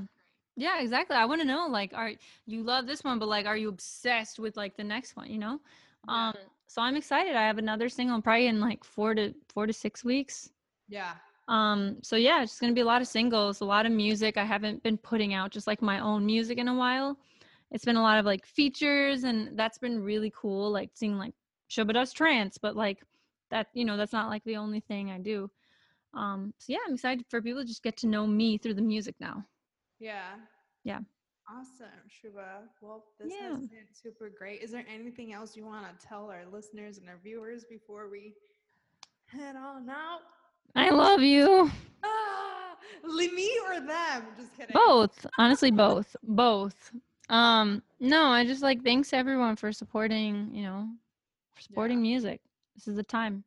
Yeah, 0.56 0.80
exactly. 0.80 1.16
I 1.16 1.26
want 1.26 1.42
to 1.42 1.48
know 1.48 1.66
like 1.68 1.94
are 1.96 2.12
you 2.46 2.62
love 2.62 2.86
this 2.86 3.04
one 3.04 3.18
but 3.18 3.28
like 3.28 3.48
are 3.48 3.58
you 3.58 3.70
obsessed 3.70 4.38
with 4.38 4.56
like 4.56 4.78
the 4.78 4.84
next 4.84 5.16
one, 5.16 5.32
you 5.32 5.40
know? 5.40 5.60
Yeah. 6.08 6.28
Um 6.28 6.36
so 6.68 6.84
I'm 6.84 6.96
excited. 6.96 7.36
I 7.36 7.48
have 7.48 7.58
another 7.58 7.90
single 7.90 8.22
probably 8.22 8.48
in 8.48 8.60
like 8.60 8.84
4 8.84 9.16
to 9.16 9.34
4 9.50 9.66
to 9.66 9.74
6 9.74 10.04
weeks. 10.04 10.52
yeah. 10.88 11.14
Um 11.48 11.98
so 12.02 12.16
yeah, 12.16 12.42
it's 12.42 12.54
just 12.54 12.62
going 12.62 12.72
to 12.72 12.76
be 12.76 12.82
a 12.82 12.86
lot 12.86 13.02
of 13.02 13.08
singles, 13.08 13.62
a 13.62 13.66
lot 13.66 13.86
of 13.86 13.92
music. 13.92 14.38
I 14.38 14.46
haven't 14.46 14.82
been 14.84 14.98
putting 14.98 15.34
out 15.34 15.52
just 15.52 15.68
like 15.68 15.82
my 15.82 16.00
own 16.00 16.26
music 16.26 16.58
in 16.58 16.68
a 16.68 16.74
while. 16.76 17.18
It's 17.72 17.86
been 17.86 17.98
a 17.98 18.02
lot 18.02 18.20
of 18.20 18.26
like 18.26 18.46
features 18.46 19.24
and 19.24 19.58
that's 19.58 19.78
been 19.78 20.02
really 20.04 20.32
cool 20.36 20.72
like 20.72 20.92
seeing 20.94 21.18
like 21.18 21.34
Shuba 21.68 21.94
does 21.94 22.14
trance, 22.14 22.58
but 22.58 22.76
like 22.76 23.04
that, 23.50 23.68
you 23.74 23.84
know, 23.86 23.98
that's 23.98 24.14
not 24.14 24.30
like 24.30 24.44
the 24.46 24.58
only 24.58 24.80
thing 24.80 25.12
I 25.12 25.20
do. 25.20 25.50
Um 26.14 26.54
so 26.60 26.72
yeah, 26.74 26.80
I'm 26.88 26.94
excited 26.94 27.26
for 27.30 27.42
people 27.42 27.62
to 27.62 27.68
just 27.68 27.84
get 27.84 27.98
to 27.98 28.08
know 28.08 28.26
me 28.26 28.58
through 28.58 28.76
the 28.76 28.82
music 28.82 29.16
now. 29.20 29.46
Yeah. 30.00 30.36
Yeah. 30.84 31.00
Awesome, 31.50 32.08
Shuba. 32.08 32.70
Well, 32.82 33.04
this 33.20 33.34
Yeah. 33.34 33.56
has 33.56 33.68
been 33.68 33.88
super 33.92 34.30
great. 34.30 34.62
Is 34.62 34.72
there 34.72 34.86
anything 34.88 35.34
else 35.34 35.56
you 35.58 35.66
want 35.66 35.86
to 36.00 36.08
tell 36.08 36.30
our 36.32 36.46
listeners 36.46 36.98
and 36.98 37.10
our 37.10 37.20
viewers 37.22 37.66
before 37.70 38.10
we 38.10 38.34
head 39.28 39.56
on 39.56 39.90
out? 39.90 40.22
I 40.76 40.90
love 40.90 41.22
you. 41.22 41.72
Ah, 42.04 42.76
me 43.04 43.50
or 43.68 43.80
them? 43.80 44.24
Just 44.38 44.56
kidding. 44.56 44.74
Both. 44.74 45.26
Honestly, 45.38 45.72
both. 45.86 46.16
Both. 46.24 46.92
Um, 47.30 47.82
no, 48.00 48.26
I 48.28 48.46
just 48.46 48.62
like 48.62 48.84
thanks 48.84 49.14
everyone 49.14 49.56
for 49.56 49.72
supporting, 49.72 50.50
you 50.54 50.64
know, 50.64 50.88
for 51.56 51.62
supporting 51.62 52.02
music. 52.02 52.42
This 52.76 52.88
is 52.88 52.96
the 52.96 53.04
time. 53.04 53.44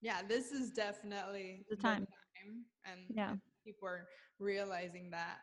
Yeah, 0.00 0.22
this 0.26 0.52
is 0.52 0.70
definitely 0.70 1.64
The 1.68 1.76
time. 1.76 2.06
time, 2.06 2.64
and 2.84 3.00
Yeah. 3.14 3.34
people 3.64 3.88
are 3.88 4.06
realizing 4.38 5.10
that 5.10 5.38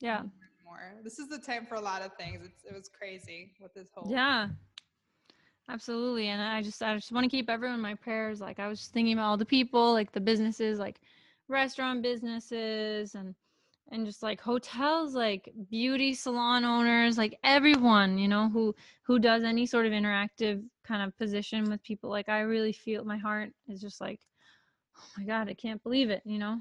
Yeah. 0.00 0.22
more 0.22 0.30
more. 0.64 1.00
This 1.02 1.18
is 1.18 1.28
the 1.28 1.38
time 1.38 1.66
for 1.66 1.74
a 1.74 1.80
lot 1.80 2.02
of 2.02 2.12
things. 2.16 2.40
It's, 2.44 2.64
it 2.64 2.74
was 2.74 2.88
crazy 2.88 3.52
with 3.60 3.74
this 3.74 3.88
whole. 3.94 4.10
Yeah. 4.10 4.48
Absolutely. 5.68 6.28
And 6.28 6.40
I 6.40 6.62
just 6.62 6.82
I 6.82 6.94
just 6.94 7.12
want 7.12 7.24
to 7.24 7.30
keep 7.30 7.50
everyone 7.50 7.76
in 7.76 7.82
my 7.82 7.94
prayers. 7.94 8.40
Like 8.40 8.58
I 8.58 8.68
was 8.68 8.78
just 8.80 8.92
thinking 8.92 9.12
about 9.12 9.28
all 9.28 9.36
the 9.36 9.44
people, 9.44 9.92
like 9.92 10.12
the 10.12 10.20
businesses, 10.20 10.78
like 10.78 11.00
restaurant 11.48 12.02
businesses 12.02 13.14
and 13.14 13.34
and 13.90 14.06
just 14.06 14.22
like 14.22 14.40
hotels, 14.40 15.14
like 15.14 15.50
beauty 15.70 16.14
salon 16.14 16.64
owners, 16.64 17.18
like 17.18 17.38
everyone, 17.44 18.18
you 18.18 18.28
know, 18.28 18.48
who 18.48 18.74
who 19.02 19.18
does 19.18 19.44
any 19.44 19.66
sort 19.66 19.84
of 19.86 19.92
interactive 19.92 20.62
kind 20.84 21.02
of 21.02 21.16
position 21.18 21.68
with 21.68 21.82
people. 21.82 22.08
Like 22.08 22.30
I 22.30 22.40
really 22.40 22.72
feel 22.72 23.04
my 23.04 23.18
heart 23.18 23.50
is 23.68 23.80
just 23.80 24.00
like, 24.00 24.20
oh 24.98 25.04
my 25.18 25.24
God, 25.24 25.48
I 25.48 25.54
can't 25.54 25.82
believe 25.82 26.08
it, 26.10 26.22
you 26.24 26.38
know? 26.38 26.60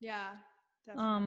Yeah. 0.00 0.30
Definitely. 0.86 1.10
Um 1.10 1.26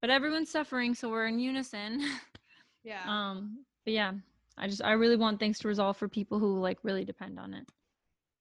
but 0.00 0.10
everyone's 0.10 0.50
suffering, 0.50 0.94
so 0.94 1.10
we're 1.10 1.26
in 1.26 1.38
unison. 1.38 2.02
yeah. 2.84 3.02
um 3.06 3.64
but 3.84 3.92
yeah 3.92 4.12
i 4.58 4.66
just 4.66 4.82
i 4.82 4.92
really 4.92 5.16
want 5.16 5.38
things 5.38 5.58
to 5.58 5.68
resolve 5.68 5.96
for 5.96 6.08
people 6.08 6.38
who 6.38 6.58
like 6.60 6.78
really 6.82 7.04
depend 7.04 7.38
on 7.38 7.54
it 7.54 7.66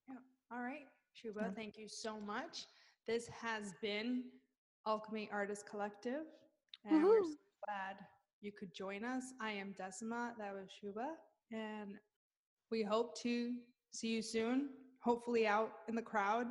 Yeah. 0.07 0.15
All 0.51 0.61
right, 0.63 0.87
Shuba, 1.13 1.41
Yeah. 1.41 1.51
thank 1.55 1.77
you 1.77 1.87
so 1.87 2.19
much. 2.19 2.65
This 3.07 3.27
has 3.27 3.73
been 3.81 4.23
Alchemy 4.87 5.29
Artist 5.31 5.67
Collective, 5.69 6.25
and 6.85 7.07
we're 7.07 7.23
so 7.23 7.37
glad 7.65 7.97
you 8.41 8.51
could 8.51 8.73
join 8.73 9.03
us. 9.03 9.33
I 9.41 9.51
am 9.51 9.73
Decima, 9.77 10.33
that 10.39 10.53
was 10.53 10.69
Shuba, 10.79 11.13
and 11.51 11.95
we 12.71 12.83
hope 12.83 13.17
to 13.21 13.53
see 13.91 14.07
you 14.09 14.21
soon, 14.21 14.69
hopefully 15.03 15.47
out 15.47 15.71
in 15.87 15.95
the 15.95 16.01
crowd, 16.01 16.47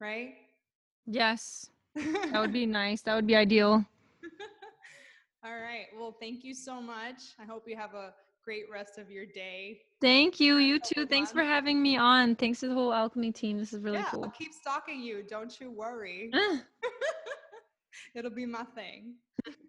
right? 0.00 0.34
yes 1.06 1.70
that 2.30 2.40
would 2.40 2.52
be 2.52 2.66
nice 2.66 3.02
that 3.02 3.14
would 3.14 3.26
be 3.26 3.36
ideal 3.36 3.84
All 5.44 5.56
right. 5.60 5.86
Well, 5.96 6.16
thank 6.20 6.44
you 6.44 6.54
so 6.54 6.80
much. 6.80 7.20
I 7.40 7.44
hope 7.44 7.64
you 7.66 7.76
have 7.76 7.94
a 7.94 8.12
great 8.48 8.70
rest 8.72 8.96
of 8.96 9.10
your 9.10 9.26
day. 9.26 9.78
Thank 10.00 10.40
you. 10.40 10.56
You 10.56 10.80
too. 10.80 11.04
Thanks 11.04 11.30
for 11.30 11.42
having 11.42 11.82
me 11.82 11.98
on. 11.98 12.34
Thanks 12.34 12.60
to 12.60 12.68
the 12.68 12.72
whole 12.72 12.94
alchemy 12.94 13.30
team. 13.30 13.58
This 13.58 13.74
is 13.74 13.82
really 13.82 13.98
yeah, 13.98 14.06
cool. 14.10 14.24
I'll 14.24 14.30
keep 14.30 14.54
stalking 14.54 15.02
you. 15.02 15.22
Don't 15.22 15.60
you 15.60 15.70
worry. 15.70 16.30
It'll 18.14 18.30
be 18.30 18.46
my 18.46 18.64
thing. 18.74 19.16